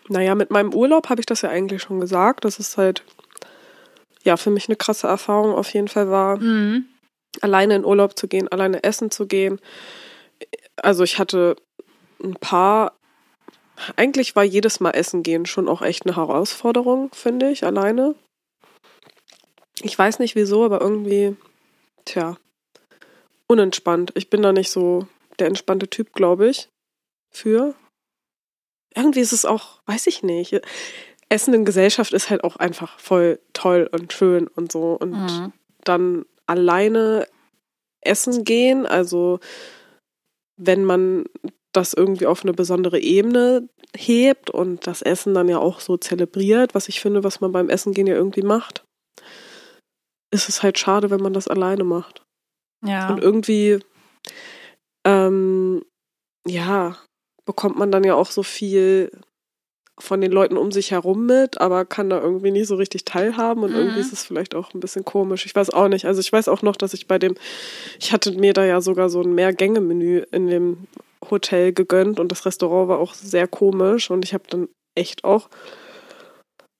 Naja, 0.09 0.35
mit 0.35 0.51
meinem 0.51 0.75
Urlaub 0.75 1.09
habe 1.09 1.21
ich 1.21 1.27
das 1.27 1.43
ja 1.43 1.49
eigentlich 1.49 1.83
schon 1.83 1.99
gesagt, 1.99 2.45
dass 2.45 2.59
es 2.59 2.77
halt 2.77 3.03
ja 4.23 4.37
für 4.37 4.51
mich 4.51 4.69
eine 4.69 4.77
krasse 4.77 5.07
Erfahrung 5.07 5.55
auf 5.55 5.73
jeden 5.73 5.89
Fall 5.89 6.11
war. 6.11 6.37
Mhm 6.37 6.89
alleine 7.41 7.77
in 7.77 7.85
Urlaub 7.85 8.19
zu 8.19 8.29
gehen, 8.29 8.49
alleine 8.49 8.83
essen 8.85 9.11
zu 9.11 9.27
gehen. 9.27 9.61
Also 10.77 11.05
ich 11.05 11.19
hatte 11.19 11.57
ein 12.25 12.35
paar, 12.35 12.93
eigentlich 13.97 14.35
war 14.37 14.45
jedes 14.45 14.81
Mal 14.81 14.91
essen 14.91 15.23
gehen 15.23 15.47
schon 15.47 15.69
auch 15.69 15.83
echt 15.83 16.07
eine 16.07 16.17
Herausforderung, 16.17 17.11
finde 17.13 17.51
ich, 17.51 17.65
alleine. 17.65 18.15
Ich 19.81 19.99
weiß 19.99 20.19
nicht 20.19 20.35
wieso, 20.35 20.65
aber 20.65 20.81
irgendwie, 20.81 21.37
tja, 22.05 22.37
unentspannt. 23.47 24.13
Ich 24.15 24.31
bin 24.31 24.43
da 24.43 24.53
nicht 24.53 24.71
so 24.71 25.07
der 25.39 25.49
entspannte 25.49 25.89
Typ, 25.89 26.13
glaube 26.13 26.49
ich, 26.49 26.69
für. 27.31 27.75
Irgendwie 28.95 29.21
ist 29.21 29.33
es 29.33 29.45
auch, 29.45 29.81
weiß 29.87 30.07
ich 30.07 30.23
nicht. 30.23 30.61
Essen 31.29 31.55
in 31.55 31.65
Gesellschaft 31.65 32.13
ist 32.13 32.31
halt 32.31 32.45
auch 32.45 32.57
einfach 32.57 32.99
voll 32.99 33.41
toll 33.53 33.89
und 33.91 34.13
schön 34.13 34.47
und 34.47 34.71
so. 34.71 34.93
Und 34.95 35.13
mhm. 35.13 35.53
dann 35.83 36.25
alleine 36.47 37.27
essen 38.01 38.45
gehen. 38.45 38.87
Also 38.87 39.41
wenn 40.57 40.85
man 40.85 41.25
das 41.77 41.93
irgendwie 41.93 42.27
auf 42.27 42.43
eine 42.43 42.53
besondere 42.53 43.01
Ebene 43.01 43.69
hebt 43.97 44.51
und 44.51 44.87
das 44.87 45.03
Essen 45.03 45.35
dann 45.35 45.49
ja 45.49 45.59
auch 45.59 45.81
so 45.81 45.97
zelebriert, 45.97 46.75
was 46.75 46.89
ich 46.89 47.01
finde, 47.01 47.25
was 47.25 47.41
man 47.41 47.53
beim 47.53 47.69
Essen 47.69 47.93
gehen 47.93 48.07
ja 48.07 48.15
irgendwie 48.15 48.43
macht, 48.43 48.85
ist 50.31 50.49
es 50.49 50.63
halt 50.63 50.79
schade, 50.79 51.11
wenn 51.11 51.21
man 51.21 51.33
das 51.33 51.49
alleine 51.49 51.85
macht. 51.85 52.23
Ja. 52.85 53.09
Und 53.11 53.23
irgendwie, 53.23 53.79
ähm, 55.07 55.85
ja, 56.47 56.97
bekommt 57.45 57.77
man 57.79 57.91
dann 57.91 58.05
ja 58.05 58.15
auch 58.15 58.31
so 58.31 58.43
viel 58.43 59.11
von 59.99 60.21
den 60.21 60.33
Leuten 60.33 60.57
um 60.57 60.73
sich 60.73 60.91
herum 60.91 61.27
mit, 61.27 61.61
aber 61.61 61.85
kann 61.85 62.11
da 62.11 62.21
irgendwie 62.21 62.51
nicht 62.51 62.67
so 62.67 62.75
richtig 62.75 63.05
teilhaben 63.05 63.63
und 63.63 63.71
mhm. 63.71 63.77
irgendwie 63.77 64.01
ist 64.01 64.13
es 64.13 64.25
vielleicht 64.25 64.55
auch 64.55 64.75
ein 64.75 64.81
bisschen 64.81 65.05
komisch. 65.05 65.47
Ich 65.47 65.55
weiß 65.55 65.71
auch 65.71 65.89
nicht. 65.89 66.05
Also 66.07 66.21
ich 66.21 66.33
weiß 66.33 66.49
auch 66.49 66.63
noch, 66.63 66.77
dass 66.77 66.95
ich 66.95 67.07
bei 67.07 67.19
dem, 67.19 67.37
ich 68.01 68.13
hatte 68.13 68.33
mir 68.33 68.53
da 68.53 68.65
ja 68.65 68.81
sogar 68.81 69.09
so 69.09 69.23
ein 69.23 69.35
Mehrgänge-Menü 69.35 70.25
in 70.33 70.49
dem 70.49 70.89
Hotel 71.31 71.73
gegönnt 71.73 72.21
und 72.21 72.31
das 72.31 72.47
Restaurant 72.47 72.89
war 72.89 72.99
auch 72.99 73.15
sehr 73.15 73.49
komisch 73.49 74.11
und 74.11 74.25
ich 74.25 74.35
habe 74.35 74.45
dann 74.49 74.69
echt 74.95 75.25
auch 75.25 75.49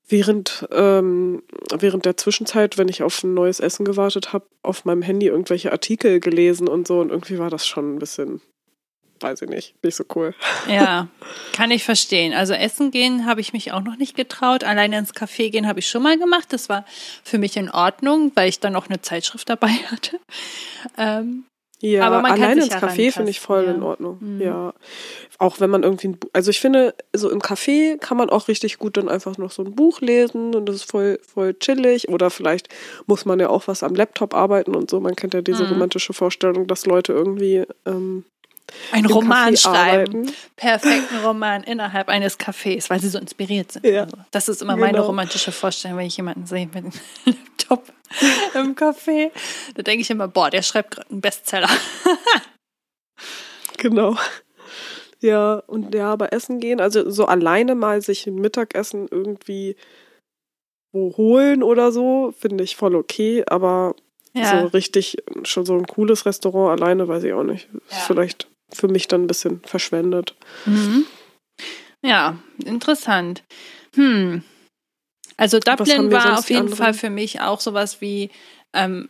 während, 0.09 0.67
ähm, 0.71 1.43
während 1.77 2.05
der 2.05 2.17
Zwischenzeit, 2.17 2.79
wenn 2.79 2.89
ich 2.89 3.03
auf 3.03 3.23
ein 3.23 3.35
neues 3.35 3.61
Essen 3.61 3.85
gewartet 3.85 4.33
habe, 4.33 4.47
auf 4.63 4.85
meinem 4.85 5.03
Handy 5.03 5.27
irgendwelche 5.27 5.73
Artikel 5.73 6.21
gelesen 6.21 6.69
und 6.69 6.87
so 6.87 7.01
und 7.01 7.11
irgendwie 7.11 7.39
war 7.39 7.51
das 7.51 7.67
schon 7.67 7.95
ein 7.97 7.99
bisschen, 7.99 8.41
weiß 9.21 9.43
ich 9.43 9.49
nicht, 9.49 9.75
nicht 9.83 9.97
so 9.97 10.05
cool. 10.15 10.35
Ja, 10.69 11.09
kann 11.53 11.71
ich 11.71 11.85
verstehen. 11.85 12.35
Also 12.35 12.53
essen 12.53 12.91
gehen 12.91 13.27
habe 13.27 13.41
ich 13.41 13.53
mich 13.53 13.73
auch 13.73 13.83
noch 13.83 13.97
nicht 13.97 14.17
getraut. 14.17 14.63
Alleine 14.63 14.99
ins 14.99 15.15
Café 15.15 15.51
gehen 15.51 15.67
habe 15.67 15.81
ich 15.81 15.89
schon 15.89 16.03
mal 16.03 16.19
gemacht. 16.19 16.53
Das 16.53 16.69
war 16.69 16.85
für 17.23 17.39
mich 17.39 17.57
in 17.57 17.71
Ordnung, 17.71 18.33
weil 18.35 18.49
ich 18.49 18.61
dann 18.61 18.77
auch 18.77 18.89
eine 18.89 19.01
Zeitschrift 19.01 19.49
dabei 19.49 19.69
hatte. 19.91 20.21
Ähm, 20.99 21.45
ja, 21.85 22.07
Aber 22.07 22.21
man 22.23 22.33
kann 22.33 22.43
alleine 22.43 22.63
ins 22.63 22.73
ja 22.73 22.79
Café 22.79 23.13
finde 23.13 23.31
ich 23.31 23.41
voll 23.41 23.67
rantasten, 23.67 23.77
in 23.77 23.83
ja. 23.83 23.89
Ordnung. 23.89 24.19
Mhm. 24.21 24.41
Ja. 24.41 24.75
Auch 25.39 25.61
wenn 25.61 25.71
man 25.71 25.83
irgendwie 25.83 26.09
ein 26.09 26.19
Buch, 26.19 26.31
also 26.33 26.51
ich 26.51 26.61
finde, 26.61 26.95
so 27.13 27.31
im 27.31 27.41
Café 27.41 27.99
kann 27.99 28.17
man 28.17 28.31
auch 28.31 28.49
richtig 28.49 28.79
gut 28.79 28.97
dann 28.97 29.09
einfach 29.09 29.37
noch 29.39 29.51
so 29.51 29.63
ein 29.63 29.75
Buch 29.75 30.01
lesen 30.01 30.55
und 30.55 30.67
das 30.69 30.77
ist 30.77 30.91
voll, 30.91 31.19
voll 31.27 31.55
chillig. 31.55 32.09
Oder 32.09 32.31
vielleicht 32.31 32.69
muss 33.07 33.25
man 33.25 33.39
ja 33.41 33.49
auch 33.49 33.69
was 33.69 33.83
am 33.83 33.95
Laptop 33.95 34.35
arbeiten 34.35 34.75
und 34.75 34.89
so. 34.91 35.01
Man 35.01 35.17
kennt 35.17 35.35
ja 35.35 35.43
diese 35.43 35.65
Mhm. 35.65 35.73
romantische 35.73 36.13
Vorstellung, 36.13 36.67
dass 36.67 36.87
Leute 36.87 37.13
irgendwie 37.13 37.65
ähm, 37.87 38.25
Ein 38.93 39.07
Roman 39.07 39.57
schreiben. 39.57 40.33
Perfekten 40.57 41.19
Roman 41.19 41.63
innerhalb 41.65 42.09
eines 42.09 42.39
Cafés, 42.39 42.91
weil 42.91 43.01
sie 43.01 43.09
so 43.09 43.19
inspiriert 43.19 43.73
sind. 43.73 43.87
Ja. 43.87 44.05
Also, 44.05 44.17
das 44.31 44.49
ist 44.49 44.63
immer 44.63 44.77
meine 44.77 44.93
Genau. 44.93 45.07
romantische 45.07 45.53
Vorstellung, 45.53 45.99
wenn 45.99 46.07
ich 46.07 46.17
jemanden 46.17 46.47
sehe 46.47 46.67
mit 46.67 46.77
einem 46.77 46.93
Laptop 47.25 47.85
im 48.55 48.75
Café. 48.75 49.31
Da 49.75 49.83
denke 49.83 50.03
ich 50.03 50.11
immer, 50.11 50.29
boah, 50.29 50.51
der 50.51 50.63
schreibt 50.63 50.93
gerade 50.93 51.11
einen 51.11 51.21
Bestseller. 51.21 51.69
Genau. 53.79 54.17
Ja, 55.21 55.55
und 55.67 55.95
ja, 55.95 56.13
aber 56.13 56.33
essen 56.33 56.61
gehen, 56.61 56.81
also 56.81 57.11
so 57.11 57.27
alleine 57.27 57.75
mal 57.75 58.01
sich 58.03 58.27
ein 58.27 58.37
Mittagessen 58.37 59.09
irgendwie 59.11 59.77
wo 60.93 61.17
holen 61.17 61.63
oder 61.63 61.91
so, 61.93 62.33
finde 62.39 62.63
ich 62.63 62.77
voll 62.77 62.95
okay, 62.95 63.43
aber 63.47 63.95
so 64.33 64.41
Ja, 64.41 64.61
richtig, 64.67 65.17
schon 65.43 65.67
so 65.67 65.75
ein 65.77 65.87
cooles 65.87 66.25
Restaurant 66.25 66.81
alleine, 66.81 67.09
weiß 67.09 67.25
ich 67.25 67.33
auch 67.33 67.43
nicht. 67.43 67.69
Ja. 67.91 67.97
vielleicht 68.07 68.49
für 68.73 68.89
mich 68.89 69.09
dann 69.09 69.25
ein 69.25 69.27
bisschen 69.27 69.61
verschwendet. 69.65 70.35
mhm. 70.65 71.07
ja 72.05 72.37
interessant. 72.65 73.43
Hm. 73.95 74.43
Also 75.37 75.59
Dublin 75.59 76.11
war 76.13 76.39
auf 76.39 76.49
jeden 76.49 76.63
anderen? 76.63 76.77
Fall 76.77 76.95
für 76.95 77.11
mich 77.11 77.41
auch 77.41 77.61
sowas 77.61 78.01
wie 78.01 78.31
ähm, 78.73 79.09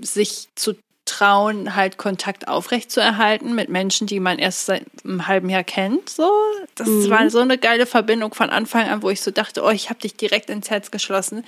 sich 0.00 0.48
zu 0.54 0.74
trauen, 1.04 1.74
halt 1.74 1.96
Kontakt 1.96 2.48
aufrecht 2.48 2.90
zu 2.90 3.00
erhalten 3.00 3.54
mit 3.54 3.68
Menschen, 3.70 4.06
die 4.06 4.20
man 4.20 4.38
erst 4.38 4.66
seit 4.66 4.84
einem 5.04 5.26
halben 5.26 5.48
Jahr 5.48 5.64
kennt. 5.64 6.08
So, 6.10 6.30
das 6.74 6.86
Mhm. 6.88 7.10
war 7.10 7.30
so 7.30 7.38
eine 7.40 7.56
geile 7.58 7.86
Verbindung 7.86 8.34
von 8.34 8.50
Anfang 8.50 8.86
an, 8.88 9.02
wo 9.02 9.08
ich 9.10 9.20
so 9.22 9.30
dachte, 9.30 9.62
oh, 9.62 9.70
ich 9.70 9.88
habe 9.88 10.00
dich 10.00 10.16
direkt 10.16 10.50
ins 10.50 10.68
Herz 10.70 10.90
geschlossen. 10.90 11.44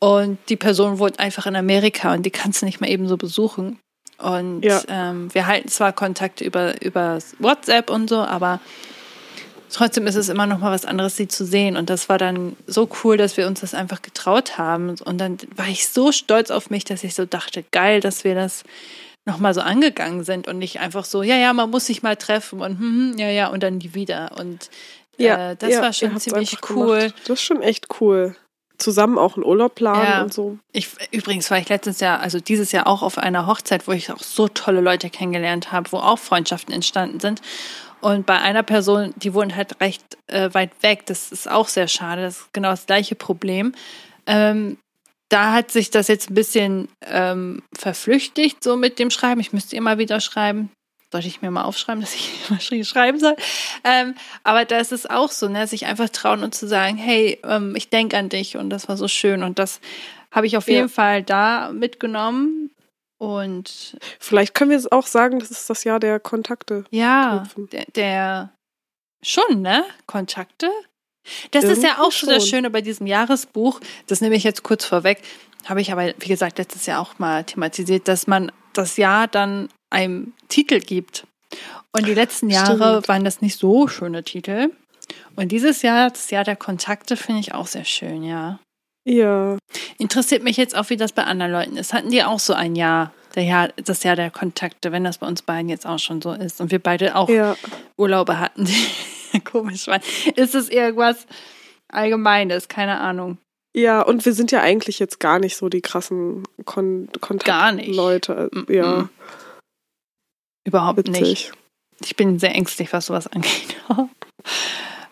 Und 0.00 0.38
die 0.48 0.56
Person 0.56 0.98
wohnt 0.98 1.18
einfach 1.18 1.46
in 1.46 1.56
Amerika 1.56 2.12
und 2.14 2.24
die 2.24 2.30
kannst 2.30 2.62
du 2.62 2.66
nicht 2.66 2.80
mal 2.80 2.90
eben 2.90 3.06
so 3.08 3.16
besuchen. 3.16 3.78
Und 4.18 4.62
Ja. 4.62 4.80
ähm, 4.88 5.32
wir 5.34 5.46
halten 5.46 5.68
zwar 5.68 5.92
Kontakte 5.92 6.44
über, 6.44 6.80
über 6.82 7.18
WhatsApp 7.38 7.90
und 7.90 8.08
so, 8.08 8.18
aber 8.18 8.60
trotzdem 9.70 10.06
ist 10.06 10.14
es 10.14 10.28
immer 10.28 10.46
noch 10.46 10.58
mal 10.58 10.70
was 10.70 10.84
anderes, 10.84 11.16
sie 11.16 11.28
zu 11.28 11.44
sehen. 11.44 11.76
Und 11.76 11.90
das 11.90 12.08
war 12.08 12.18
dann 12.18 12.56
so 12.66 12.88
cool, 13.02 13.16
dass 13.16 13.36
wir 13.36 13.46
uns 13.46 13.60
das 13.60 13.74
einfach 13.74 14.02
getraut 14.02 14.56
haben. 14.56 14.94
Und 15.04 15.18
dann 15.18 15.38
war 15.56 15.66
ich 15.68 15.88
so 15.88 16.12
stolz 16.12 16.50
auf 16.50 16.70
mich, 16.70 16.84
dass 16.84 17.04
ich 17.04 17.14
so 17.14 17.26
dachte, 17.26 17.64
geil, 17.72 18.00
dass 18.00 18.24
wir 18.24 18.34
das 18.34 18.64
noch 19.26 19.38
mal 19.38 19.54
so 19.54 19.62
angegangen 19.62 20.22
sind 20.22 20.48
und 20.48 20.58
nicht 20.58 20.80
einfach 20.80 21.04
so, 21.04 21.22
ja, 21.22 21.36
ja, 21.36 21.52
man 21.52 21.70
muss 21.70 21.86
sich 21.86 22.02
mal 22.02 22.16
treffen 22.16 22.60
und 22.60 22.78
hm, 22.78 23.12
hm, 23.12 23.18
ja, 23.18 23.30
ja, 23.30 23.48
und 23.48 23.62
dann 23.62 23.78
nie 23.78 23.94
wieder. 23.94 24.32
Und 24.38 24.68
äh, 25.18 25.56
das 25.56 25.70
ja, 25.70 25.80
war 25.82 25.92
schon 25.92 26.18
ziemlich 26.18 26.58
cool. 26.70 26.98
gemacht. 26.98 27.14
Das 27.26 27.38
ist 27.40 27.42
schon 27.42 27.62
echt 27.62 27.88
cool. 28.00 28.36
Zusammen 28.78 29.18
auch 29.18 29.36
einen 29.36 29.44
Urlaub 29.44 29.74
planen 29.76 30.04
Ja. 30.04 30.22
und 30.22 30.34
so. 30.34 30.58
Ich, 30.72 30.88
übrigens 31.12 31.50
war 31.50 31.58
ich 31.58 31.68
letztes 31.68 32.00
Jahr, 32.00 32.20
also 32.20 32.40
dieses 32.40 32.72
Jahr 32.72 32.86
auch 32.86 33.02
auf 33.02 33.18
einer 33.18 33.46
Hochzeit, 33.46 33.86
wo 33.86 33.92
ich 33.92 34.10
auch 34.12 34.18
so 34.18 34.48
tolle 34.48 34.80
Leute 34.80 35.10
kennengelernt 35.10 35.70
habe, 35.72 35.92
wo 35.92 35.98
auch 35.98 36.18
Freundschaften 36.18 36.74
entstanden 36.74 37.20
sind. 37.20 37.40
Und 38.00 38.26
bei 38.26 38.38
einer 38.38 38.62
Person, 38.62 39.14
die 39.16 39.32
wohnt 39.32 39.54
halt 39.56 39.80
recht 39.80 40.02
äh, 40.26 40.52
weit 40.52 40.70
weg, 40.82 41.06
das 41.06 41.32
ist 41.32 41.48
auch 41.50 41.68
sehr 41.68 41.88
schade, 41.88 42.22
das 42.22 42.38
ist 42.40 42.52
genau 42.52 42.70
das 42.70 42.86
gleiche 42.86 43.14
Problem. 43.14 43.74
Ähm, 44.26 44.76
da 45.30 45.52
hat 45.52 45.70
sich 45.70 45.90
das 45.90 46.08
jetzt 46.08 46.30
ein 46.30 46.34
bisschen 46.34 46.88
ähm, 47.06 47.62
verflüchtigt, 47.72 48.62
so 48.62 48.76
mit 48.76 48.98
dem 48.98 49.10
Schreiben. 49.10 49.40
Ich 49.40 49.52
müsste 49.52 49.74
immer 49.76 49.98
wieder 49.98 50.20
schreiben. 50.20 50.70
Sollte 51.14 51.28
ich 51.28 51.42
mir 51.42 51.52
mal 51.52 51.62
aufschreiben, 51.62 52.00
dass 52.00 52.12
ich 52.12 52.32
schrie- 52.58 52.84
schreiben 52.84 53.20
soll. 53.20 53.36
Ähm, 53.84 54.16
aber 54.42 54.64
da 54.64 54.78
ist 54.78 54.90
es 54.90 55.06
auch 55.08 55.30
so, 55.30 55.46
ne, 55.48 55.68
sich 55.68 55.86
einfach 55.86 56.08
trauen 56.08 56.42
und 56.42 56.56
zu 56.56 56.66
sagen, 56.66 56.96
hey, 56.96 57.38
ähm, 57.44 57.76
ich 57.76 57.88
denke 57.88 58.18
an 58.18 58.28
dich 58.30 58.56
und 58.56 58.68
das 58.68 58.88
war 58.88 58.96
so 58.96 59.06
schön. 59.06 59.44
Und 59.44 59.60
das 59.60 59.80
habe 60.32 60.48
ich 60.48 60.56
auf 60.56 60.66
Ja. 60.66 60.74
jeden 60.74 60.88
Fall 60.88 61.22
da 61.22 61.70
mitgenommen. 61.72 62.72
Und 63.18 63.96
Vielleicht 64.18 64.54
können 64.54 64.70
wir 64.70 64.76
es 64.76 64.90
auch 64.90 65.06
sagen, 65.06 65.38
das 65.38 65.52
ist 65.52 65.70
das 65.70 65.84
Jahr 65.84 66.00
der 66.00 66.18
Kontakte. 66.18 66.84
ja, 66.90 67.44
der, 67.70 67.84
der 67.94 68.52
schon, 69.24 69.62
ne? 69.62 69.84
Kontakte. 70.06 70.68
Das 71.52 71.62
ist 71.62 71.84
ja 71.84 71.98
auch 72.00 72.10
so 72.10 72.26
das 72.26 72.42
schon. 72.42 72.56
Schöne 72.56 72.70
bei 72.70 72.80
diesem 72.80 73.06
Jahresbuch. 73.06 73.78
Das 74.08 74.20
nehme 74.20 74.34
ich 74.34 74.42
jetzt 74.42 74.64
kurz 74.64 74.84
vorweg. 74.84 75.22
Habe 75.66 75.80
ich 75.80 75.92
aber, 75.92 76.12
wie 76.18 76.26
gesagt, 76.28 76.58
letztes 76.58 76.86
Jahr 76.86 77.00
auch 77.00 77.20
mal 77.20 77.44
thematisiert, 77.44 78.08
dass 78.08 78.26
man 78.26 78.50
das 78.72 78.96
Jahr 78.96 79.28
dann 79.28 79.68
einem 79.94 80.32
Titel 80.48 80.80
gibt. 80.80 81.26
Und 81.92 82.06
die 82.06 82.14
letzten 82.14 82.50
Jahre 82.50 82.90
Stimmt. 82.90 83.08
waren 83.08 83.24
das 83.24 83.40
nicht 83.40 83.58
so 83.58 83.86
schöne 83.88 84.24
Titel. 84.24 84.70
Und 85.36 85.52
dieses 85.52 85.82
Jahr, 85.82 86.10
das 86.10 86.30
Jahr 86.30 86.44
der 86.44 86.56
Kontakte, 86.56 87.16
finde 87.16 87.40
ich 87.40 87.54
auch 87.54 87.66
sehr 87.66 87.84
schön, 87.84 88.22
ja. 88.22 88.58
Ja, 89.06 89.58
Interessiert 89.98 90.42
mich 90.42 90.56
jetzt 90.56 90.74
auch, 90.74 90.88
wie 90.88 90.96
das 90.96 91.12
bei 91.12 91.24
anderen 91.24 91.52
Leuten 91.52 91.76
ist. 91.76 91.92
Hatten 91.92 92.10
die 92.10 92.24
auch 92.24 92.38
so 92.38 92.54
ein 92.54 92.74
Jahr, 92.74 93.12
der 93.34 93.42
Jahr, 93.42 93.68
das 93.76 94.02
Jahr 94.02 94.16
der 94.16 94.30
Kontakte, 94.30 94.92
wenn 94.92 95.04
das 95.04 95.18
bei 95.18 95.26
uns 95.26 95.42
beiden 95.42 95.68
jetzt 95.68 95.86
auch 95.86 95.98
schon 95.98 96.22
so 96.22 96.32
ist 96.32 96.60
und 96.60 96.70
wir 96.70 96.78
beide 96.78 97.14
auch 97.14 97.28
ja. 97.28 97.54
Urlaube 97.98 98.38
hatten, 98.40 98.64
die 98.64 99.40
komisch 99.44 99.86
waren. 99.88 100.00
Ist 100.36 100.54
es 100.54 100.70
irgendwas 100.70 101.26
Allgemeines? 101.88 102.68
Keine 102.68 102.98
Ahnung. 102.98 103.38
Ja, 103.76 104.02
und 104.02 104.24
wir 104.24 104.32
sind 104.32 104.52
ja 104.52 104.60
eigentlich 104.62 104.98
jetzt 105.00 105.20
gar 105.20 105.38
nicht 105.38 105.56
so 105.56 105.68
die 105.68 105.82
krassen 105.82 106.44
Kon 106.64 107.08
Gar 107.44 107.72
nicht. 107.72 107.96
Kontaktleute. 107.96 108.50
Mm, 108.52 108.72
Ja, 108.72 108.86
mm. 109.02 109.10
Überhaupt 110.64 111.06
nicht. 111.08 111.20
witzig. 111.20 111.52
Ich 112.00 112.16
bin 112.16 112.38
sehr 112.38 112.54
ängstlich, 112.54 112.92
was 112.92 113.06
sowas 113.06 113.26
angeht. 113.32 113.76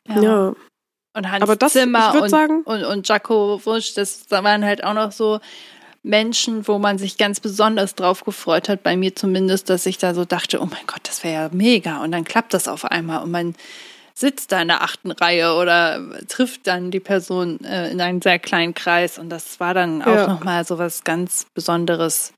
Ja. 0.08 0.54
Und 1.14 1.30
Hans 1.30 1.42
Aber 1.42 1.56
das- 1.56 1.72
Zimmer 1.72 2.20
und, 2.22 2.28
sagen- 2.30 2.62
und, 2.64 2.84
und 2.84 3.06
Jaco 3.08 3.60
Wusch, 3.64 3.94
das 3.94 4.30
waren 4.30 4.64
halt 4.64 4.82
auch 4.82 4.94
noch 4.94 5.12
so 5.12 5.40
Menschen, 6.02 6.66
wo 6.66 6.78
man 6.78 6.98
sich 6.98 7.16
ganz 7.18 7.38
besonders 7.38 7.94
drauf 7.94 8.24
gefreut 8.24 8.68
hat, 8.68 8.82
bei 8.82 8.96
mir 8.96 9.14
zumindest, 9.14 9.70
dass 9.70 9.86
ich 9.86 9.98
da 9.98 10.14
so 10.14 10.24
dachte, 10.24 10.60
oh 10.60 10.66
mein 10.66 10.86
Gott, 10.86 11.02
das 11.04 11.22
wäre 11.22 11.34
ja 11.44 11.50
mega. 11.52 12.02
Und 12.02 12.12
dann 12.12 12.24
klappt 12.24 12.54
das 12.54 12.66
auf 12.66 12.84
einmal 12.84 13.22
und 13.22 13.30
man 13.30 13.54
sitzt 14.14 14.52
da 14.52 14.60
in 14.60 14.68
der 14.68 14.82
achten 14.82 15.10
Reihe 15.10 15.54
oder 15.54 16.00
trifft 16.28 16.66
dann 16.66 16.90
die 16.90 17.00
Person 17.00 17.62
äh, 17.64 17.90
in 17.90 18.00
einem 18.00 18.20
sehr 18.20 18.38
kleinen 18.38 18.74
Kreis. 18.74 19.18
Und 19.18 19.28
das 19.30 19.60
war 19.60 19.74
dann 19.74 20.02
auch 20.02 20.06
Ja. 20.14 20.26
nochmal 20.26 20.64
so 20.64 20.78
was 20.78 21.04
ganz 21.04 21.46
Besonderes. 21.54 22.32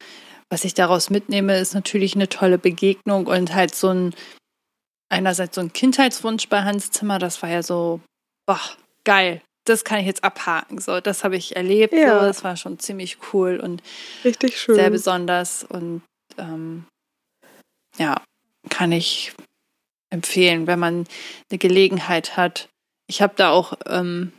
Was 0.51 0.65
ich 0.65 0.75
daraus 0.75 1.11
mitnehme, 1.11 1.59
ist 1.59 1.75
natürlich 1.75 2.15
eine 2.15 2.29
tolle 2.29 2.59
Begegnung 2.59 3.27
und 3.27 3.55
halt 3.55 3.75
so 3.75 3.89
ein, 3.89 4.15
einerseits 5.09 5.55
so 5.55 5.61
ein 5.61 5.73
Kindheitswunsch 5.73 6.49
bei 6.49 6.63
Hans 6.63 6.91
Zimmer, 6.91 7.19
das 7.19 7.43
war 7.43 7.51
ja 7.51 7.63
so, 7.63 8.01
boah, 8.47 8.61
geil. 9.05 9.41
Das 9.67 9.85
kann 9.85 9.99
ich 10.01 10.07
jetzt 10.07 10.23
abhaken. 10.23 10.79
So, 10.79 11.01
das 11.01 11.25
habe 11.25 11.37
ich 11.37 11.57
erlebt. 11.57 11.95
Ja. 11.95 12.21
So, 12.21 12.27
das 12.27 12.45
war 12.45 12.57
schon 12.57 12.79
ziemlich 12.79 13.17
cool 13.33 13.59
und 13.59 13.83
Richtig 14.23 14.59
schön. 14.59 14.75
sehr 14.75 14.91
besonders. 14.91 15.65
Und 15.65 16.03
ähm, 16.37 16.85
ja, 17.97 18.21
kann 18.69 18.93
ich 18.93 19.33
empfehlen, 20.11 20.67
wenn 20.67 20.79
man 20.79 21.07
eine 21.51 21.59
Gelegenheit 21.59 22.37
hat. 22.37 22.69
Ich 23.07 23.23
habe 23.23 23.35
da 23.37 23.51
auch, 23.51 23.75
ähm, 23.87 24.33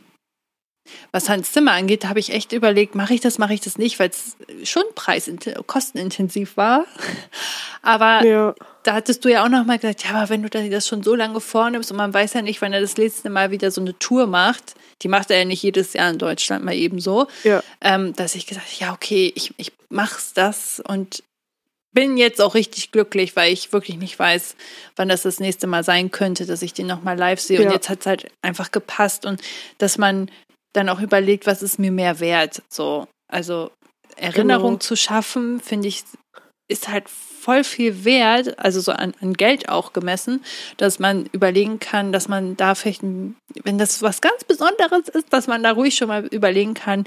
was 1.12 1.28
Hans 1.28 1.52
Zimmer 1.52 1.72
angeht, 1.72 2.04
da 2.04 2.08
habe 2.08 2.20
ich 2.20 2.32
echt 2.32 2.52
überlegt, 2.52 2.94
mache 2.94 3.14
ich 3.14 3.20
das, 3.20 3.38
mache 3.38 3.54
ich 3.54 3.60
das 3.60 3.78
nicht, 3.78 3.98
weil 3.98 4.10
es 4.10 4.36
schon 4.68 4.84
preisint- 4.94 5.54
kostenintensiv 5.66 6.56
war. 6.56 6.84
Aber 7.82 8.24
Ja, 8.24 8.54
da 8.82 8.94
hattest 8.94 9.24
du 9.24 9.28
ja 9.28 9.44
auch 9.44 9.48
noch 9.48 9.64
mal 9.64 9.78
gesagt, 9.78 10.04
ja, 10.04 10.10
aber 10.10 10.28
wenn 10.28 10.42
du 10.42 10.48
das 10.48 10.86
schon 10.88 11.02
so 11.02 11.14
lange 11.14 11.40
vornimmst 11.40 11.90
und 11.90 11.96
man 11.96 12.12
weiß 12.14 12.34
ja 12.34 12.42
nicht, 12.42 12.62
wann 12.62 12.72
er 12.72 12.80
das 12.80 12.96
letzte 12.96 13.30
Mal 13.30 13.50
wieder 13.50 13.70
so 13.70 13.80
eine 13.80 13.98
Tour 13.98 14.26
macht, 14.26 14.74
die 15.02 15.08
macht 15.08 15.30
er 15.30 15.38
ja 15.38 15.44
nicht 15.44 15.62
jedes 15.62 15.92
Jahr 15.92 16.10
in 16.10 16.18
Deutschland 16.18 16.64
mal 16.64 16.74
eben 16.74 17.00
so, 17.00 17.26
ja. 17.44 17.62
ähm, 17.80 18.14
dass 18.14 18.34
ich 18.34 18.46
gesagt 18.46 18.66
habe, 18.66 18.76
ja, 18.84 18.92
okay, 18.92 19.32
ich, 19.34 19.52
ich 19.56 19.72
mach's 19.88 20.32
das 20.34 20.80
und 20.86 21.22
bin 21.92 22.16
jetzt 22.18 22.42
auch 22.42 22.54
richtig 22.54 22.92
glücklich, 22.92 23.36
weil 23.36 23.52
ich 23.52 23.72
wirklich 23.72 23.96
nicht 23.96 24.18
weiß, 24.18 24.54
wann 24.96 25.08
das 25.08 25.22
das 25.22 25.40
nächste 25.40 25.66
Mal 25.66 25.82
sein 25.82 26.10
könnte, 26.10 26.44
dass 26.44 26.60
ich 26.62 26.74
den 26.74 26.86
noch 26.86 27.02
mal 27.02 27.16
live 27.16 27.40
sehe. 27.40 27.58
Und 27.58 27.66
Ja. 27.68 27.72
jetzt 27.72 27.88
hat's 27.88 28.04
halt 28.04 28.28
einfach 28.42 28.70
gepasst 28.70 29.24
und 29.24 29.40
dass 29.78 29.96
man 29.96 30.30
dann 30.76 30.88
auch 30.88 31.00
überlegt, 31.00 31.46
was 31.46 31.62
ist 31.62 31.78
mir 31.78 31.90
mehr 31.90 32.20
wert. 32.20 32.62
So, 32.68 33.06
also 33.30 33.70
Erinnerung 34.16 34.72
Genau. 34.72 34.78
zu 34.80 34.96
schaffen, 34.96 35.60
finde 35.60 35.88
ich 35.88 36.04
ist 36.68 36.88
halt 36.88 37.08
voll 37.08 37.62
viel 37.62 38.04
wert, 38.04 38.58
also 38.58 38.80
so 38.80 38.90
an, 38.90 39.14
an 39.20 39.34
Geld 39.34 39.68
auch 39.68 39.92
gemessen, 39.92 40.44
dass 40.78 40.98
man 40.98 41.26
überlegen 41.26 41.78
kann, 41.78 42.10
dass 42.12 42.26
man 42.26 42.56
da 42.56 42.74
vielleicht, 42.74 43.02
wenn 43.02 43.78
das 43.78 44.02
was 44.02 44.20
ganz 44.20 44.42
Besonderes 44.42 45.08
ist, 45.08 45.32
dass 45.32 45.46
man 45.46 45.62
da 45.62 45.72
ruhig 45.72 45.94
schon 45.94 46.08
mal 46.08 46.26
überlegen 46.26 46.74
kann, 46.74 47.04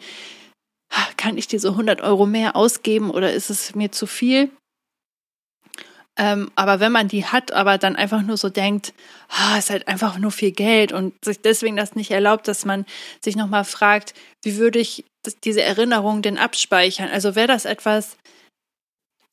kann 1.18 1.38
ich 1.38 1.48
diese 1.48 1.70
100 1.70 2.02
Euro 2.02 2.26
mehr 2.26 2.56
ausgeben 2.56 3.12
oder 3.12 3.34
ist 3.34 3.50
es 3.50 3.76
mir 3.76 3.92
zu 3.92 4.08
viel? 4.08 4.50
Ähm, 6.20 6.52
aber 6.56 6.82
wenn 6.82 6.92
man 6.92 7.08
die 7.08 7.26
hat, 7.26 7.54
aber 7.54 7.78
dann 7.78 7.96
einfach 7.96 8.22
nur 8.22 8.36
so 8.36 8.50
denkt, 8.50 8.94
ah, 9.30 9.58
ist 9.58 9.70
halt 9.70 9.88
einfach 9.88 10.18
nur 10.18 10.32
viel 10.32 10.52
Geld 10.52 10.92
und 10.92 11.14
sich 11.24 11.40
deswegen 11.40 11.78
das 11.78 11.96
nicht 11.96 12.12
erlaubt, 12.12 12.50
dass 12.50 12.66
man 12.66 12.86
sich 13.22 13.38
nochmal 13.38 13.64
fragt, 13.64 14.14
wie 14.44 14.58
würde 14.58 14.80
ich 14.80 15.06
diese 15.46 15.62
Erinnerung 15.62 16.22
denn 16.22 16.38
abspeichern? 16.38 17.08
Also 17.10 17.36
wäre 17.36 17.48
das 17.48 17.64
etwas, 17.64 18.18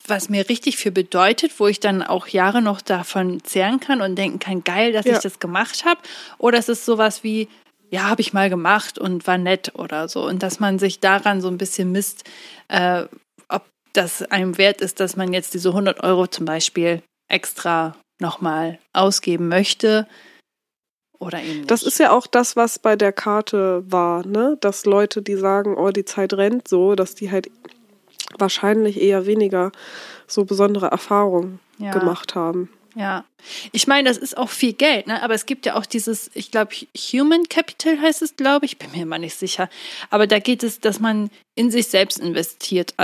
was 0.07 0.29
mir 0.29 0.47
richtig 0.47 0.77
viel 0.77 0.93
bedeutet, 0.93 1.59
wo 1.59 1.67
ich 1.67 1.81
dann 1.81 2.03
auch 2.03 2.27
Jahre 2.27 2.61
noch 2.61 2.79
davon 2.79 3.43
zehren 3.43 3.81
kann 3.81 3.99
und 3.99 4.15
denken 4.15 4.39
kann, 4.39 4.63
geil, 4.63 4.93
dass 4.93 5.05
ja. 5.05 5.17
ich 5.17 5.19
das 5.19 5.39
gemacht 5.39 5.83
habe? 5.83 5.99
Oder 6.37 6.57
ist 6.57 6.69
es 6.69 6.85
sowas 6.85 7.21
wie, 7.21 7.49
ja, 7.89 8.03
habe 8.03 8.21
ich 8.21 8.31
mal 8.31 8.49
gemacht 8.49 8.97
und 8.97 9.27
war 9.27 9.37
nett 9.37 9.73
oder 9.75 10.07
so. 10.07 10.25
Und 10.25 10.41
dass 10.41 10.61
man 10.61 10.79
sich 10.79 11.01
daran 11.01 11.41
so 11.41 11.49
ein 11.49 11.57
bisschen 11.57 11.91
misst, 11.91 12.23
äh, 12.69 13.07
das 13.97 14.21
einem 14.23 14.57
wert 14.57 14.81
ist, 14.81 14.99
dass 14.99 15.15
man 15.15 15.33
jetzt 15.33 15.53
diese 15.53 15.69
100 15.69 16.03
Euro 16.03 16.27
zum 16.27 16.45
Beispiel 16.45 17.01
extra 17.27 17.95
nochmal 18.19 18.79
ausgeben 18.93 19.47
möchte 19.47 20.07
oder 21.19 21.41
eben 21.41 21.59
nicht. 21.59 21.71
Das 21.71 21.83
ist 21.83 21.99
ja 21.99 22.11
auch 22.11 22.27
das, 22.27 22.55
was 22.55 22.79
bei 22.79 22.95
der 22.95 23.11
Karte 23.11 23.83
war, 23.91 24.25
ne? 24.25 24.57
Dass 24.61 24.85
Leute, 24.85 25.21
die 25.21 25.35
sagen, 25.35 25.75
oh, 25.75 25.89
die 25.89 26.05
Zeit 26.05 26.33
rennt 26.33 26.67
so, 26.67 26.95
dass 26.95 27.15
die 27.15 27.31
halt 27.31 27.49
wahrscheinlich 28.37 29.01
eher 29.01 29.25
weniger 29.25 29.71
so 30.27 30.45
besondere 30.45 30.87
Erfahrungen 30.87 31.59
ja. 31.79 31.91
gemacht 31.91 32.35
haben. 32.35 32.69
Ja, 32.95 33.25
ich 33.71 33.85
meine, 33.85 34.09
das 34.09 34.17
ist 34.17 34.37
auch 34.37 34.49
viel 34.49 34.73
Geld, 34.73 35.05
ne? 35.05 35.21
aber 35.21 35.35
es 35.35 35.45
gibt 35.45 35.67
ja 35.67 35.75
auch 35.75 35.85
dieses, 35.85 36.31
ich 36.33 36.49
glaube, 36.49 36.73
Human 37.13 37.43
Capital 37.47 38.01
heißt 38.01 38.23
es, 38.23 38.35
glaube 38.35 38.65
ich, 38.65 38.79
bin 38.79 38.89
mir 38.91 39.03
immer 39.03 39.19
nicht 39.19 39.35
sicher. 39.35 39.69
Aber 40.09 40.25
da 40.25 40.39
geht 40.39 40.63
es, 40.63 40.79
dass 40.79 40.99
man 40.99 41.29
in 41.53 41.69
sich 41.69 41.89
selbst 41.89 42.17
investiert, 42.17 42.95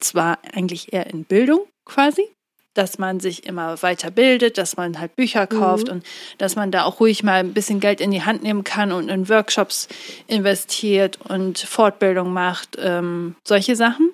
zwar 0.00 0.38
eigentlich 0.52 0.92
eher 0.92 1.06
in 1.06 1.24
Bildung 1.24 1.66
quasi, 1.84 2.28
dass 2.74 2.98
man 2.98 3.18
sich 3.18 3.44
immer 3.46 3.82
weiterbildet, 3.82 4.58
dass 4.58 4.76
man 4.76 5.00
halt 5.00 5.16
Bücher 5.16 5.46
kauft 5.46 5.88
mhm. 5.88 5.94
und 5.94 6.06
dass 6.38 6.56
man 6.56 6.70
da 6.70 6.84
auch 6.84 7.00
ruhig 7.00 7.22
mal 7.22 7.40
ein 7.40 7.54
bisschen 7.54 7.80
Geld 7.80 8.00
in 8.00 8.10
die 8.10 8.22
Hand 8.22 8.42
nehmen 8.42 8.64
kann 8.64 8.92
und 8.92 9.08
in 9.08 9.28
Workshops 9.28 9.88
investiert 10.26 11.18
und 11.28 11.58
Fortbildung 11.58 12.32
macht, 12.32 12.76
ähm, 12.78 13.34
solche 13.44 13.74
Sachen. 13.74 14.12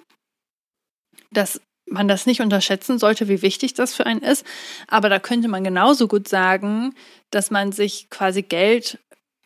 Das 1.31 1.61
man 1.87 2.09
das 2.09 2.27
nicht 2.27 2.41
unterschätzen 2.41 2.99
sollte, 2.99 3.29
wie 3.29 3.43
wichtig 3.43 3.75
das 3.75 3.95
für 3.95 4.07
einen 4.07 4.23
ist. 4.23 4.45
Aber 4.89 5.09
da 5.09 5.19
könnte 5.19 5.49
man 5.49 5.65
genauso 5.65 6.09
gut 6.09 6.29
sagen, 6.29 6.95
dass 7.31 7.51
man 7.51 7.73
sich 7.73 8.09
quasi 8.11 8.43
Geld 8.43 8.99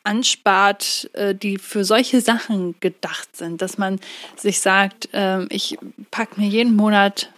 anspart, 0.09 1.09
äh, 1.13 1.35
die 1.35 1.57
für 1.57 1.85
solche 1.85 2.19
Sachen 2.19 2.75
gedacht 2.79 3.35
sind. 3.35 3.61
Dass 3.61 3.77
man 3.77 3.99
sich 4.35 4.59
sagt, 4.59 5.09
ähm, 5.13 5.47
ich 5.51 5.77
packe 6.11 6.41
mir 6.41 6.47
jeden 6.47 6.75
Monat 6.75 7.31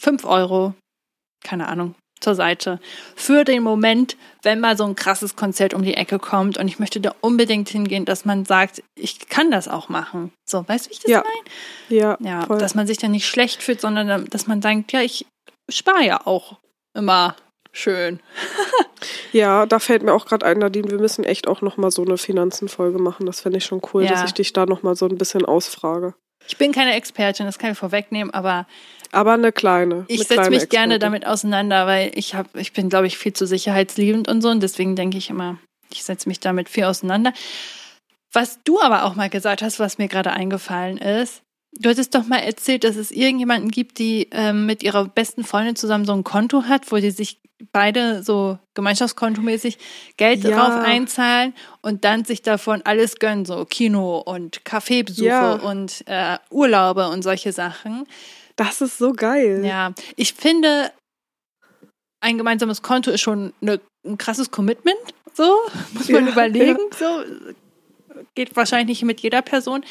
fünf 0.00 0.24
Euro, 0.24 0.74
keine 1.44 1.68
Ahnung, 1.68 1.94
zur 2.20 2.34
Seite 2.34 2.80
für 3.14 3.44
den 3.44 3.62
Moment, 3.62 4.16
wenn 4.42 4.58
mal 4.58 4.76
so 4.76 4.84
ein 4.84 4.96
krasses 4.96 5.36
Konzert 5.36 5.74
um 5.74 5.82
die 5.82 5.94
Ecke 5.94 6.18
kommt 6.18 6.58
und 6.58 6.66
ich 6.66 6.78
möchte 6.78 7.00
da 7.00 7.14
unbedingt 7.20 7.68
hingehen, 7.68 8.04
dass 8.04 8.24
man 8.24 8.44
sagt, 8.44 8.82
ich 8.98 9.28
kann 9.28 9.50
das 9.50 9.68
auch 9.68 9.88
machen. 9.88 10.32
So, 10.48 10.66
weißt 10.66 10.86
du, 10.86 10.90
wie 10.90 10.94
ich 10.94 11.00
das 11.00 11.10
ja. 11.10 11.22
meine? 11.22 12.00
Ja. 12.00 12.16
Ja, 12.20 12.46
voll. 12.46 12.58
dass 12.58 12.74
man 12.74 12.86
sich 12.86 12.98
dann 12.98 13.12
nicht 13.12 13.28
schlecht 13.28 13.62
fühlt, 13.62 13.80
sondern 13.80 14.24
dass 14.26 14.46
man 14.46 14.60
denkt, 14.60 14.92
ja, 14.92 15.02
ich 15.02 15.26
spare 15.70 16.04
ja 16.04 16.26
auch 16.26 16.58
immer 16.96 17.36
schön. 17.78 18.20
ja, 19.32 19.66
da 19.66 19.78
fällt 19.78 20.02
mir 20.02 20.12
auch 20.12 20.26
gerade 20.26 20.44
ein, 20.46 20.58
Nadine, 20.58 20.90
wir 20.90 20.98
müssen 20.98 21.24
echt 21.24 21.48
auch 21.48 21.62
nochmal 21.62 21.90
so 21.90 22.04
eine 22.04 22.18
Finanzenfolge 22.18 22.98
machen. 22.98 23.26
Das 23.26 23.40
fände 23.40 23.58
ich 23.58 23.64
schon 23.64 23.80
cool, 23.92 24.04
ja. 24.04 24.10
dass 24.10 24.24
ich 24.24 24.34
dich 24.34 24.52
da 24.52 24.66
nochmal 24.66 24.96
so 24.96 25.06
ein 25.06 25.18
bisschen 25.18 25.44
ausfrage. 25.44 26.14
Ich 26.46 26.56
bin 26.56 26.72
keine 26.72 26.94
Expertin, 26.94 27.46
das 27.46 27.58
kann 27.58 27.72
ich 27.72 27.78
vorwegnehmen, 27.78 28.32
aber 28.32 28.66
aber 29.10 29.32
eine 29.32 29.52
kleine. 29.52 30.04
Ich 30.08 30.24
setze 30.24 30.50
mich 30.50 30.62
Expertin. 30.62 30.68
gerne 30.68 30.98
damit 30.98 31.26
auseinander, 31.26 31.86
weil 31.86 32.10
ich 32.14 32.34
habe, 32.34 32.48
ich 32.60 32.72
bin, 32.72 32.88
glaube 32.88 33.06
ich, 33.06 33.16
viel 33.16 33.32
zu 33.32 33.46
sicherheitsliebend 33.46 34.28
und 34.28 34.42
so 34.42 34.48
und 34.48 34.62
deswegen 34.62 34.96
denke 34.96 35.16
ich 35.16 35.30
immer, 35.30 35.58
ich 35.90 36.04
setze 36.04 36.28
mich 36.28 36.40
damit 36.40 36.68
viel 36.68 36.84
auseinander. 36.84 37.32
Was 38.32 38.62
du 38.64 38.80
aber 38.80 39.04
auch 39.04 39.14
mal 39.14 39.30
gesagt 39.30 39.62
hast, 39.62 39.80
was 39.80 39.96
mir 39.96 40.08
gerade 40.08 40.32
eingefallen 40.32 40.98
ist, 40.98 41.42
du 41.78 41.88
hattest 41.90 42.14
doch 42.14 42.26
mal 42.26 42.38
erzählt, 42.38 42.84
dass 42.84 42.96
es 42.96 43.10
irgendjemanden 43.10 43.70
gibt, 43.70 43.98
die 43.98 44.28
ähm, 44.32 44.66
mit 44.66 44.82
ihrer 44.82 45.06
besten 45.06 45.44
Freundin 45.44 45.76
zusammen 45.76 46.04
so 46.04 46.12
ein 46.12 46.24
Konto 46.24 46.64
hat, 46.64 46.90
wo 46.90 46.96
die 46.96 47.10
sich 47.10 47.40
beide 47.72 48.22
so 48.22 48.58
gemeinschaftskontomäßig 48.74 49.78
Geld 50.16 50.44
ja. 50.44 50.50
drauf 50.50 50.84
einzahlen 50.84 51.54
und 51.82 52.04
dann 52.04 52.24
sich 52.24 52.42
davon 52.42 52.82
alles 52.82 53.18
gönnen, 53.18 53.44
so 53.44 53.64
Kino 53.64 54.18
und 54.18 54.64
Kaffeebesuche 54.64 55.26
ja. 55.26 55.54
und 55.54 56.04
äh, 56.06 56.38
Urlaube 56.50 57.08
und 57.08 57.22
solche 57.22 57.52
Sachen. 57.52 58.06
Das 58.56 58.80
ist 58.80 58.98
so 58.98 59.12
geil. 59.12 59.64
Ja, 59.64 59.92
ich 60.16 60.34
finde, 60.34 60.92
ein 62.20 62.38
gemeinsames 62.38 62.82
Konto 62.82 63.10
ist 63.10 63.20
schon 63.20 63.52
eine, 63.60 63.80
ein 64.04 64.18
krasses 64.18 64.50
Commitment. 64.50 64.98
So, 65.34 65.56
muss 65.94 66.08
man 66.08 66.26
ja, 66.26 66.32
überlegen. 66.32 66.78
So, 66.98 67.22
geht 68.34 68.56
wahrscheinlich 68.56 68.88
nicht 68.88 69.04
mit 69.04 69.20
jeder 69.20 69.42
Person. 69.42 69.84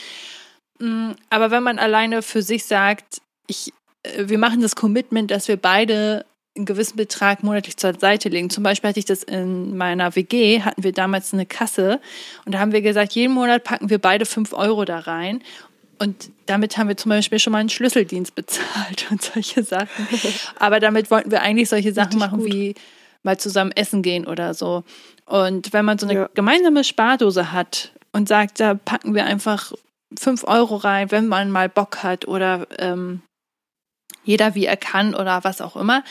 Mm, 0.80 1.11
aber 1.30 1.51
wenn 1.51 1.63
man 1.63 1.80
alleine 1.80 2.21
für 2.21 2.41
sich 2.41 2.65
sagt, 2.65 3.21
ich, 3.47 3.73
äh, 4.03 4.28
wir 4.28 4.38
machen 4.38 4.61
das 4.61 4.75
Commitment, 4.75 5.32
dass 5.32 5.47
wir 5.47 5.57
beide 5.57 6.25
einen 6.55 6.65
gewissen 6.65 6.97
Betrag 6.97 7.43
monatlich 7.43 7.78
zur 7.78 7.93
Seite 7.93 8.30
legen. 8.30 8.49
Zum 8.49 8.63
Beispiel 8.63 8.89
hatte 8.89 8.99
ich 8.99 9.05
das 9.05 9.23
in 9.23 9.78
meiner 9.78 10.15
WG, 10.15 10.61
hatten 10.61 10.84
wir 10.84 10.91
damals 10.91 11.34
eine 11.34 11.45
Kasse 11.45 11.99
und 12.45 12.53
da 12.53 12.59
haben 12.59 12.71
wir 12.71 12.82
gesagt, 12.82 13.13
jeden 13.13 13.34
Monat 13.34 13.63
packen 13.63 13.89
wir 13.91 13.99
beide 13.99 14.25
fünf 14.25 14.53
Euro 14.53 14.84
da 14.84 14.99
rein 14.99 15.43
und 15.99 16.32
damit 16.45 16.78
haben 16.78 16.89
wir 16.89 16.97
zum 16.97 17.09
Beispiel 17.09 17.39
schon 17.39 17.53
mal 17.53 17.59
einen 17.59 17.69
Schlüsseldienst 17.69 18.36
bezahlt 18.36 19.07
und 19.09 19.21
solche 19.21 19.63
Sachen. 19.63 20.07
Aber 20.59 20.80
damit 20.80 21.11
wollten 21.11 21.32
wir 21.32 21.41
eigentlich 21.41 21.69
solche 21.69 21.93
Sachen 21.93 22.13
Richtig 22.13 22.19
machen 22.19 22.39
gut. 22.39 22.53
wie 22.53 22.75
mal 23.23 23.38
zusammen 23.38 23.71
essen 23.71 24.01
gehen 24.01 24.25
oder 24.28 24.53
so. 24.53 24.84
Und 25.25 25.73
wenn 25.73 25.86
man 25.86 25.97
so 25.97 26.07
eine 26.07 26.19
ja. 26.19 26.30
gemeinsame 26.34 26.84
Spardose 26.84 27.51
hat 27.51 27.91
und 28.13 28.28
sagt, 28.28 28.59
da 28.59 28.73
packen 28.73 29.13
wir 29.15 29.25
einfach 29.25 29.73
fünf 30.18 30.43
Euro 30.43 30.76
rein, 30.76 31.12
wenn 31.12 31.28
man 31.28 31.51
mal 31.51 31.70
Bock 31.70 32.03
hat 32.03 32.28
oder 32.28 32.68
ähm, 32.80 33.22
jeder 34.24 34.55
wie 34.55 34.66
er 34.66 34.78
kann 34.78 35.16
oder 35.16 35.43
was 35.43 35.62
auch 35.62 35.76
immer, 35.76 36.03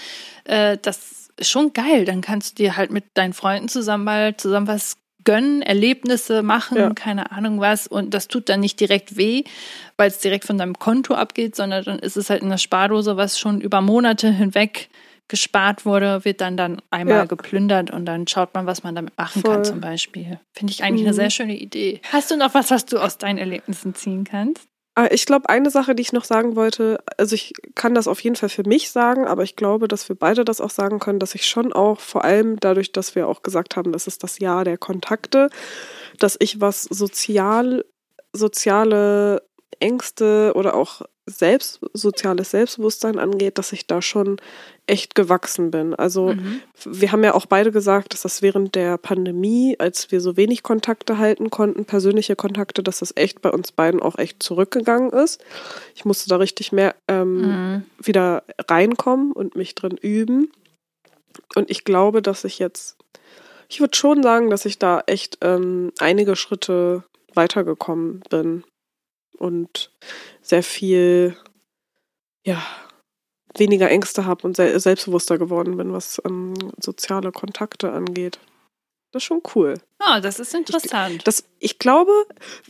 äh, 0.45 0.79
das 0.81 1.31
ist 1.37 1.51
schon 1.51 1.73
geil. 1.73 2.05
Dann 2.05 2.21
kannst 2.21 2.53
du 2.59 2.63
dir 2.63 2.77
halt 2.77 2.91
mit 2.91 3.05
deinen 3.15 3.33
Freunden 3.33 3.69
zusammen 3.69 4.05
mal 4.05 4.37
zusammen 4.37 4.67
was 4.67 4.97
gönnen, 5.25 5.61
Erlebnisse 5.61 6.43
machen, 6.43 6.79
ja. 6.79 6.91
keine 6.95 7.33
Ahnung 7.33 7.61
was. 7.61 7.87
Und 7.87 8.15
das 8.15 8.29
tut 8.29 8.49
dann 8.49 8.61
nicht 8.61 8.81
direkt 8.81 9.17
weh, 9.17 9.45
weil 9.99 10.09
es 10.09 10.21
direkt 10.21 10.45
von 10.45 10.57
deinem 10.57 10.79
Konto 10.79 11.15
abgeht, 11.15 11.55
sondern 11.57 11.85
dann 11.85 11.99
ist 11.99 12.17
es 12.17 12.31
halt 12.31 12.43
in 12.43 12.49
der 12.49 12.59
Spardose, 12.59 13.17
was 13.17 13.39
schon 13.39 13.61
über 13.61 13.81
Monate 13.83 14.31
hinweg 14.31 14.89
gespart 15.29 15.85
wurde, 15.85 16.25
wird 16.25 16.41
dann 16.41 16.57
dann 16.57 16.81
einmal 16.91 17.17
ja. 17.17 17.25
geplündert 17.25 17.91
und 17.91 18.07
dann 18.07 18.27
schaut 18.27 18.55
man, 18.55 18.67
was 18.67 18.83
man 18.83 18.95
damit 18.95 19.17
machen 19.19 19.43
Voll. 19.43 19.55
kann 19.55 19.65
zum 19.65 19.81
Beispiel. 19.81 20.39
Finde 20.53 20.73
ich 20.73 20.83
eigentlich 20.83 21.03
mhm. 21.03 21.09
eine 21.09 21.15
sehr 21.15 21.31
schöne 21.31 21.57
Idee. 21.57 22.01
Hast 22.13 22.31
du 22.31 22.37
noch 22.37 22.55
was, 22.55 22.71
was 22.71 22.87
du 22.87 22.99
aus 22.99 23.19
deinen 23.19 23.39
Erlebnissen 23.39 23.95
ziehen 23.95 24.25
kannst? 24.25 24.69
Ah, 24.99 25.09
ich 25.11 25.27
glaube, 25.27 25.51
eine 25.51 25.69
Sache, 25.71 25.95
die 25.95 26.01
ich 26.01 26.15
noch 26.15 26.25
sagen 26.25 26.57
wollte, 26.57 27.01
also 27.19 27.35
ich 27.35 27.53
kann 27.75 27.95
das 27.95 28.09
auf 28.09 28.21
jeden 28.21 28.35
Fall 28.35 28.49
für 28.49 28.67
mich 28.67 28.91
sagen, 28.91 29.27
aber 29.27 29.43
ich 29.43 29.55
glaube, 29.55 29.89
dass 29.89 30.09
wir 30.09 30.17
beide 30.17 30.43
das 30.43 30.63
auch 30.63 30.71
sagen 30.71 31.01
können, 31.01 31.19
dass 31.19 31.35
ich 31.35 31.47
schon 31.47 31.75
auch, 31.75 32.01
vor 32.01 32.25
allem 32.25 32.59
dadurch, 32.61 32.93
dass 32.93 33.15
wir 33.15 33.29
auch 33.29 33.43
gesagt 33.43 33.77
haben, 33.77 33.93
das 33.93 34.07
ist 34.07 34.23
das 34.23 34.39
Jahr 34.39 34.65
der 34.65 34.79
Kontakte, 34.79 35.51
dass 36.19 36.37
ich 36.41 36.63
was 36.63 36.85
sozial, 36.85 37.85
soziale 38.33 39.43
Ängste 39.81 40.53
oder 40.55 40.75
auch 40.75 41.03
selbst, 41.27 41.81
soziales 41.93 42.53
Selbstbewusstsein 42.53 43.19
angeht, 43.19 43.59
dass 43.59 43.73
ich 43.73 43.87
da 43.87 44.01
schon 44.01 44.41
echt 44.87 45.15
gewachsen 45.15 45.71
bin. 45.71 45.95
Also 45.95 46.35
mhm. 46.35 46.61
wir 46.85 47.11
haben 47.11 47.25
ja 47.25 47.35
auch 47.35 47.47
beide 47.47 47.73
gesagt, 47.73 48.13
dass 48.13 48.23
das 48.23 48.43
während 48.43 48.75
der 48.75 48.99
Pandemie, 48.99 49.77
als 49.79 50.13
wir 50.13 50.21
so 50.21 50.37
wenig 50.37 50.63
Kontakte 50.63 51.19
halten 51.19 51.51
konnten, 51.51 51.85
persönliche 51.85 52.37
Kontakte, 52.37 52.83
dass 52.83 53.01
das 53.01 53.13
echt 53.17 53.43
bei 53.43 53.51
uns 53.51 53.73
beiden 53.73 54.01
auch 54.01 54.19
echt 54.19 54.43
zurückgegangen 54.43 55.11
ist. 55.11 55.45
Ich 55.95 56.05
musste 56.05 56.29
da 56.29 56.37
richtig 56.37 56.73
mehr 56.73 56.95
ähm, 57.09 57.41
mhm. 57.41 57.83
wieder 58.01 58.45
reinkommen 58.69 59.33
und 59.33 59.57
mich 59.57 59.75
drin 59.75 59.97
üben. 59.97 60.53
Und 61.55 61.71
ich 61.71 61.85
glaube, 61.85 62.23
dass 62.23 62.45
ich 62.45 62.59
jetzt, 62.59 62.97
ich 63.69 63.81
würde 63.81 63.97
schon 63.97 64.23
sagen, 64.23 64.51
dass 64.51 64.65
ich 64.67 64.79
da 64.79 65.03
echt 65.07 65.39
ähm, 65.43 65.93
einige 65.99 66.37
Schritte 66.37 67.03
weitergekommen 67.35 68.23
bin 68.31 68.65
und 69.37 69.91
sehr 70.41 70.63
viel, 70.63 71.37
ja, 72.45 72.63
weniger 73.55 73.91
Ängste 73.91 74.27
habe 74.27 74.47
und 74.47 74.57
se 74.57 74.79
selbstbewusster 74.79 75.39
geworden 75.39 75.77
bin, 75.77 75.93
was 75.93 76.21
ähm, 76.25 76.55
soziale 76.81 77.33
Kontakte 77.33 77.93
angeht. 77.93 78.39
Das 79.13 79.23
ist 79.23 79.27
schon 79.27 79.43
cool. 79.55 79.81
Ah, 79.99 80.21
das 80.21 80.39
ist 80.39 80.55
interessant. 80.55 81.17
Ich, 81.17 81.25
das, 81.25 81.45
ich 81.59 81.79
glaube, 81.79 82.13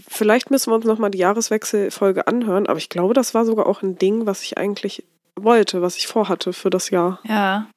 vielleicht 0.09 0.51
müssen 0.51 0.70
wir 0.70 0.77
uns 0.77 0.85
nochmal 0.85 1.11
die 1.11 1.18
Jahreswechselfolge 1.18 2.27
anhören, 2.27 2.66
aber 2.66 2.79
ich 2.79 2.89
glaube, 2.89 3.14
das 3.14 3.35
war 3.35 3.45
sogar 3.45 3.66
auch 3.66 3.83
ein 3.83 3.99
Ding, 3.99 4.27
was 4.27 4.43
ich 4.43 4.57
eigentlich 4.59 5.05
wollte, 5.35 5.83
was 5.83 5.97
ich 5.97 6.07
vorhatte 6.07 6.53
für 6.53 6.70
das 6.70 6.91
Jahr. 6.91 7.20
Ja. 7.24 7.68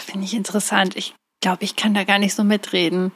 Finde 0.00 0.24
ich 0.24 0.34
interessant. 0.34 0.96
Ich 0.96 1.14
glaube, 1.42 1.64
ich 1.64 1.76
kann 1.76 1.94
da 1.94 2.04
gar 2.04 2.18
nicht 2.18 2.34
so 2.34 2.44
mitreden. 2.44 3.12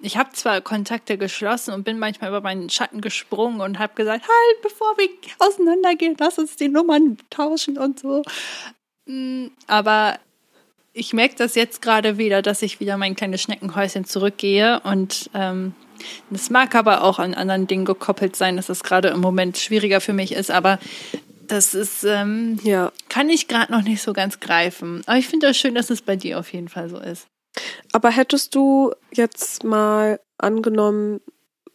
Ich 0.00 0.16
habe 0.16 0.32
zwar 0.32 0.60
Kontakte 0.60 1.16
geschlossen 1.16 1.72
und 1.72 1.84
bin 1.84 1.98
manchmal 1.98 2.30
über 2.30 2.40
meinen 2.40 2.68
Schatten 2.68 3.00
gesprungen 3.00 3.60
und 3.60 3.78
habe 3.78 3.94
gesagt, 3.94 4.22
halt, 4.22 4.62
bevor 4.62 4.96
wir 4.98 5.08
auseinandergehen, 5.38 6.16
lass 6.18 6.38
uns 6.38 6.56
die 6.56 6.68
Nummern 6.68 7.16
tauschen 7.30 7.78
und 7.78 8.00
so. 8.00 8.22
Mm, 9.06 9.46
aber 9.66 10.18
ich 10.92 11.12
merke 11.12 11.36
das 11.36 11.54
jetzt 11.54 11.80
gerade 11.80 12.18
wieder, 12.18 12.42
dass 12.42 12.62
ich 12.62 12.80
wieder 12.80 12.96
mein 12.96 13.16
kleines 13.16 13.42
Schneckenhäuschen 13.42 14.04
zurückgehe 14.04 14.80
und 14.80 15.30
ähm, 15.34 15.74
das 16.30 16.50
mag 16.50 16.74
aber 16.74 17.02
auch 17.02 17.18
an 17.18 17.34
anderen 17.34 17.66
Dingen 17.66 17.84
gekoppelt 17.84 18.36
sein, 18.36 18.56
dass 18.56 18.68
es 18.68 18.82
gerade 18.82 19.08
im 19.08 19.20
Moment 19.20 19.58
schwieriger 19.58 20.00
für 20.00 20.12
mich 20.12 20.32
ist, 20.32 20.50
aber 20.50 20.78
das 21.46 21.74
ist, 21.74 22.04
ähm, 22.04 22.58
ja. 22.62 22.92
kann 23.08 23.28
ich 23.28 23.48
gerade 23.48 23.72
noch 23.72 23.82
nicht 23.82 24.02
so 24.02 24.12
ganz 24.12 24.40
greifen. 24.40 25.02
Aber 25.06 25.18
ich 25.18 25.26
finde 25.26 25.48
das 25.48 25.58
schön, 25.58 25.74
dass 25.74 25.90
es 25.90 26.02
bei 26.02 26.16
dir 26.16 26.38
auf 26.38 26.52
jeden 26.52 26.68
Fall 26.68 26.88
so 26.88 26.98
ist. 26.98 27.26
Aber 27.92 28.10
hättest 28.10 28.54
du 28.54 28.92
jetzt 29.12 29.64
mal 29.64 30.20
angenommen, 30.38 31.20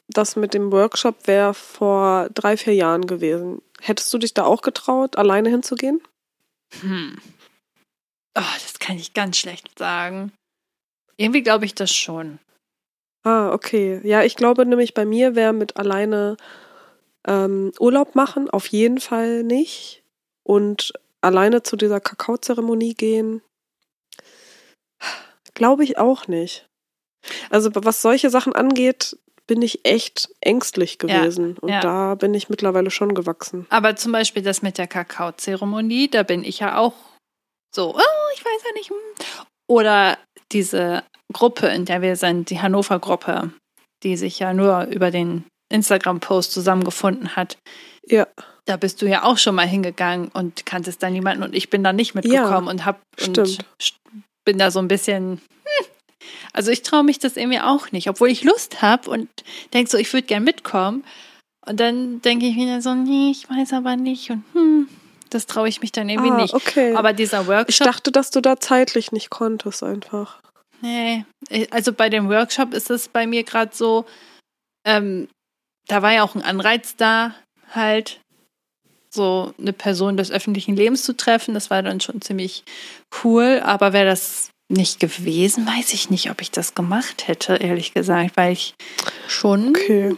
das 0.07 0.36
mit 0.36 0.53
dem 0.53 0.71
Workshop 0.71 1.27
wäre 1.27 1.53
vor 1.53 2.30
drei, 2.34 2.57
vier 2.57 2.73
Jahren 2.73 3.07
gewesen. 3.07 3.61
Hättest 3.80 4.11
du 4.13 4.17
dich 4.17 4.34
da 4.34 4.43
auch 4.43 4.61
getraut, 4.61 5.17
alleine 5.17 5.49
hinzugehen? 5.49 6.01
Hm. 6.82 7.17
Oh, 8.38 8.53
das 8.63 8.80
kann 8.80 8.97
ich 8.97 9.13
ganz 9.13 9.38
schlecht 9.38 9.77
sagen. 9.77 10.32
Irgendwie 11.17 11.43
glaube 11.43 11.65
ich 11.65 11.75
das 11.75 11.93
schon. 11.93 12.39
Ah, 13.23 13.51
okay. 13.51 14.01
Ja, 14.03 14.23
ich 14.23 14.36
glaube 14.36 14.65
nämlich 14.65 14.93
bei 14.93 15.05
mir 15.05 15.36
wäre 15.36 15.53
mit 15.53 15.77
alleine 15.77 16.38
ähm, 17.27 17.71
Urlaub 17.80 18.15
machen 18.15 18.49
auf 18.49 18.67
jeden 18.67 18.99
Fall 18.99 19.43
nicht. 19.43 20.03
Und 20.43 20.93
alleine 21.21 21.63
zu 21.63 21.75
dieser 21.75 21.99
Kakaozeremonie 21.99 22.93
gehen, 22.93 23.41
glaube 25.60 25.84
ich 25.84 25.97
auch 25.97 26.28
nicht. 26.28 26.66
Also 27.49 27.70
was 27.74 28.01
solche 28.01 28.30
Sachen 28.30 28.53
angeht, 28.53 29.18
bin 29.45 29.62
ich 29.62 29.84
echt 29.84 30.30
ängstlich 30.41 30.97
gewesen. 30.99 31.55
Ja, 31.55 31.62
und 31.62 31.70
ja. 31.70 31.82
da 31.82 32.16
bin 32.16 32.34
ich 32.34 32.49
mittlerweile 32.49 32.89
schon 32.89 33.14
gewachsen. 33.14 33.68
Aber 33.70 33.95
zum 33.95 34.12
Beispiel 34.12 34.41
das 34.41 34.62
mit 34.62 34.78
der 34.78 34.88
Kakaozeremonie, 34.88 36.07
da 36.07 36.24
bin 36.24 36.43
ich 36.43 36.60
ja 36.60 36.78
auch 36.78 36.93
so, 37.76 37.95
oh, 37.95 38.34
ich 38.36 38.45
weiß 38.45 38.64
ja 38.66 38.72
nicht. 38.74 38.89
Hm. 38.89 39.45
Oder 39.68 40.18
diese 40.51 41.03
Gruppe, 41.34 41.68
in 41.68 41.86
der 41.86 42.01
wir 42.01 42.16
sind, 42.16 42.49
die 42.49 42.60
Hannover-Gruppe, 42.60 43.51
die 44.03 44.18
sich 44.18 44.39
ja 44.39 44.53
nur 44.53 44.84
über 44.86 45.12
den 45.12 45.43
Instagram-Post 45.72 46.51
zusammengefunden 46.51 47.36
hat. 47.36 47.57
Ja. 48.07 48.28
Da 48.66 48.78
bist 48.78 49.01
du 49.01 49.07
ja 49.07 49.24
auch 49.24 49.38
schon 49.38 49.55
mal 49.55 49.68
hingegangen 49.68 50.30
und 50.30 50.66
kanntest 50.66 51.01
da 51.03 51.10
niemanden 51.10 51.43
und 51.43 51.55
ich 51.55 51.70
bin 51.70 51.84
da 51.84 51.91
nicht 51.91 52.14
mitgekommen 52.14 52.68
ja, 52.68 52.72
und 52.72 52.86
hab 52.86 53.01
und 53.26 53.60
bin 54.49 54.57
da 54.57 54.71
so 54.71 54.79
ein 54.79 54.87
bisschen. 54.87 55.33
Hm. 55.33 55.85
Also 56.53 56.71
ich 56.71 56.81
traue 56.81 57.03
mich 57.03 57.19
das 57.19 57.37
irgendwie 57.37 57.59
auch 57.59 57.91
nicht, 57.91 58.09
obwohl 58.09 58.29
ich 58.29 58.43
Lust 58.43 58.81
habe 58.81 59.11
und 59.11 59.29
denke 59.73 59.91
so, 59.91 59.97
ich 59.99 60.11
würde 60.11 60.25
gern 60.25 60.43
mitkommen. 60.43 61.03
Und 61.67 61.79
dann 61.79 62.19
denke 62.23 62.47
ich 62.47 62.55
wieder 62.55 62.81
so, 62.81 62.95
nee, 62.95 63.29
ich 63.29 63.47
weiß 63.47 63.73
aber 63.73 63.95
nicht 63.95 64.31
und 64.31 64.43
hm, 64.53 64.89
das 65.29 65.45
traue 65.45 65.69
ich 65.69 65.81
mich 65.81 65.91
dann 65.91 66.09
irgendwie 66.09 66.31
ah, 66.31 66.41
nicht. 66.41 66.55
Okay. 66.55 66.95
Aber 66.95 67.13
dieser 67.13 67.45
Workshop. 67.45 67.69
Ich 67.69 67.77
dachte, 67.77 68.11
dass 68.11 68.31
du 68.31 68.41
da 68.41 68.59
zeitlich 68.59 69.11
nicht 69.11 69.29
konntest 69.29 69.83
einfach. 69.83 70.41
Nee, 70.81 71.25
also 71.69 71.93
bei 71.93 72.09
dem 72.09 72.27
Workshop 72.29 72.73
ist 72.73 72.89
es 72.89 73.07
bei 73.07 73.27
mir 73.27 73.43
gerade 73.43 73.75
so, 73.75 74.05
ähm, 74.83 75.27
da 75.87 76.01
war 76.01 76.13
ja 76.13 76.23
auch 76.23 76.33
ein 76.33 76.41
Anreiz 76.41 76.95
da, 76.95 77.35
halt 77.71 78.19
so 79.10 79.53
eine 79.60 79.74
Person 79.74 80.18
des 80.18 80.32
öffentlichen 80.32 80.76
Lebens 80.76 81.03
zu 81.03 81.16
treffen. 81.16 81.53
Das 81.53 81.70
war 81.70 81.82
dann 81.82 81.99
schon 81.99 82.22
ziemlich 82.22 82.64
cool. 83.24 83.62
Aber 83.64 83.93
wäre 83.93 84.05
das 84.05 84.51
nicht 84.70 84.99
gewesen, 84.99 85.66
weiß 85.66 85.93
ich 85.93 86.10
nicht, 86.10 86.30
ob 86.30 86.41
ich 86.41 86.51
das 86.51 86.76
gemacht 86.76 87.28
hätte, 87.28 87.55
ehrlich 87.55 87.93
gesagt, 87.93 88.38
weil 88.38 88.53
ich 88.53 88.76
schon 89.28 89.70
okay. 89.70 90.16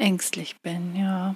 ängstlich 0.00 0.56
bin, 0.62 0.94
ja. 0.96 1.34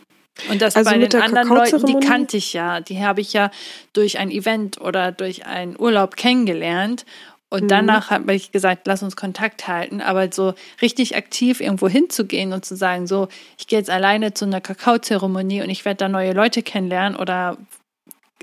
Und 0.49 0.63
das 0.63 0.77
also 0.77 0.89
bei 0.89 0.99
den 0.99 1.21
anderen 1.21 1.49
Leuten, 1.49 1.85
die 1.85 2.07
kannte 2.07 2.37
ich 2.37 2.53
ja, 2.53 2.81
die 2.81 3.05
habe 3.05 3.21
ich 3.21 3.33
ja 3.33 3.51
durch 3.93 4.19
ein 4.19 4.31
Event 4.31 4.81
oder 4.81 5.11
durch 5.11 5.47
einen 5.47 5.79
Urlaub 5.79 6.15
kennengelernt. 6.15 7.05
Und 7.51 7.65
mhm. 7.65 7.69
danach 7.69 8.11
habe 8.11 8.35
ich 8.35 8.53
gesagt, 8.53 8.87
lass 8.87 9.03
uns 9.03 9.17
Kontakt 9.17 9.69
halten. 9.69 10.01
Aber 10.01 10.31
so 10.31 10.55
richtig 10.83 11.17
aktiv 11.17 11.61
irgendwo 11.61 11.89
hinzugehen 11.89 12.53
und 12.53 12.65
zu 12.65 12.77
sagen, 12.77 13.07
so, 13.07 13.29
ich 13.59 13.67
gehe 13.67 13.79
jetzt 13.79 13.91
alleine 13.91 14.35
zu 14.35 14.45
einer 14.45 14.61
Kakaozeremonie 14.61 15.63
und 15.63 15.71
ich 15.71 15.85
werde 15.85 15.99
da 15.99 16.09
neue 16.09 16.33
Leute 16.33 16.63
kennenlernen 16.63 17.19
oder 17.19 17.57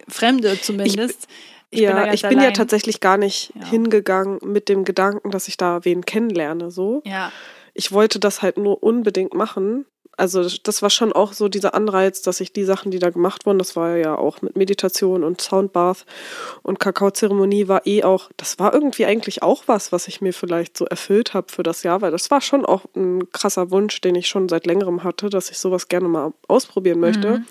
Fremde 0.08 0.60
zumindest. 0.60 1.28
Ich, 1.70 1.80
ich 1.80 1.82
ja, 1.82 2.04
bin 2.04 2.14
ich 2.14 2.22
bin 2.22 2.32
allein. 2.40 2.44
ja 2.46 2.52
tatsächlich 2.52 3.00
gar 3.00 3.18
nicht 3.18 3.52
ja. 3.56 3.68
hingegangen 3.68 4.40
mit 4.44 4.70
dem 4.70 4.86
Gedanken, 4.86 5.30
dass 5.32 5.48
ich 5.48 5.58
da 5.58 5.84
wen 5.84 6.06
kennenlerne. 6.06 6.72
So. 6.72 7.02
Ja. 7.06 7.32
Ich 7.74 7.92
wollte 7.92 8.20
das 8.20 8.42
halt 8.42 8.58
nur 8.58 8.82
unbedingt 8.82 9.34
machen 9.34 9.86
also 10.18 10.48
das 10.64 10.82
war 10.82 10.90
schon 10.90 11.14
auch 11.14 11.34
so 11.34 11.50
dieser 11.50 11.74
Anreiz, 11.74 12.22
dass 12.22 12.40
ich 12.40 12.54
die 12.54 12.64
Sachen, 12.64 12.92
die 12.92 13.00
da 13.00 13.10
gemacht 13.10 13.46
wurden, 13.46 13.60
das 13.60 13.76
war 13.76 13.98
ja 13.98 14.16
auch 14.16 14.42
mit 14.42 14.56
Meditation 14.56 15.24
und 15.24 15.42
Soundbath 15.42 16.06
und 16.64 16.80
Kakaozeremonie 16.80 17.68
war 17.68 17.86
eh 17.86 18.04
auch, 18.04 18.30
das 18.38 18.60
war 18.60 18.74
irgendwie 18.74 19.06
eigentlich 19.06 19.44
auch 19.44 19.64
was, 19.68 19.92
was 19.92 20.08
ich 20.08 20.22
mir 20.22 20.34
vielleicht 20.34 20.78
so 20.78 20.86
erfüllt 20.86 21.34
habe 21.34 21.52
für 21.52 21.64
das 21.64 21.84
Jahr, 21.84 22.02
weil 22.02 22.12
das 22.12 22.32
war 22.32 22.42
schon 22.42 22.66
auch 22.66 22.86
ein 22.96 23.32
krasser 23.32 23.72
Wunsch, 23.72 24.02
den 24.02 24.16
ich 24.16 24.28
schon 24.28 24.50
seit 24.50 24.66
längerem 24.66 25.04
hatte, 25.04 25.30
dass 25.30 25.50
ich 25.50 25.58
sowas 25.58 25.88
gerne 25.88 26.08
mal 26.08 26.34
ausprobieren 26.48 27.00
möchte. 27.00 27.40
Mhm. 27.40 27.46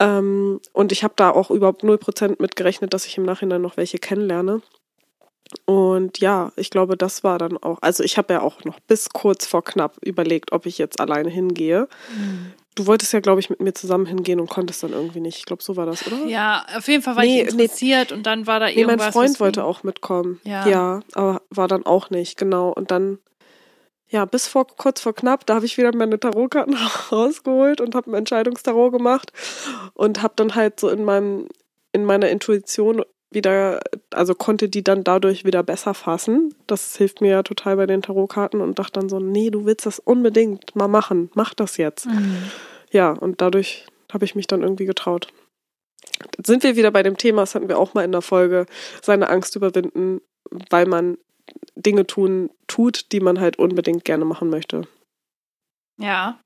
Ähm, 0.00 0.60
und 0.72 0.92
ich 0.92 1.04
habe 1.04 1.14
da 1.16 1.30
auch 1.30 1.50
überhaupt 1.50 1.84
0% 1.84 2.36
mit 2.40 2.56
gerechnet, 2.56 2.94
dass 2.94 3.06
ich 3.06 3.18
im 3.18 3.24
Nachhinein 3.24 3.60
noch 3.60 3.76
welche 3.76 3.98
kennenlerne. 3.98 4.62
Und 5.64 6.18
ja, 6.18 6.52
ich 6.56 6.70
glaube, 6.70 6.96
das 6.96 7.24
war 7.24 7.38
dann 7.38 7.56
auch, 7.56 7.78
also 7.80 8.02
ich 8.02 8.18
habe 8.18 8.34
ja 8.34 8.42
auch 8.42 8.64
noch 8.64 8.78
bis 8.80 9.08
kurz 9.10 9.46
vor 9.46 9.64
knapp 9.64 9.96
überlegt, 10.04 10.52
ob 10.52 10.66
ich 10.66 10.78
jetzt 10.78 11.00
alleine 11.00 11.28
hingehe. 11.28 11.88
Mhm. 12.16 12.52
Du 12.76 12.86
wolltest 12.86 13.12
ja, 13.12 13.20
glaube 13.20 13.40
ich, 13.40 13.50
mit 13.50 13.60
mir 13.60 13.74
zusammen 13.74 14.06
hingehen 14.06 14.38
und 14.38 14.48
konntest 14.48 14.82
dann 14.82 14.92
irgendwie 14.92 15.20
nicht. 15.20 15.38
Ich 15.38 15.44
glaube, 15.44 15.62
so 15.62 15.76
war 15.76 15.86
das, 15.86 16.06
oder? 16.06 16.24
Ja, 16.26 16.64
auf 16.76 16.86
jeden 16.86 17.02
Fall 17.02 17.16
war 17.16 17.24
nee, 17.24 17.42
ich 17.42 17.48
interessiert 17.48 18.10
nee, 18.10 18.16
und 18.16 18.26
dann 18.26 18.46
war 18.46 18.60
da 18.60 18.66
nee, 18.66 18.80
irgendwas. 18.80 19.06
mein 19.06 19.12
Freund 19.12 19.40
wollte 19.40 19.64
auch 19.64 19.82
mitkommen. 19.82 20.40
Ja. 20.44 20.66
ja, 20.68 21.00
aber 21.14 21.42
war 21.50 21.66
dann 21.66 21.84
auch 21.84 22.10
nicht, 22.10 22.38
genau. 22.38 22.70
Und 22.70 22.92
dann, 22.92 23.18
ja, 24.08 24.24
bis 24.24 24.46
vor 24.46 24.68
kurz 24.68 25.00
vor 25.00 25.14
knapp, 25.14 25.46
da 25.46 25.56
habe 25.56 25.66
ich 25.66 25.76
wieder 25.78 25.94
meine 25.94 26.18
Tarotkarten 26.20 26.76
rausgeholt 27.12 27.80
und 27.80 27.96
habe 27.96 28.10
ein 28.10 28.14
Entscheidungstarot 28.14 28.92
gemacht 28.92 29.32
und 29.94 30.22
habe 30.22 30.34
dann 30.36 30.54
halt 30.54 30.78
so 30.78 30.88
in 30.88 31.04
meinem 31.04 31.48
in 31.92 32.04
meiner 32.04 32.28
Intuition 32.28 33.02
wieder, 33.30 33.80
also 34.10 34.34
konnte 34.34 34.68
die 34.68 34.82
dann 34.82 35.04
dadurch 35.04 35.44
wieder 35.44 35.62
besser 35.62 35.94
fassen. 35.94 36.54
Das 36.66 36.96
hilft 36.96 37.20
mir 37.20 37.30
ja 37.30 37.42
total 37.42 37.76
bei 37.76 37.86
den 37.86 38.02
Tarotkarten 38.02 38.60
und 38.60 38.78
dachte 38.78 39.00
dann 39.00 39.08
so, 39.08 39.20
nee, 39.20 39.50
du 39.50 39.64
willst 39.64 39.86
das 39.86 39.98
unbedingt 39.98 40.74
mal 40.74 40.88
machen, 40.88 41.30
mach 41.34 41.54
das 41.54 41.76
jetzt. 41.76 42.06
Mhm. 42.06 42.50
Ja, 42.90 43.12
und 43.12 43.40
dadurch 43.40 43.86
habe 44.12 44.24
ich 44.24 44.34
mich 44.34 44.46
dann 44.46 44.62
irgendwie 44.62 44.86
getraut. 44.86 45.28
Sind 46.44 46.64
wir 46.64 46.76
wieder 46.76 46.90
bei 46.90 47.02
dem 47.02 47.16
Thema, 47.16 47.42
das 47.42 47.54
hatten 47.54 47.68
wir 47.68 47.78
auch 47.78 47.94
mal 47.94 48.04
in 48.04 48.12
der 48.12 48.22
Folge, 48.22 48.66
seine 49.00 49.28
Angst 49.28 49.54
überwinden, 49.54 50.20
weil 50.70 50.86
man 50.86 51.16
Dinge 51.76 52.06
tun, 52.06 52.50
tut, 52.66 53.12
die 53.12 53.20
man 53.20 53.40
halt 53.40 53.58
unbedingt 53.58 54.04
gerne 54.04 54.24
machen 54.24 54.50
möchte. 54.50 54.82
Ja. 55.98 56.40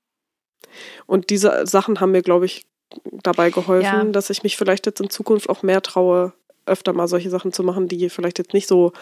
Und 1.05 1.29
diese 1.29 1.65
Sachen 1.65 1.99
haben 1.99 2.11
mir, 2.11 2.21
glaube 2.21 2.45
ich, 2.45 2.67
dabei 3.03 3.49
geholfen, 3.49 3.83
ja. 3.83 4.03
dass 4.03 4.29
ich 4.29 4.43
mich 4.43 4.57
vielleicht 4.57 4.85
jetzt 4.85 5.01
in 5.01 5.09
Zukunft 5.09 5.49
auch 5.49 5.63
mehr 5.63 5.81
traue, 5.81 6.33
öfter 6.65 6.93
mal 6.93 7.07
solche 7.07 7.29
Sachen 7.29 7.53
zu 7.53 7.63
machen, 7.63 7.87
die 7.87 8.09
vielleicht 8.09 8.37
jetzt 8.37 8.53
nicht 8.53 8.67
so, 8.67 8.93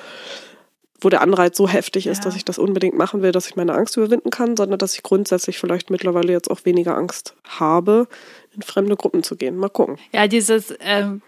wo 1.01 1.09
der 1.09 1.21
Anreiz 1.21 1.57
so 1.57 1.67
heftig 1.67 2.07
ist, 2.07 2.19
ja. 2.19 2.23
dass 2.25 2.35
ich 2.35 2.45
das 2.45 2.57
unbedingt 2.57 2.97
machen 2.97 3.21
will, 3.21 3.31
dass 3.31 3.47
ich 3.47 3.55
meine 3.55 3.73
Angst 3.73 3.97
überwinden 3.97 4.29
kann, 4.29 4.55
sondern 4.55 4.79
dass 4.79 4.95
ich 4.95 5.03
grundsätzlich 5.03 5.57
vielleicht 5.59 5.89
mittlerweile 5.89 6.31
jetzt 6.31 6.49
auch 6.49 6.65
weniger 6.65 6.95
Angst 6.95 7.35
habe, 7.47 8.07
in 8.55 8.61
fremde 8.61 8.95
Gruppen 8.95 9.23
zu 9.23 9.35
gehen. 9.35 9.57
Mal 9.57 9.69
gucken. 9.69 9.97
Ja, 10.11 10.27
dieses, 10.27 10.73
ähm, 10.79 11.21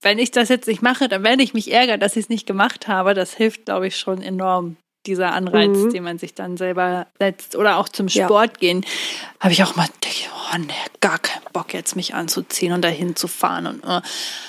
wenn 0.00 0.18
ich 0.18 0.30
das 0.30 0.48
jetzt 0.48 0.68
nicht 0.68 0.82
mache, 0.82 1.08
dann 1.08 1.22
werde 1.24 1.42
ich 1.42 1.54
mich 1.54 1.72
ärgern, 1.72 2.00
dass 2.00 2.16
ich 2.16 2.24
es 2.24 2.28
nicht 2.28 2.46
gemacht 2.46 2.88
habe. 2.88 3.14
Das 3.14 3.34
hilft, 3.34 3.66
glaube 3.66 3.88
ich, 3.88 3.96
schon 3.96 4.22
enorm 4.22 4.76
dieser 5.06 5.32
Anreiz, 5.32 5.76
mhm. 5.76 5.92
den 5.92 6.04
man 6.04 6.18
sich 6.18 6.34
dann 6.34 6.56
selber 6.56 7.06
setzt 7.18 7.56
oder 7.56 7.78
auch 7.78 7.88
zum 7.88 8.08
Sport 8.08 8.52
ja. 8.54 8.58
gehen, 8.58 8.86
habe 9.40 9.52
ich 9.52 9.62
auch 9.62 9.76
mal 9.76 9.86
gedacht, 9.86 10.30
oh 10.32 10.58
nee, 10.58 10.72
gar 11.06 11.20
keinen 11.20 11.44
Bock 11.52 11.72
jetzt 11.72 11.94
mich 11.94 12.14
anzuziehen 12.14 12.72
und 12.72 12.82
dahin 12.82 13.14
zu 13.14 13.28
fahren 13.28 13.66
und 13.68 13.86
uh. 13.86 14.00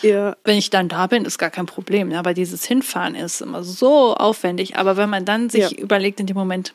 ja. 0.01 0.35
wenn 0.43 0.57
ich 0.57 0.71
dann 0.71 0.89
da 0.89 1.05
bin, 1.05 1.23
ist 1.23 1.37
gar 1.37 1.51
kein 1.51 1.67
Problem, 1.67 2.11
aber 2.13 2.33
dieses 2.33 2.65
Hinfahren 2.65 3.13
ist 3.13 3.41
immer 3.41 3.63
so 3.63 4.15
aufwendig, 4.15 4.75
aber 4.75 4.97
wenn 4.97 5.07
man 5.07 5.23
dann 5.23 5.51
sich 5.51 5.69
ja. 5.69 5.77
überlegt 5.77 6.19
in 6.19 6.25
dem 6.25 6.35
Moment, 6.35 6.73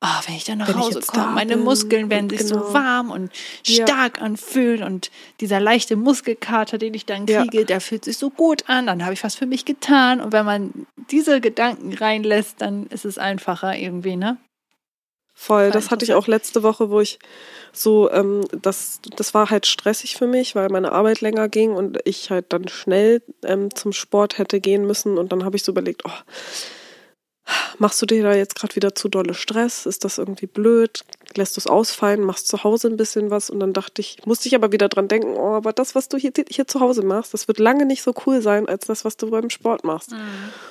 oh, 0.00 0.06
wenn 0.26 0.36
ich 0.36 0.44
dann 0.44 0.56
nach 0.56 0.68
wenn 0.68 0.78
Hause 0.78 1.02
komme, 1.02 1.32
meine 1.32 1.58
Muskeln 1.58 2.08
werden 2.08 2.30
sich 2.30 2.38
genau. 2.38 2.64
so 2.64 2.72
warm 2.72 3.10
und 3.10 3.30
stark 3.62 4.16
ja. 4.16 4.22
anfühlen 4.22 4.82
und 4.82 5.10
dieser 5.40 5.60
leichte 5.60 5.96
Muskelkater, 5.96 6.78
den 6.78 6.94
ich 6.94 7.04
dann 7.04 7.26
kriege, 7.26 7.58
ja. 7.58 7.64
der 7.64 7.82
fühlt 7.82 8.06
sich 8.06 8.16
so 8.16 8.30
gut 8.30 8.70
an, 8.70 8.86
dann 8.86 9.04
habe 9.04 9.12
ich 9.12 9.22
was 9.22 9.34
für 9.34 9.46
mich 9.46 9.66
getan 9.66 10.22
und 10.22 10.32
wenn 10.32 10.46
man 10.46 10.86
diese 11.10 11.42
Gedanken 11.42 11.92
reinlässt, 11.92 12.62
dann 12.62 12.86
ist 12.86 13.04
es 13.04 13.18
einfacher 13.18 13.76
irgendwie, 13.76 14.16
ne? 14.16 14.38
Voll, 15.44 15.70
das 15.70 15.90
hatte 15.90 16.06
ich 16.06 16.14
auch 16.14 16.26
letzte 16.26 16.62
Woche, 16.62 16.88
wo 16.88 17.00
ich 17.00 17.18
so, 17.70 18.10
ähm, 18.10 18.46
das, 18.62 19.00
das 19.14 19.34
war 19.34 19.50
halt 19.50 19.66
stressig 19.66 20.16
für 20.16 20.26
mich, 20.26 20.54
weil 20.54 20.70
meine 20.70 20.92
Arbeit 20.92 21.20
länger 21.20 21.50
ging 21.50 21.72
und 21.72 21.98
ich 22.06 22.30
halt 22.30 22.46
dann 22.54 22.66
schnell 22.68 23.20
ähm, 23.44 23.74
zum 23.74 23.92
Sport 23.92 24.38
hätte 24.38 24.58
gehen 24.58 24.86
müssen. 24.86 25.18
Und 25.18 25.32
dann 25.32 25.44
habe 25.44 25.56
ich 25.56 25.62
so 25.62 25.72
überlegt, 25.72 26.04
oh, 26.06 26.10
machst 27.76 28.00
du 28.00 28.06
dir 28.06 28.22
da 28.22 28.32
jetzt 28.32 28.54
gerade 28.54 28.74
wieder 28.74 28.94
zu 28.94 29.10
dolle 29.10 29.34
Stress? 29.34 29.84
Ist 29.84 30.06
das 30.06 30.16
irgendwie 30.16 30.46
blöd? 30.46 31.04
Lässt 31.36 31.58
du 31.58 31.60
es 31.60 31.66
ausfallen? 31.66 32.22
Machst 32.22 32.48
zu 32.48 32.64
Hause 32.64 32.88
ein 32.88 32.96
bisschen 32.96 33.30
was? 33.30 33.50
Und 33.50 33.60
dann 33.60 33.74
dachte 33.74 34.00
ich, 34.00 34.24
musste 34.24 34.48
ich 34.48 34.54
aber 34.54 34.72
wieder 34.72 34.88
dran 34.88 35.08
denken, 35.08 35.36
oh, 35.36 35.52
aber 35.52 35.74
das, 35.74 35.94
was 35.94 36.08
du 36.08 36.16
hier, 36.16 36.32
hier 36.48 36.66
zu 36.66 36.80
Hause 36.80 37.02
machst, 37.02 37.34
das 37.34 37.48
wird 37.48 37.58
lange 37.58 37.84
nicht 37.84 38.02
so 38.02 38.14
cool 38.24 38.40
sein, 38.40 38.66
als 38.66 38.86
das, 38.86 39.04
was 39.04 39.18
du 39.18 39.28
beim 39.28 39.50
Sport 39.50 39.84
machst. 39.84 40.12
Mhm. 40.12 40.20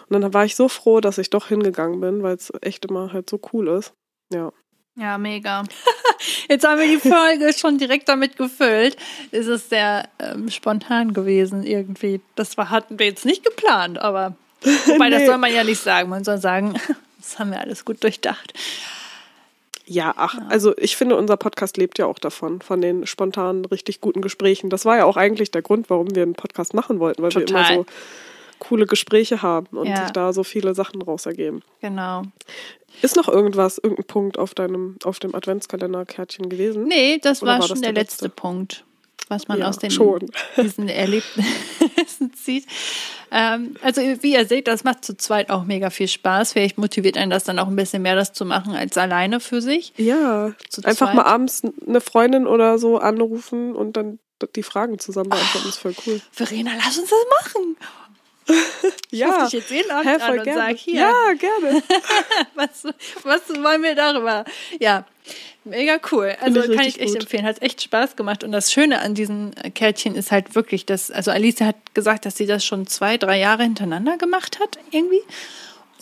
Und 0.10 0.22
dann 0.22 0.34
war 0.34 0.46
ich 0.46 0.56
so 0.56 0.68
froh, 0.68 1.00
dass 1.00 1.20
ich 1.20 1.30
doch 1.30 1.50
hingegangen 1.50 2.02
bin, 2.02 2.24
weil 2.24 2.38
es 2.38 2.52
echt 2.62 2.86
immer 2.86 3.14
halt 3.14 3.30
so 3.30 3.40
cool 3.54 3.68
ist. 3.68 3.94
Ja. 4.34 4.52
Ja, 4.96 5.18
mega. 5.18 5.64
Jetzt 6.50 6.68
haben 6.68 6.80
wir 6.80 6.88
die 6.88 7.00
Folge 7.00 7.52
schon 7.54 7.78
direkt 7.78 8.08
damit 8.10 8.38
gefüllt. 8.38 8.96
Es 9.32 9.48
ist 9.48 9.70
sehr 9.70 10.08
ähm, 10.20 10.50
spontan 10.50 11.14
gewesen 11.14 11.64
irgendwie. 11.64 12.22
Das 12.36 12.58
war, 12.58 12.70
hatten 12.70 13.00
wir 13.00 13.08
jetzt 13.08 13.26
nicht 13.26 13.44
geplant, 13.44 13.98
aber 13.98 14.36
wobei 14.86 15.10
nee. 15.10 15.18
das 15.18 15.26
soll 15.26 15.38
man 15.38 15.54
ja 15.54 15.64
nicht 15.64 15.82
sagen. 15.82 16.10
Man 16.10 16.24
soll 16.24 16.38
sagen, 16.38 16.76
das 17.18 17.40
haben 17.40 17.52
wir 17.52 17.60
alles 17.60 17.86
gut 17.86 18.04
durchdacht. 18.04 18.54
Ja, 19.86 20.14
ach, 20.16 20.36
ja. 20.36 20.46
also 20.48 20.78
ich 20.78 20.96
finde, 20.96 21.18
unser 21.18 21.38
Podcast 21.38 21.76
lebt 21.78 21.98
ja 21.98 22.06
auch 22.06 22.20
davon, 22.20 22.62
von 22.62 22.80
den 22.80 23.06
spontanen, 23.08 23.66
richtig 23.66 24.00
guten 24.00 24.22
Gesprächen. 24.22 24.70
Das 24.70 24.86
war 24.86 24.98
ja 24.98 25.06
auch 25.06 25.18
eigentlich 25.18 25.52
der 25.52 25.62
Grund, 25.62 25.90
warum 25.90 26.16
wir 26.16 26.24
einen 26.24 26.36
Podcast 26.36 26.74
machen 26.74 27.00
wollten, 27.00 27.22
weil 27.22 27.32
Total. 27.32 27.48
wir 27.48 27.74
immer 27.74 27.84
so 27.84 27.86
coole 28.64 28.86
Gespräche 28.86 29.42
haben 29.42 29.78
und 29.78 29.88
ja. 29.88 30.04
sich 30.04 30.12
da 30.12 30.34
so 30.34 30.44
viele 30.44 30.74
Sachen 30.74 31.02
raus 31.02 31.26
ergeben. 31.26 31.62
Genau. 31.82 32.24
Ist 33.02 33.16
noch 33.16 33.28
irgendwas, 33.28 33.78
irgendein 33.78 34.06
Punkt 34.06 34.40
auf 34.40 34.54
deinem, 34.54 34.98
auf 35.04 35.20
dem 35.20 35.36
Adventskalenderkärtchen 35.36 36.50
gewesen? 36.50 36.86
Nee, 36.86 37.20
das 37.22 37.42
war, 37.42 37.60
war 37.60 37.68
schon 37.68 37.76
das 37.76 37.82
der, 37.82 37.94
der 37.94 38.04
letzte, 38.04 38.26
letzte 38.26 38.30
Punkt, 38.30 38.86
was 39.28 39.48
man 39.48 39.60
ja, 39.60 39.68
aus 39.68 39.80
den, 39.80 39.92
schon. 39.92 40.32
diesen 40.58 40.88
Erlebnissen 40.88 42.34
zieht. 42.36 42.66
Ähm, 43.32 43.76
also 43.82 44.02
wie 44.02 44.34
ihr 44.34 44.46
seht, 44.46 44.68
das 44.68 44.84
macht 44.84 45.04
zu 45.04 45.18
zweit 45.18 45.50
auch 45.50 45.66
mega 45.66 45.90
viel 45.90 46.08
Spaß. 46.08 46.54
Vielleicht 46.54 46.78
motiviert 46.78 47.18
einen 47.18 47.32
das 47.32 47.44
dann 47.44 47.60
auch 47.60 47.68
ein 47.68 47.76
bisschen 47.76 48.04
mehr, 48.04 48.16
das 48.16 48.32
zu 48.32 48.46
machen, 48.46 48.76
als 48.76 48.98
alleine 48.98 49.40
für 49.40 49.62
sich. 49.62 49.94
Ja, 49.98 50.54
einfach 50.84 51.08
zweit. 51.08 51.16
mal 51.16 51.26
abends 51.26 51.64
eine 51.86 52.00
Freundin 52.00 52.48
oder 52.48 52.78
so 52.78 53.00
anrufen 53.00 53.76
und 53.76 53.98
dann 53.98 54.20
die 54.56 54.64
Fragen 54.64 55.00
zusammen 55.00 55.30
beantworten, 55.30 55.70
ist 55.70 55.78
voll 55.78 55.96
cool. 56.06 56.22
Verena, 56.32 56.72
lass 56.78 56.98
uns 56.98 57.10
das 57.10 57.54
machen. 57.54 57.78
Ich 59.12 59.20
ja, 59.20 59.46
ich 59.46 59.54
jetzt 59.54 59.70
jeden 59.70 59.92
Abend 59.92 60.10
Hä, 60.10 60.22
an 60.22 60.40
und 60.40 60.44
gerne. 60.44 60.60
sag 60.60 60.78
hier. 60.78 61.02
Ja, 61.02 61.34
gerne. 61.34 61.84
was, 62.56 62.84
was 63.24 63.50
wollen 63.50 63.84
wir 63.84 63.96
darüber? 63.96 64.44
Ja, 64.80 65.06
mega 65.64 66.00
cool. 66.12 66.36
Also 66.42 66.64
ich 66.64 66.76
kann 66.76 66.86
ich 66.88 67.00
echt 67.00 67.14
gut. 67.14 67.22
empfehlen. 67.22 67.46
Hat 67.46 67.62
echt 67.62 67.82
Spaß 67.82 68.16
gemacht. 68.16 68.44
Und 68.44 68.52
das 68.52 68.72
Schöne 68.72 69.02
an 69.02 69.14
diesen 69.14 69.54
Kärtchen 69.76 70.16
ist 70.16 70.32
halt 70.32 70.56
wirklich, 70.56 70.86
dass, 70.86 71.12
also 71.12 71.32
Alice 71.32 71.62
hat 71.62 71.76
gesagt, 71.94 72.26
dass 72.26 72.38
sie 72.38 72.48
das 72.48 72.66
schon 72.66 72.88
zwei, 72.88 73.18
drei 73.18 73.40
Jahre 73.40 73.64
hintereinander 73.64 74.18
gemacht 74.18 74.60
hat, 74.60 74.78
irgendwie. 74.92 75.22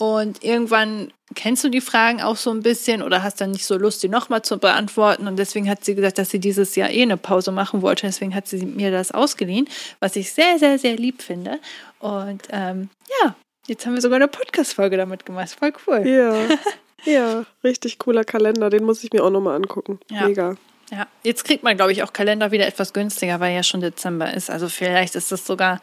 Und 0.02 0.42
irgendwann 0.42 1.12
kennst 1.36 1.62
du 1.62 1.68
die 1.68 1.80
Fragen 1.80 2.20
auch 2.20 2.34
so 2.34 2.50
ein 2.50 2.64
bisschen 2.64 3.04
oder 3.04 3.22
hast 3.22 3.40
dann 3.40 3.52
nicht 3.52 3.64
so 3.64 3.78
Lust, 3.78 4.02
die 4.02 4.08
nochmal 4.08 4.42
zu 4.42 4.58
beantworten. 4.58 5.28
Und 5.28 5.36
deswegen 5.36 5.70
hat 5.70 5.84
sie 5.84 5.94
gesagt, 5.94 6.18
dass 6.18 6.30
sie 6.30 6.40
dieses 6.40 6.74
Jahr 6.74 6.90
eh 6.90 7.02
eine 7.02 7.16
Pause 7.16 7.52
machen 7.52 7.82
wollte. 7.82 8.06
Deswegen 8.08 8.34
hat 8.34 8.48
sie 8.48 8.66
mir 8.66 8.90
das 8.90 9.12
ausgeliehen, 9.12 9.68
was 10.00 10.16
ich 10.16 10.32
sehr, 10.32 10.58
sehr, 10.58 10.80
sehr 10.80 10.96
lieb 10.96 11.22
finde. 11.22 11.60
Und 12.00 12.42
ähm, 12.50 12.88
ja, 13.22 13.36
jetzt 13.68 13.86
haben 13.86 13.94
wir 13.94 14.00
sogar 14.00 14.16
eine 14.16 14.26
Podcast-Folge 14.26 14.96
damit 14.96 15.24
gemacht. 15.24 15.56
Voll 15.56 15.72
cool. 15.86 16.04
Ja. 16.04 16.34
ja, 17.04 17.44
richtig 17.62 18.00
cooler 18.00 18.24
Kalender. 18.24 18.70
Den 18.70 18.82
muss 18.82 19.04
ich 19.04 19.12
mir 19.12 19.22
auch 19.22 19.30
nochmal 19.30 19.54
angucken. 19.54 20.00
Ja. 20.10 20.26
Mega. 20.26 20.56
Ja, 20.90 21.06
jetzt 21.22 21.44
kriegt 21.44 21.62
man, 21.62 21.76
glaube 21.76 21.92
ich, 21.92 22.02
auch 22.02 22.12
Kalender 22.12 22.50
wieder 22.50 22.66
etwas 22.66 22.92
günstiger, 22.92 23.38
weil 23.38 23.54
ja 23.54 23.62
schon 23.62 23.80
Dezember 23.80 24.34
ist. 24.34 24.50
Also 24.50 24.68
vielleicht 24.68 25.14
ist 25.14 25.30
das 25.30 25.46
sogar 25.46 25.80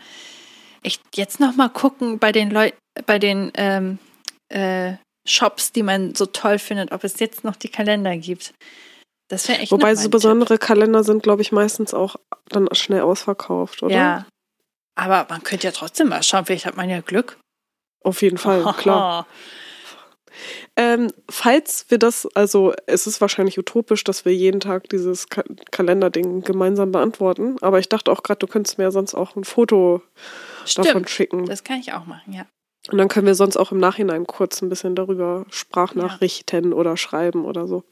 echt 0.83 1.01
jetzt 1.15 1.39
nochmal 1.39 1.69
gucken 1.69 2.19
bei 2.19 2.33
den 2.33 2.51
Leuten, 2.51 2.75
bei 3.05 3.17
den 3.17 3.53
ähm, 3.55 3.97
äh, 4.49 4.93
Shops, 5.27 5.71
die 5.71 5.83
man 5.83 6.15
so 6.15 6.25
toll 6.25 6.59
findet, 6.59 6.91
ob 6.91 7.03
es 7.03 7.19
jetzt 7.19 7.43
noch 7.43 7.55
die 7.55 7.69
Kalender 7.69 8.15
gibt. 8.17 8.53
Das 9.29 9.47
wäre 9.47 9.59
echt 9.59 9.71
Wobei 9.71 9.95
so 9.95 10.09
besondere 10.09 10.55
Tipp. 10.55 10.67
Kalender 10.67 11.03
sind, 11.03 11.21
glaube 11.23 11.43
ich, 11.43 11.51
meistens 11.51 11.93
auch 11.93 12.15
dann 12.49 12.67
schnell 12.73 13.01
ausverkauft, 13.01 13.83
oder? 13.83 13.95
Ja. 13.95 14.25
Aber 14.95 15.27
man 15.29 15.43
könnte 15.43 15.67
ja 15.67 15.71
trotzdem 15.71 16.09
mal 16.09 16.23
schauen, 16.23 16.45
vielleicht 16.45 16.65
hat 16.65 16.75
man 16.75 16.89
ja 16.89 17.01
Glück. 17.01 17.37
Auf 18.03 18.21
jeden 18.21 18.37
Fall, 18.37 18.63
oh. 18.65 18.73
klar. 18.77 19.27
Ähm, 20.75 21.11
falls 21.29 21.85
wir 21.89 21.97
das, 21.97 22.27
also 22.33 22.73
es 22.85 23.07
ist 23.07 23.21
wahrscheinlich 23.21 23.59
utopisch, 23.59 24.03
dass 24.03 24.25
wir 24.25 24.33
jeden 24.33 24.59
Tag 24.59 24.89
dieses 24.89 25.27
Ka 25.27 25.43
Kalenderding 25.71 26.41
gemeinsam 26.41 26.91
beantworten, 26.91 27.57
aber 27.61 27.79
ich 27.79 27.89
dachte 27.89 28.11
auch 28.11 28.23
gerade, 28.23 28.39
du 28.39 28.47
könntest 28.47 28.77
mir 28.77 28.85
ja 28.85 28.91
sonst 28.91 29.15
auch 29.15 29.35
ein 29.35 29.43
Foto 29.43 30.01
Stimmt, 30.65 30.87
davon 30.87 31.07
schicken. 31.07 31.45
Das 31.45 31.63
kann 31.63 31.79
ich 31.79 31.93
auch 31.93 32.05
machen, 32.05 32.33
ja. 32.33 32.45
Und 32.91 32.97
dann 32.97 33.07
können 33.07 33.27
wir 33.27 33.35
sonst 33.35 33.57
auch 33.57 33.71
im 33.71 33.79
Nachhinein 33.79 34.25
kurz 34.25 34.61
ein 34.61 34.69
bisschen 34.69 34.95
darüber 34.95 35.45
Sprachnachrichten 35.49 36.71
ja. 36.71 36.77
oder 36.77 36.97
schreiben 36.97 37.45
oder 37.45 37.67
so. 37.67 37.83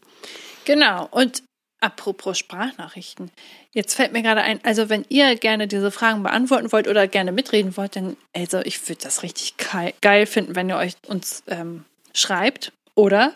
Genau. 0.65 1.07
Und 1.11 1.43
apropos 1.79 2.37
Sprachnachrichten. 2.37 3.31
Jetzt 3.71 3.95
fällt 3.95 4.11
mir 4.11 4.23
gerade 4.23 4.41
ein, 4.41 4.59
also 4.63 4.89
wenn 4.89 5.05
ihr 5.09 5.35
gerne 5.35 5.67
diese 5.67 5.91
Fragen 5.91 6.23
beantworten 6.23 6.71
wollt 6.71 6.87
oder 6.87 7.07
gerne 7.07 7.31
mitreden 7.31 7.77
wollt, 7.77 7.95
dann, 7.95 8.17
also 8.35 8.59
ich 8.59 8.87
würde 8.89 9.01
das 9.03 9.21
richtig 9.21 9.55
geil 10.01 10.25
finden, 10.25 10.55
wenn 10.55 10.69
ihr 10.69 10.77
euch 10.77 10.93
uns 11.07 11.43
ähm, 11.47 11.85
schreibt 12.13 12.71
oder 12.95 13.33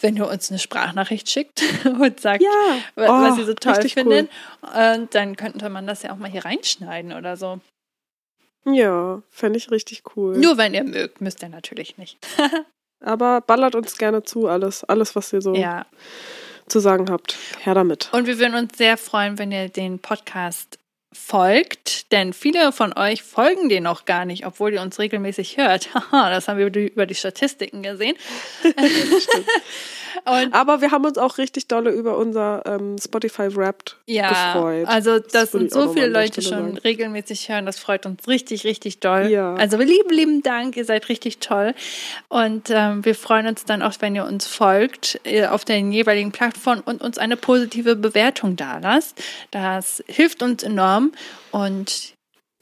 wenn 0.00 0.16
ihr 0.16 0.26
uns 0.26 0.50
eine 0.50 0.58
Sprachnachricht 0.58 1.28
schickt 1.30 1.62
und 1.84 2.20
sagt, 2.20 2.42
ja. 2.42 2.78
was 2.96 3.36
oh, 3.36 3.40
ihr 3.40 3.46
so 3.46 3.54
toll 3.54 3.88
findet. 3.88 4.28
Cool. 4.62 4.94
Und 4.94 5.14
dann 5.14 5.36
könnte 5.36 5.68
man 5.68 5.86
das 5.86 6.02
ja 6.02 6.12
auch 6.12 6.16
mal 6.16 6.30
hier 6.30 6.44
reinschneiden 6.44 7.12
oder 7.12 7.36
so. 7.36 7.60
Ja, 8.64 9.22
fände 9.30 9.56
ich 9.56 9.70
richtig 9.70 10.02
cool. 10.16 10.36
Nur 10.36 10.58
wenn 10.58 10.74
ihr 10.74 10.84
mögt, 10.84 11.20
müsst 11.20 11.42
ihr 11.42 11.48
natürlich 11.48 11.98
nicht. 11.98 12.18
Aber 13.00 13.40
ballert 13.40 13.74
uns 13.74 13.96
gerne 13.96 14.22
zu, 14.22 14.46
alles, 14.46 14.84
alles, 14.84 15.16
was 15.16 15.32
ihr 15.32 15.40
so 15.40 15.54
ja. 15.54 15.86
zu 16.68 16.80
sagen 16.80 17.10
habt. 17.10 17.36
Her 17.60 17.74
damit. 17.74 18.10
Und 18.12 18.26
wir 18.26 18.38
würden 18.38 18.54
uns 18.54 18.76
sehr 18.76 18.98
freuen, 18.98 19.38
wenn 19.38 19.52
ihr 19.52 19.68
den 19.68 19.98
Podcast 19.98 20.78
folgt, 21.12 22.12
denn 22.12 22.32
viele 22.32 22.72
von 22.72 22.96
euch 22.96 23.22
folgen 23.22 23.68
den 23.68 23.82
noch 23.82 24.04
gar 24.04 24.24
nicht, 24.24 24.46
obwohl 24.46 24.72
ihr 24.72 24.80
uns 24.80 24.98
regelmäßig 24.98 25.56
hört. 25.56 25.92
Haha, 25.94 26.30
das 26.30 26.48
haben 26.48 26.58
wir 26.58 26.66
über 26.66 27.06
die 27.06 27.14
Statistiken 27.14 27.82
gesehen. 27.82 28.16
Aber 30.24 30.80
wir 30.80 30.90
haben 30.90 31.04
uns 31.04 31.18
auch 31.18 31.38
richtig 31.38 31.68
dolle 31.68 31.90
über 31.90 32.16
unser 32.18 32.62
ähm, 32.66 32.96
Spotify 32.98 33.54
Wrapped 33.54 33.96
ja, 34.06 34.52
gefreut. 34.52 34.86
Also 34.86 35.18
das, 35.18 35.32
das 35.32 35.52
sind 35.52 35.72
so 35.72 35.92
viele 35.92 36.08
Leute 36.08 36.42
schon 36.42 36.50
sagen. 36.50 36.78
regelmäßig 36.78 37.48
hören. 37.48 37.66
Das 37.66 37.78
freut 37.78 38.06
uns 38.06 38.26
richtig, 38.28 38.64
richtig 38.64 39.00
doll. 39.00 39.28
Ja. 39.28 39.54
Also 39.54 39.78
lieben, 39.78 40.10
lieben 40.10 40.42
Dank. 40.42 40.76
Ihr 40.76 40.84
seid 40.84 41.08
richtig 41.08 41.38
toll. 41.38 41.74
Und 42.28 42.68
ähm, 42.70 43.04
wir 43.04 43.14
freuen 43.14 43.46
uns 43.46 43.64
dann 43.64 43.82
auch, 43.82 43.94
wenn 44.00 44.14
ihr 44.14 44.24
uns 44.24 44.46
folgt 44.46 45.20
äh, 45.24 45.46
auf 45.46 45.64
den 45.64 45.92
jeweiligen 45.92 46.32
Plattformen 46.32 46.82
und 46.82 47.02
uns 47.02 47.18
eine 47.18 47.36
positive 47.36 47.96
Bewertung 47.96 48.56
da 48.56 48.78
lasst. 48.78 49.22
Das 49.50 50.04
hilft 50.06 50.42
uns 50.42 50.62
enorm. 50.62 50.99
Und 51.50 52.14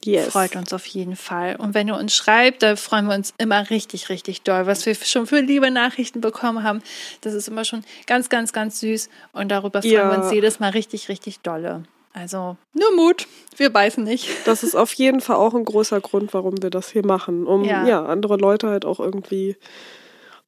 Yes. 0.05 0.31
Freut 0.31 0.55
uns 0.55 0.71
auf 0.71 0.85
jeden 0.85 1.17
Fall. 1.17 1.57
Und 1.57 1.73
wenn 1.73 1.89
ihr 1.89 1.97
uns 1.97 2.15
schreibt, 2.15 2.63
da 2.63 2.77
freuen 2.77 3.07
wir 3.07 3.15
uns 3.15 3.33
immer 3.37 3.69
richtig, 3.69 4.07
richtig 4.07 4.43
doll. 4.43 4.65
Was 4.65 4.85
wir 4.85 4.95
schon 4.95 5.27
für 5.27 5.41
liebe 5.41 5.71
Nachrichten 5.71 6.21
bekommen 6.21 6.63
haben, 6.63 6.81
das 7.19 7.33
ist 7.33 7.49
immer 7.49 7.65
schon 7.65 7.83
ganz, 8.07 8.29
ganz, 8.29 8.53
ganz 8.53 8.79
süß. 8.79 9.09
Und 9.33 9.49
darüber 9.49 9.81
freuen 9.81 9.93
ja. 9.93 10.09
wir 10.09 10.23
uns 10.23 10.31
jedes 10.31 10.61
Mal 10.61 10.69
richtig, 10.69 11.09
richtig 11.09 11.41
dolle. 11.41 11.83
Also 12.13 12.55
nur 12.73 12.95
Mut, 12.95 13.27
wir 13.57 13.71
beißen 13.71 14.03
nicht. 14.03 14.29
Das 14.45 14.63
ist 14.63 14.75
auf 14.75 14.93
jeden 14.93 15.19
Fall 15.19 15.35
auch 15.35 15.53
ein 15.53 15.65
großer 15.65 15.99
Grund, 15.99 16.33
warum 16.33 16.61
wir 16.61 16.69
das 16.69 16.89
hier 16.89 17.05
machen, 17.05 17.45
um 17.45 17.65
ja, 17.65 17.85
ja 17.85 18.05
andere 18.05 18.37
Leute 18.37 18.69
halt 18.69 18.85
auch 18.85 18.99
irgendwie 18.99 19.57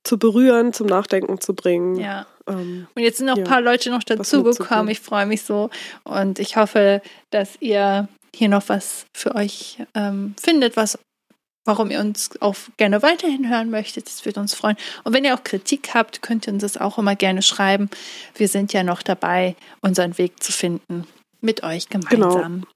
zu 0.03 0.17
berühren, 0.17 0.73
zum 0.73 0.87
Nachdenken 0.87 1.39
zu 1.39 1.53
bringen. 1.53 1.95
Ja. 1.95 2.25
Ähm, 2.47 2.87
und 2.95 3.01
jetzt 3.01 3.17
sind 3.17 3.27
noch 3.27 3.37
ja, 3.37 3.43
ein 3.43 3.49
paar 3.49 3.61
Leute 3.61 3.89
noch 3.89 4.03
dazugekommen. 4.03 4.89
Ich 4.89 4.99
freue 4.99 5.25
mich 5.25 5.43
so 5.43 5.69
und 6.03 6.39
ich 6.39 6.57
hoffe, 6.57 7.01
dass 7.29 7.57
ihr 7.59 8.07
hier 8.35 8.49
noch 8.49 8.67
was 8.67 9.05
für 9.13 9.35
euch 9.35 9.77
ähm, 9.93 10.35
findet, 10.41 10.77
was 10.77 10.97
warum 11.65 11.91
ihr 11.91 11.99
uns 11.99 12.29
auch 12.41 12.55
gerne 12.77 13.03
weiterhin 13.03 13.49
hören 13.49 13.69
möchtet. 13.69 14.07
Das 14.07 14.25
würde 14.25 14.39
uns 14.39 14.53
freuen. 14.53 14.77
Und 15.03 15.13
wenn 15.13 15.25
ihr 15.25 15.35
auch 15.35 15.43
Kritik 15.43 15.91
habt, 15.93 16.21
könnt 16.21 16.47
ihr 16.47 16.53
uns 16.53 16.63
das 16.63 16.77
auch 16.77 16.97
immer 16.97 17.15
gerne 17.15 17.43
schreiben. 17.43 17.89
Wir 18.35 18.47
sind 18.47 18.73
ja 18.73 18.83
noch 18.83 19.03
dabei, 19.03 19.55
unseren 19.81 20.17
Weg 20.17 20.41
zu 20.41 20.51
finden. 20.51 21.05
Mit 21.39 21.63
euch 21.63 21.89
gemeinsam. 21.89 22.61
Genau. 22.61 22.67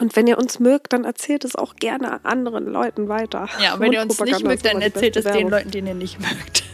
Und 0.00 0.16
wenn 0.16 0.26
ihr 0.26 0.38
uns 0.38 0.58
mögt, 0.58 0.92
dann 0.92 1.04
erzählt 1.04 1.44
es 1.44 1.54
auch 1.54 1.76
gerne 1.76 2.24
anderen 2.24 2.66
Leuten 2.66 3.08
weiter. 3.08 3.48
Ja, 3.62 3.74
und 3.74 3.80
wenn 3.80 3.92
ihr 3.92 4.02
uns 4.02 4.18
nicht 4.20 4.42
mögt, 4.42 4.64
dann 4.66 4.82
erzählt 4.82 5.16
es 5.16 5.24
den 5.24 5.48
Leuten, 5.48 5.70
die 5.70 5.78
ihr 5.78 5.94
nicht 5.94 6.18
mögt. 6.20 6.64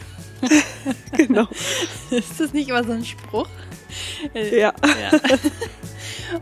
genau. 1.17 1.47
Ist 2.11 2.41
das 2.41 2.53
nicht 2.53 2.71
immer 2.71 2.85
so 2.85 2.93
ein 2.93 3.05
Spruch? 3.05 3.49
Ja. 4.35 4.41
ja. 4.53 4.73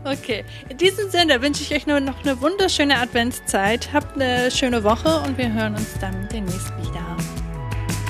Okay, 0.03 0.45
in 0.69 0.77
diesem 0.77 1.09
Sinne 1.09 1.41
wünsche 1.41 1.63
ich 1.63 1.73
euch 1.73 1.87
nur 1.87 1.99
noch 1.99 2.23
eine 2.23 2.39
wunderschöne 2.41 2.97
Adventszeit. 2.97 3.91
Habt 3.91 4.15
eine 4.15 4.51
schöne 4.51 4.83
Woche 4.83 5.21
und 5.21 5.35
wir 5.35 5.51
hören 5.51 5.73
uns 5.73 5.95
dann 5.99 6.29
demnächst 6.31 6.71
wieder. 6.77 7.17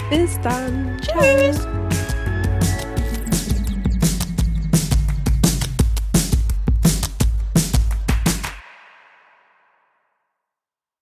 Bis 0.10 0.40
dann. 0.42 0.98
Tschüss. 1.02 1.66